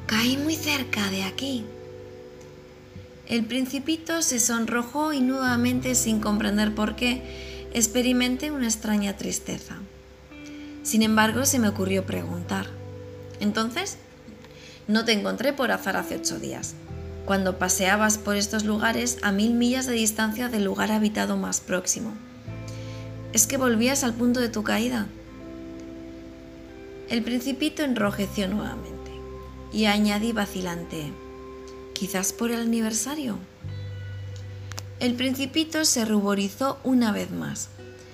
[0.08, 1.66] Caí muy cerca de aquí.
[3.32, 7.24] El principito se sonrojó y nuevamente, sin comprender por qué,
[7.74, 9.78] experimenté una extraña tristeza.
[10.84, 12.66] Sin embargo, se me ocurrió preguntar.
[13.40, 13.96] Entonces,
[14.90, 16.74] no te encontré por azar hace ocho días,
[17.26, 22.12] cuando paseabas por estos lugares a mil millas de distancia del lugar habitado más próximo.
[23.32, 25.08] ¿Es que volvías al punto de tu caída?
[27.10, 29.12] El principito enrojeció nuevamente
[29.72, 31.14] y añadí vacilante
[32.02, 33.38] quizás por el aniversario.
[35.00, 37.70] El principito se ruborizó una vez más.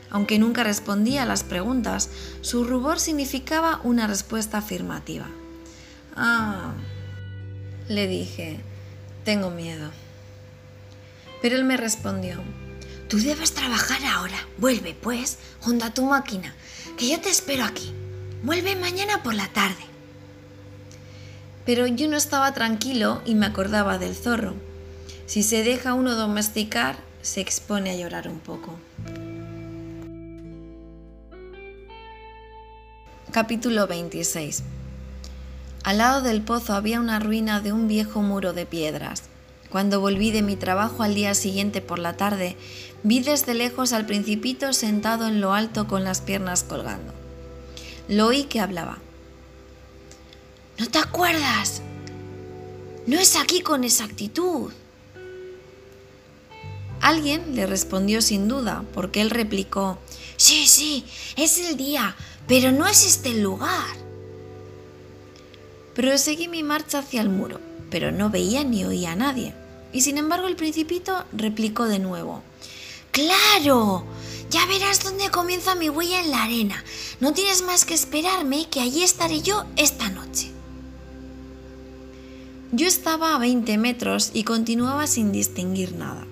[0.10, 2.10] Aunque nunca respondía a las preguntas,
[2.42, 5.28] su rubor significaba una respuesta afirmativa.
[6.18, 6.74] Ah,
[7.88, 8.60] le dije,
[9.24, 9.90] tengo miedo.
[11.42, 12.44] Pero él me respondió,
[13.08, 14.38] Tú debes trabajar ahora.
[14.58, 16.54] Vuelve, pues, junto a tu máquina,
[16.98, 17.94] que yo te espero aquí.
[18.44, 19.87] Vuelve mañana por la tarde
[21.68, 24.54] pero yo no estaba tranquilo y me acordaba del zorro.
[25.26, 28.80] Si se deja uno domesticar, se expone a llorar un poco.
[33.32, 34.64] Capítulo 26
[35.84, 39.24] Al lado del pozo había una ruina de un viejo muro de piedras.
[39.70, 42.56] Cuando volví de mi trabajo al día siguiente por la tarde,
[43.04, 47.12] vi desde lejos al principito sentado en lo alto con las piernas colgando.
[48.08, 49.00] Lo oí que hablaba.
[50.78, 51.82] ¿No te acuerdas?
[53.08, 54.72] No es aquí con exactitud.
[57.02, 59.98] Alguien le respondió sin duda, porque él replicó,
[60.36, 61.04] Sí, sí,
[61.36, 62.16] es el día,
[62.48, 63.96] pero no es este el lugar.
[65.96, 67.60] Proseguí mi marcha hacia el muro,
[67.90, 69.56] pero no veía ni oía a nadie.
[69.94, 72.44] Y sin embargo el principito replicó de nuevo,
[73.12, 74.06] ¡Claro!
[74.52, 76.84] Ya verás dónde comienza mi huella en la arena.
[77.20, 80.52] No tienes más que esperarme, que allí estaré yo esta noche.
[82.74, 86.28] Yo estaba a 20 metros y continuaba sin distinguir nada.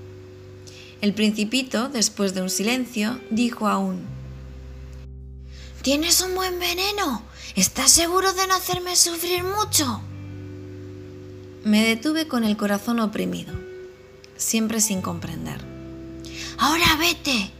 [0.99, 4.05] El principito, después de un silencio, dijo aún,
[5.81, 7.23] Tienes un buen veneno.
[7.55, 10.01] ¿Estás seguro de no hacerme sufrir mucho?
[11.63, 13.53] Me detuve con el corazón oprimido,
[14.35, 15.63] siempre sin comprender.
[16.57, 17.51] Ahora vete.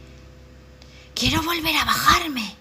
[1.14, 2.54] Quiero volver a bajarme.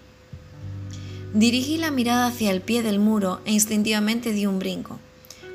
[1.33, 5.01] Dirigí la mirada hacia el pie del muro e instintivamente di un brinco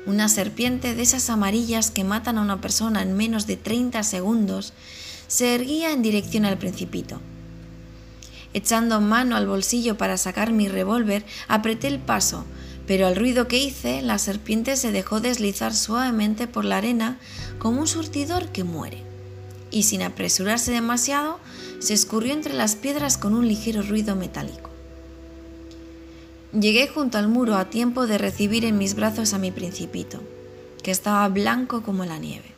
[0.05, 4.73] una serpiente de esas amarillas que matan a una persona en menos de 30 segundos,
[5.27, 7.21] se erguía en dirección al principito.
[8.53, 12.45] Echando mano al bolsillo para sacar mi revólver, apreté el paso,
[12.87, 17.17] pero al ruido que hice, la serpiente se dejó deslizar suavemente por la arena
[17.59, 19.03] como un surtidor que muere,
[19.69, 21.39] y sin apresurarse demasiado,
[21.79, 24.70] se escurrió entre las piedras con un ligero ruido metálico.
[26.53, 30.19] Llegué junto al muro a tiempo de recibir en mis brazos a mi principito,
[30.83, 32.51] que estaba blanco como la nieve.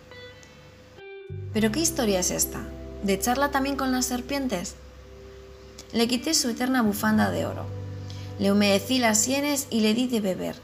[1.54, 2.62] ¿Pero qué historia es esta?
[3.04, 4.74] ¿De charla también con las serpientes?
[5.92, 7.66] Le quité su eterna bufanda de oro.
[8.40, 10.56] Le humedecí las sienes y le di de beber,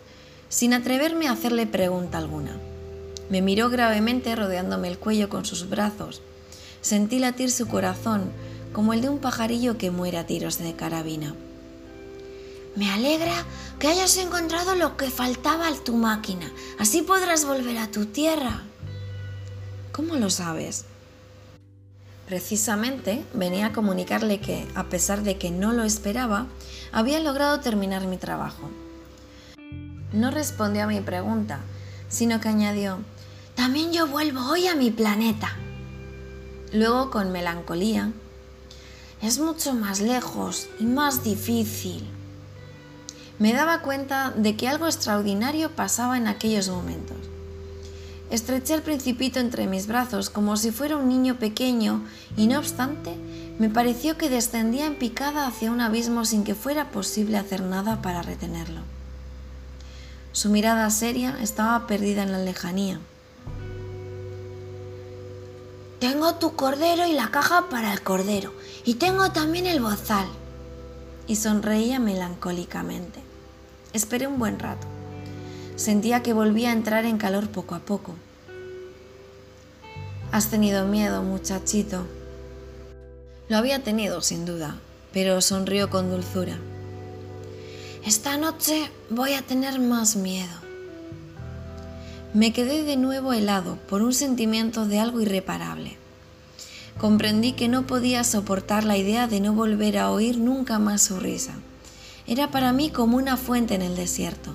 [0.50, 2.58] sin atreverme a hacerle pregunta alguna.
[3.30, 6.24] Me miró gravemente rodeándome el cuello con sus brazos.
[6.82, 8.32] Sentí latir su corazón
[8.74, 11.36] como el de un pajarillo que muere a tiros de carabina.
[12.76, 13.46] Me alegra
[13.80, 16.52] que hayas encontrado lo que faltaba a tu máquina.
[16.78, 18.64] Así podrás volver a tu tierra.
[19.92, 20.86] ¿Cómo lo sabes?
[22.28, 26.46] Precisamente venía a comunicarle que, a pesar de que no lo esperaba,
[26.92, 28.70] había logrado terminar mi trabajo.
[30.14, 31.62] No respondió a mi pregunta,
[32.08, 33.00] sino que añadió,
[33.56, 35.56] También yo vuelvo hoy a mi planeta.
[36.72, 38.12] Luego, con melancolía,
[39.22, 42.08] Es mucho más lejos y más difícil.
[43.40, 47.18] Me daba cuenta de que algo extraordinario pasaba en aquellos momentos.
[48.30, 52.04] Estreché al principito entre mis brazos como si fuera un niño pequeño
[52.38, 53.16] y no obstante
[53.58, 58.02] me pareció que descendía en picada hacia un abismo sin que fuera posible hacer nada
[58.02, 58.82] para retenerlo.
[60.32, 63.00] Su mirada seria estaba perdida en la lejanía.
[66.00, 68.54] Tengo tu cordero y la caja para el cordero,
[68.86, 70.28] y tengo también el bozal.
[71.28, 73.29] Y sonreía melancólicamente.
[73.94, 74.86] Esperé un buen rato.
[75.76, 78.14] Sentía que volvía a entrar en calor poco a poco.
[80.32, 82.06] Has tenido miedo, muchachito.
[83.48, 84.78] Lo había tenido, sin duda,
[85.12, 86.58] pero sonrió con dulzura.
[88.06, 90.54] Esta noche voy a tener más miedo.
[92.36, 95.98] Me quedé de nuevo helado por un sentimiento de algo irreparable.
[97.00, 101.20] Comprendí que no podía soportar la idea de no volver a oír nunca más su
[101.20, 101.56] risa.
[102.30, 104.54] Era para mí como una fuente en el desierto.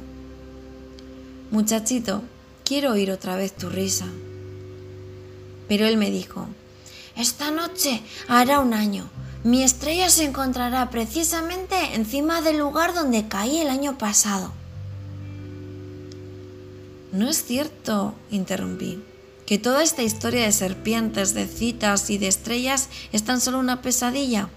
[1.50, 2.22] Muchachito,
[2.64, 4.06] quiero oír otra vez tu risa.
[5.66, 6.46] Pero él me dijo,
[7.16, 9.10] Esta noche hará un año.
[9.42, 14.52] Mi estrella se encontrará precisamente encima del lugar donde caí el año pasado.
[17.10, 19.02] No es cierto, interrumpí,
[19.46, 23.82] que toda esta historia de serpientes, de citas y de estrellas es tan solo una
[23.82, 24.48] pesadilla.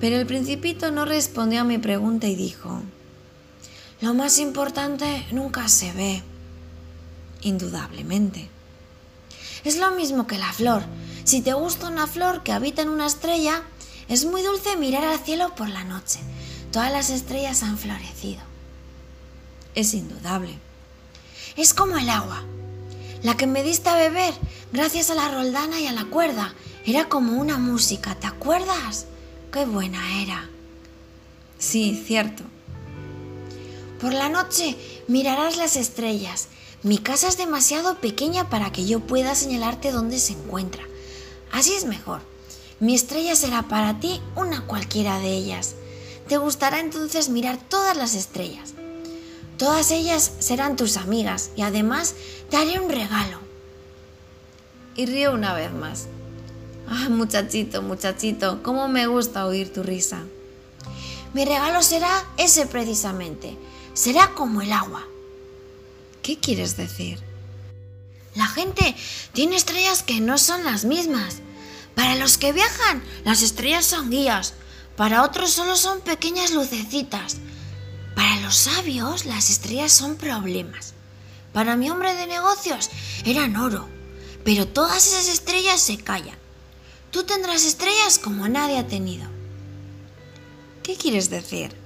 [0.00, 2.80] Pero el principito no respondió a mi pregunta y dijo,
[4.00, 6.22] Lo más importante nunca se ve.
[7.42, 8.48] Indudablemente.
[9.62, 10.82] Es lo mismo que la flor.
[11.24, 13.62] Si te gusta una flor que habita en una estrella,
[14.08, 16.18] es muy dulce mirar al cielo por la noche.
[16.72, 18.40] Todas las estrellas han florecido.
[19.74, 20.58] Es indudable.
[21.56, 22.42] Es como el agua.
[23.22, 24.32] La que me diste a beber,
[24.72, 26.54] gracias a la roldana y a la cuerda,
[26.86, 29.06] era como una música, ¿te acuerdas?
[29.52, 30.48] Qué buena era.
[31.58, 32.44] Sí, cierto.
[34.00, 34.76] Por la noche
[35.08, 36.46] mirarás las estrellas.
[36.84, 40.84] Mi casa es demasiado pequeña para que yo pueda señalarte dónde se encuentra.
[41.50, 42.20] Así es mejor.
[42.78, 45.74] Mi estrella será para ti una cualquiera de ellas.
[46.28, 48.74] Te gustará entonces mirar todas las estrellas.
[49.58, 52.14] Todas ellas serán tus amigas y además
[52.48, 53.40] te haré un regalo.
[54.94, 56.06] Y río una vez más.
[56.92, 60.24] Ah, muchachito, muchachito, cómo me gusta oír tu risa.
[61.32, 63.56] Mi regalo será ese precisamente.
[63.94, 65.06] Será como el agua.
[66.20, 67.20] ¿Qué quieres decir?
[68.34, 68.96] La gente
[69.32, 71.36] tiene estrellas que no son las mismas.
[71.94, 74.54] Para los que viajan, las estrellas son guías.
[74.96, 77.36] Para otros solo son pequeñas lucecitas.
[78.16, 80.94] Para los sabios, las estrellas son problemas.
[81.52, 82.90] Para mi hombre de negocios,
[83.24, 83.88] eran oro.
[84.44, 86.39] Pero todas esas estrellas se callan.
[87.10, 89.28] Tú tendrás estrellas como nadie ha tenido.
[90.82, 91.76] ¿Qué quieres decir?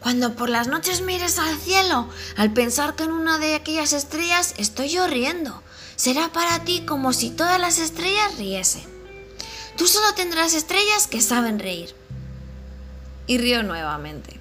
[0.00, 4.54] Cuando por las noches mires al cielo, al pensar que en una de aquellas estrellas
[4.56, 5.62] estoy yo riendo,
[5.96, 8.84] será para ti como si todas las estrellas riesen.
[9.76, 11.94] Tú solo tendrás estrellas que saben reír.
[13.26, 14.40] Y río nuevamente.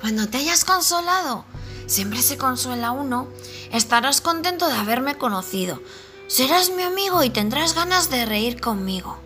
[0.00, 1.44] Cuando te hayas consolado,
[1.86, 3.28] siempre se consuela uno,
[3.72, 5.80] estarás contento de haberme conocido.
[6.28, 9.18] Serás mi amigo y tendrás ganas de reír conmigo.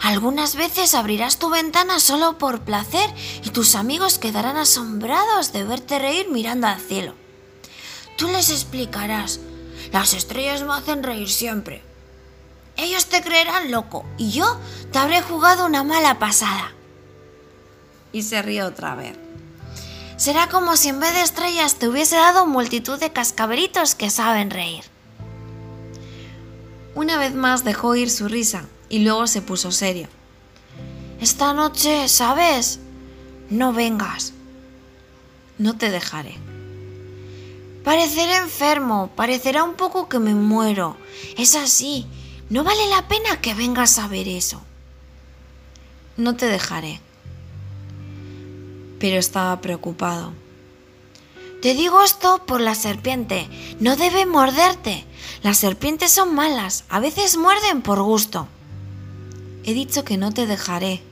[0.00, 3.08] Algunas veces abrirás tu ventana solo por placer
[3.44, 7.14] y tus amigos quedarán asombrados de verte reír mirando al cielo.
[8.18, 9.38] Tú les explicarás,
[9.92, 11.82] Las estrellas me hacen reír siempre.
[12.76, 14.58] Ellos te creerán loco y yo
[14.90, 16.72] te habré jugado una mala pasada.
[18.12, 19.16] Y se rió otra vez.
[20.16, 24.50] Será como si en vez de estrellas te hubiese dado multitud de cascabelitos que saben
[24.50, 24.91] reír.
[26.94, 30.08] Una vez más dejó ir su risa y luego se puso serio.
[31.20, 32.80] Esta noche, ¿sabes?
[33.48, 34.32] No vengas.
[35.58, 36.34] No te dejaré.
[37.84, 40.96] Pareceré enfermo, parecerá un poco que me muero.
[41.36, 42.06] Es así,
[42.50, 44.62] no vale la pena que vengas a ver eso.
[46.16, 47.00] No te dejaré.
[48.98, 50.32] Pero estaba preocupado.
[51.62, 53.48] Te digo esto por la serpiente.
[53.80, 55.04] No debe morderte.
[55.42, 56.84] Las serpientes son malas.
[56.88, 58.46] A veces muerden por gusto.
[59.64, 61.02] He dicho que no te dejaré.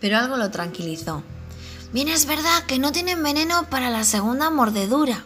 [0.00, 1.22] Pero algo lo tranquilizó.
[1.92, 5.24] Bien es verdad que no tienen veneno para la segunda mordedura.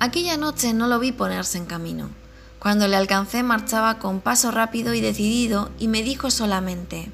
[0.00, 2.10] Aquella noche no lo vi ponerse en camino.
[2.58, 7.10] Cuando le alcancé marchaba con paso rápido y decidido y me dijo solamente,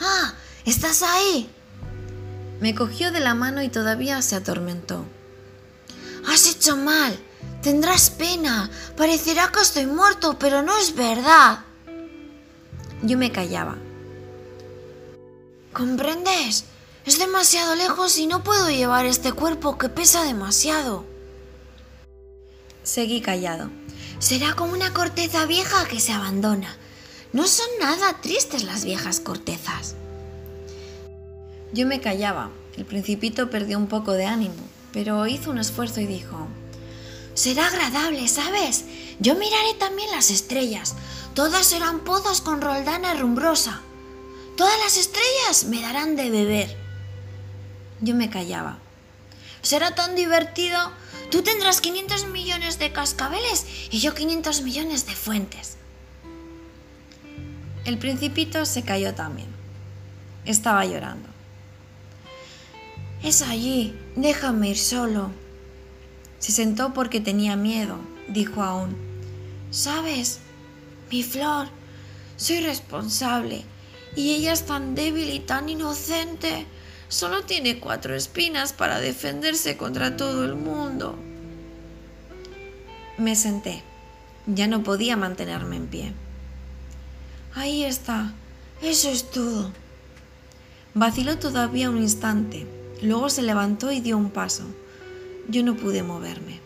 [0.00, 0.34] ¡Ah!
[0.64, 1.50] ¿Estás ahí?
[2.60, 5.04] Me cogió de la mano y todavía se atormentó.
[6.26, 7.18] Has hecho mal.
[7.62, 8.70] Tendrás pena.
[8.96, 11.60] Parecerá que estoy muerto, pero no es verdad.
[13.02, 13.76] Yo me callaba.
[15.72, 16.64] ¿Comprendes?
[17.04, 21.04] Es demasiado lejos y no puedo llevar este cuerpo que pesa demasiado.
[22.82, 23.70] Seguí callado.
[24.18, 26.76] Será como una corteza vieja que se abandona.
[27.32, 29.96] No son nada tristes las viejas cortezas.
[31.72, 32.50] Yo me callaba.
[32.76, 34.54] El principito perdió un poco de ánimo,
[34.94, 36.46] pero hizo un esfuerzo y dijo,
[37.34, 38.84] Será agradable, ¿sabes?
[39.18, 40.94] Yo miraré también las estrellas.
[41.34, 43.80] Todas serán pozos con roldana rumbrosa.
[44.56, 46.76] Todas las estrellas me darán de beber.
[48.00, 48.78] Yo me callaba.
[49.62, 50.78] Será tan divertido.
[51.32, 55.76] Tú tendrás 500 millones de cascabeles y yo 500 millones de fuentes.
[57.84, 59.48] El principito se cayó también.
[60.44, 61.33] Estaba llorando.
[63.24, 65.30] Es allí, déjame ir solo.
[66.38, 67.96] Se sentó porque tenía miedo,
[68.28, 68.94] dijo aún.
[69.70, 70.40] ¿Sabes?
[71.10, 71.68] Mi flor,
[72.36, 73.64] soy responsable.
[74.14, 76.66] Y ella es tan débil y tan inocente.
[77.08, 81.18] Solo tiene cuatro espinas para defenderse contra todo el mundo.
[83.16, 83.82] Me senté.
[84.46, 86.12] Ya no podía mantenerme en pie.
[87.54, 88.34] Ahí está.
[88.82, 89.72] Eso es todo.
[90.92, 92.66] Vaciló todavía un instante,
[93.04, 94.64] Luego se levantó y dio un paso.
[95.46, 96.60] Yo no pude moverme.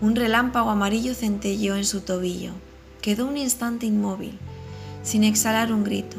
[0.00, 2.52] Un relámpago amarillo centelleó en su tobillo.
[3.00, 4.38] Quedó un instante inmóvil,
[5.02, 6.16] sin exhalar un grito.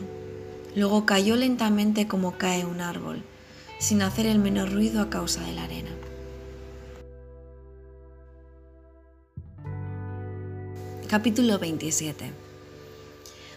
[0.75, 3.23] Luego cayó lentamente como cae un árbol,
[3.79, 5.91] sin hacer el menor ruido a causa de la arena.
[11.07, 12.29] Capítulo 27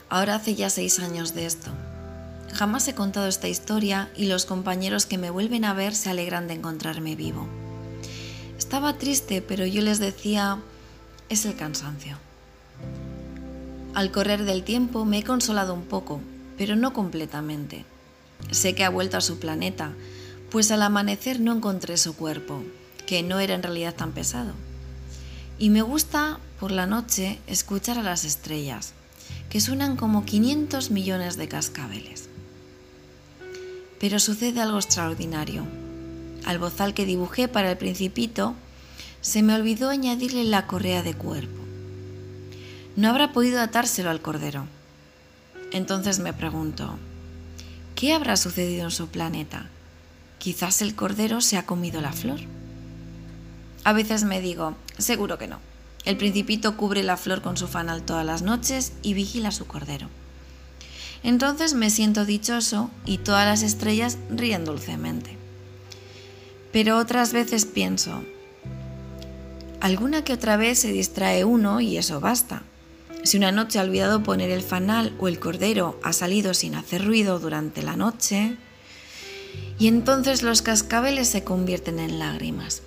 [0.08, 1.72] Ahora hace ya seis años de esto.
[2.56, 6.48] Jamás he contado esta historia y los compañeros que me vuelven a ver se alegran
[6.48, 7.46] de encontrarme vivo.
[8.56, 10.56] Estaba triste, pero yo les decía,
[11.28, 12.16] es el cansancio.
[13.92, 16.22] Al correr del tiempo me he consolado un poco,
[16.56, 17.84] pero no completamente.
[18.52, 19.92] Sé que ha vuelto a su planeta,
[20.50, 22.62] pues al amanecer no encontré su cuerpo,
[23.04, 24.54] que no era en realidad tan pesado.
[25.58, 28.94] Y me gusta, por la noche, escuchar a las estrellas,
[29.50, 32.25] que suenan como 500 millones de cascabeles.
[34.00, 35.64] Pero sucede algo extraordinario.
[36.44, 38.54] Al bozal que dibujé para el principito,
[39.20, 41.62] se me olvidó añadirle la correa de cuerpo.
[42.94, 44.66] No habrá podido atárselo al cordero.
[45.72, 46.96] Entonces me pregunto,
[47.94, 49.68] ¿qué habrá sucedido en su planeta?
[50.38, 52.40] Quizás el cordero se ha comido la flor.
[53.84, 55.60] A veces me digo, seguro que no.
[56.04, 60.08] El principito cubre la flor con su fanal todas las noches y vigila su cordero.
[61.22, 65.36] Entonces me siento dichoso y todas las estrellas ríen dulcemente.
[66.72, 68.22] Pero otras veces pienso,
[69.80, 72.62] alguna que otra vez se distrae uno y eso basta.
[73.22, 77.04] Si una noche ha olvidado poner el fanal o el cordero ha salido sin hacer
[77.04, 78.56] ruido durante la noche,
[79.78, 82.82] y entonces los cascabeles se convierten en lágrimas.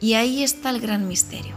[0.00, 1.54] Y ahí está el gran misterio.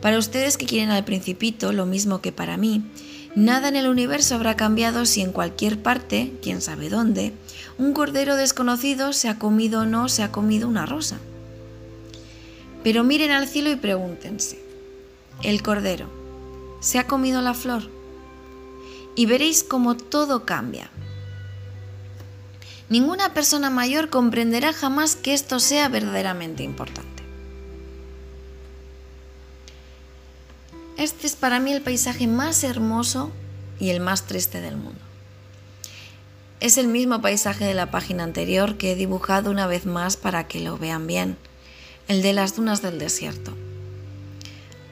[0.00, 2.82] Para ustedes que quieren al principito, lo mismo que para mí,
[3.34, 7.32] Nada en el universo habrá cambiado si en cualquier parte, quién sabe dónde,
[7.78, 11.16] un cordero desconocido se ha comido o no se ha comido una rosa.
[12.84, 14.62] Pero miren al cielo y pregúntense,
[15.42, 16.10] ¿el cordero
[16.80, 17.88] se ha comido la flor?
[19.14, 20.90] Y veréis cómo todo cambia.
[22.90, 27.11] Ninguna persona mayor comprenderá jamás que esto sea verdaderamente importante.
[30.98, 33.32] Este es para mí el paisaje más hermoso
[33.80, 35.00] y el más triste del mundo.
[36.60, 40.46] Es el mismo paisaje de la página anterior que he dibujado una vez más para
[40.46, 41.36] que lo vean bien,
[42.08, 43.52] el de las dunas del desierto.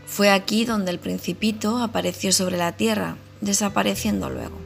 [0.06, 4.58] Fue aquí donde el principito apareció sobre la tierra, desapareciendo luego.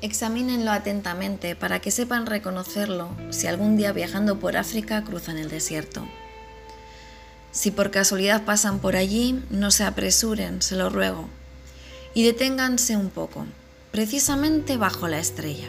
[0.00, 6.06] Examínenlo atentamente para que sepan reconocerlo si algún día viajando por África cruzan el desierto.
[7.58, 11.28] Si por casualidad pasan por allí, no se apresuren, se lo ruego,
[12.14, 13.46] y deténganse un poco
[13.90, 15.68] precisamente bajo la estrella.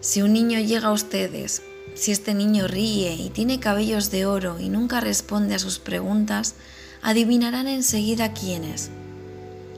[0.00, 1.62] Si un niño llega a ustedes,
[1.96, 6.54] si este niño ríe y tiene cabellos de oro y nunca responde a sus preguntas,
[7.02, 8.88] adivinarán enseguida quién es.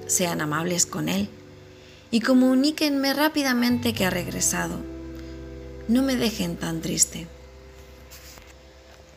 [0.06, 1.30] Sean amables con él
[2.10, 4.80] y comuníquenme rápidamente que ha regresado.
[5.88, 7.26] No me dejen tan triste.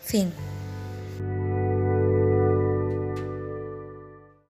[0.01, 0.31] Fin.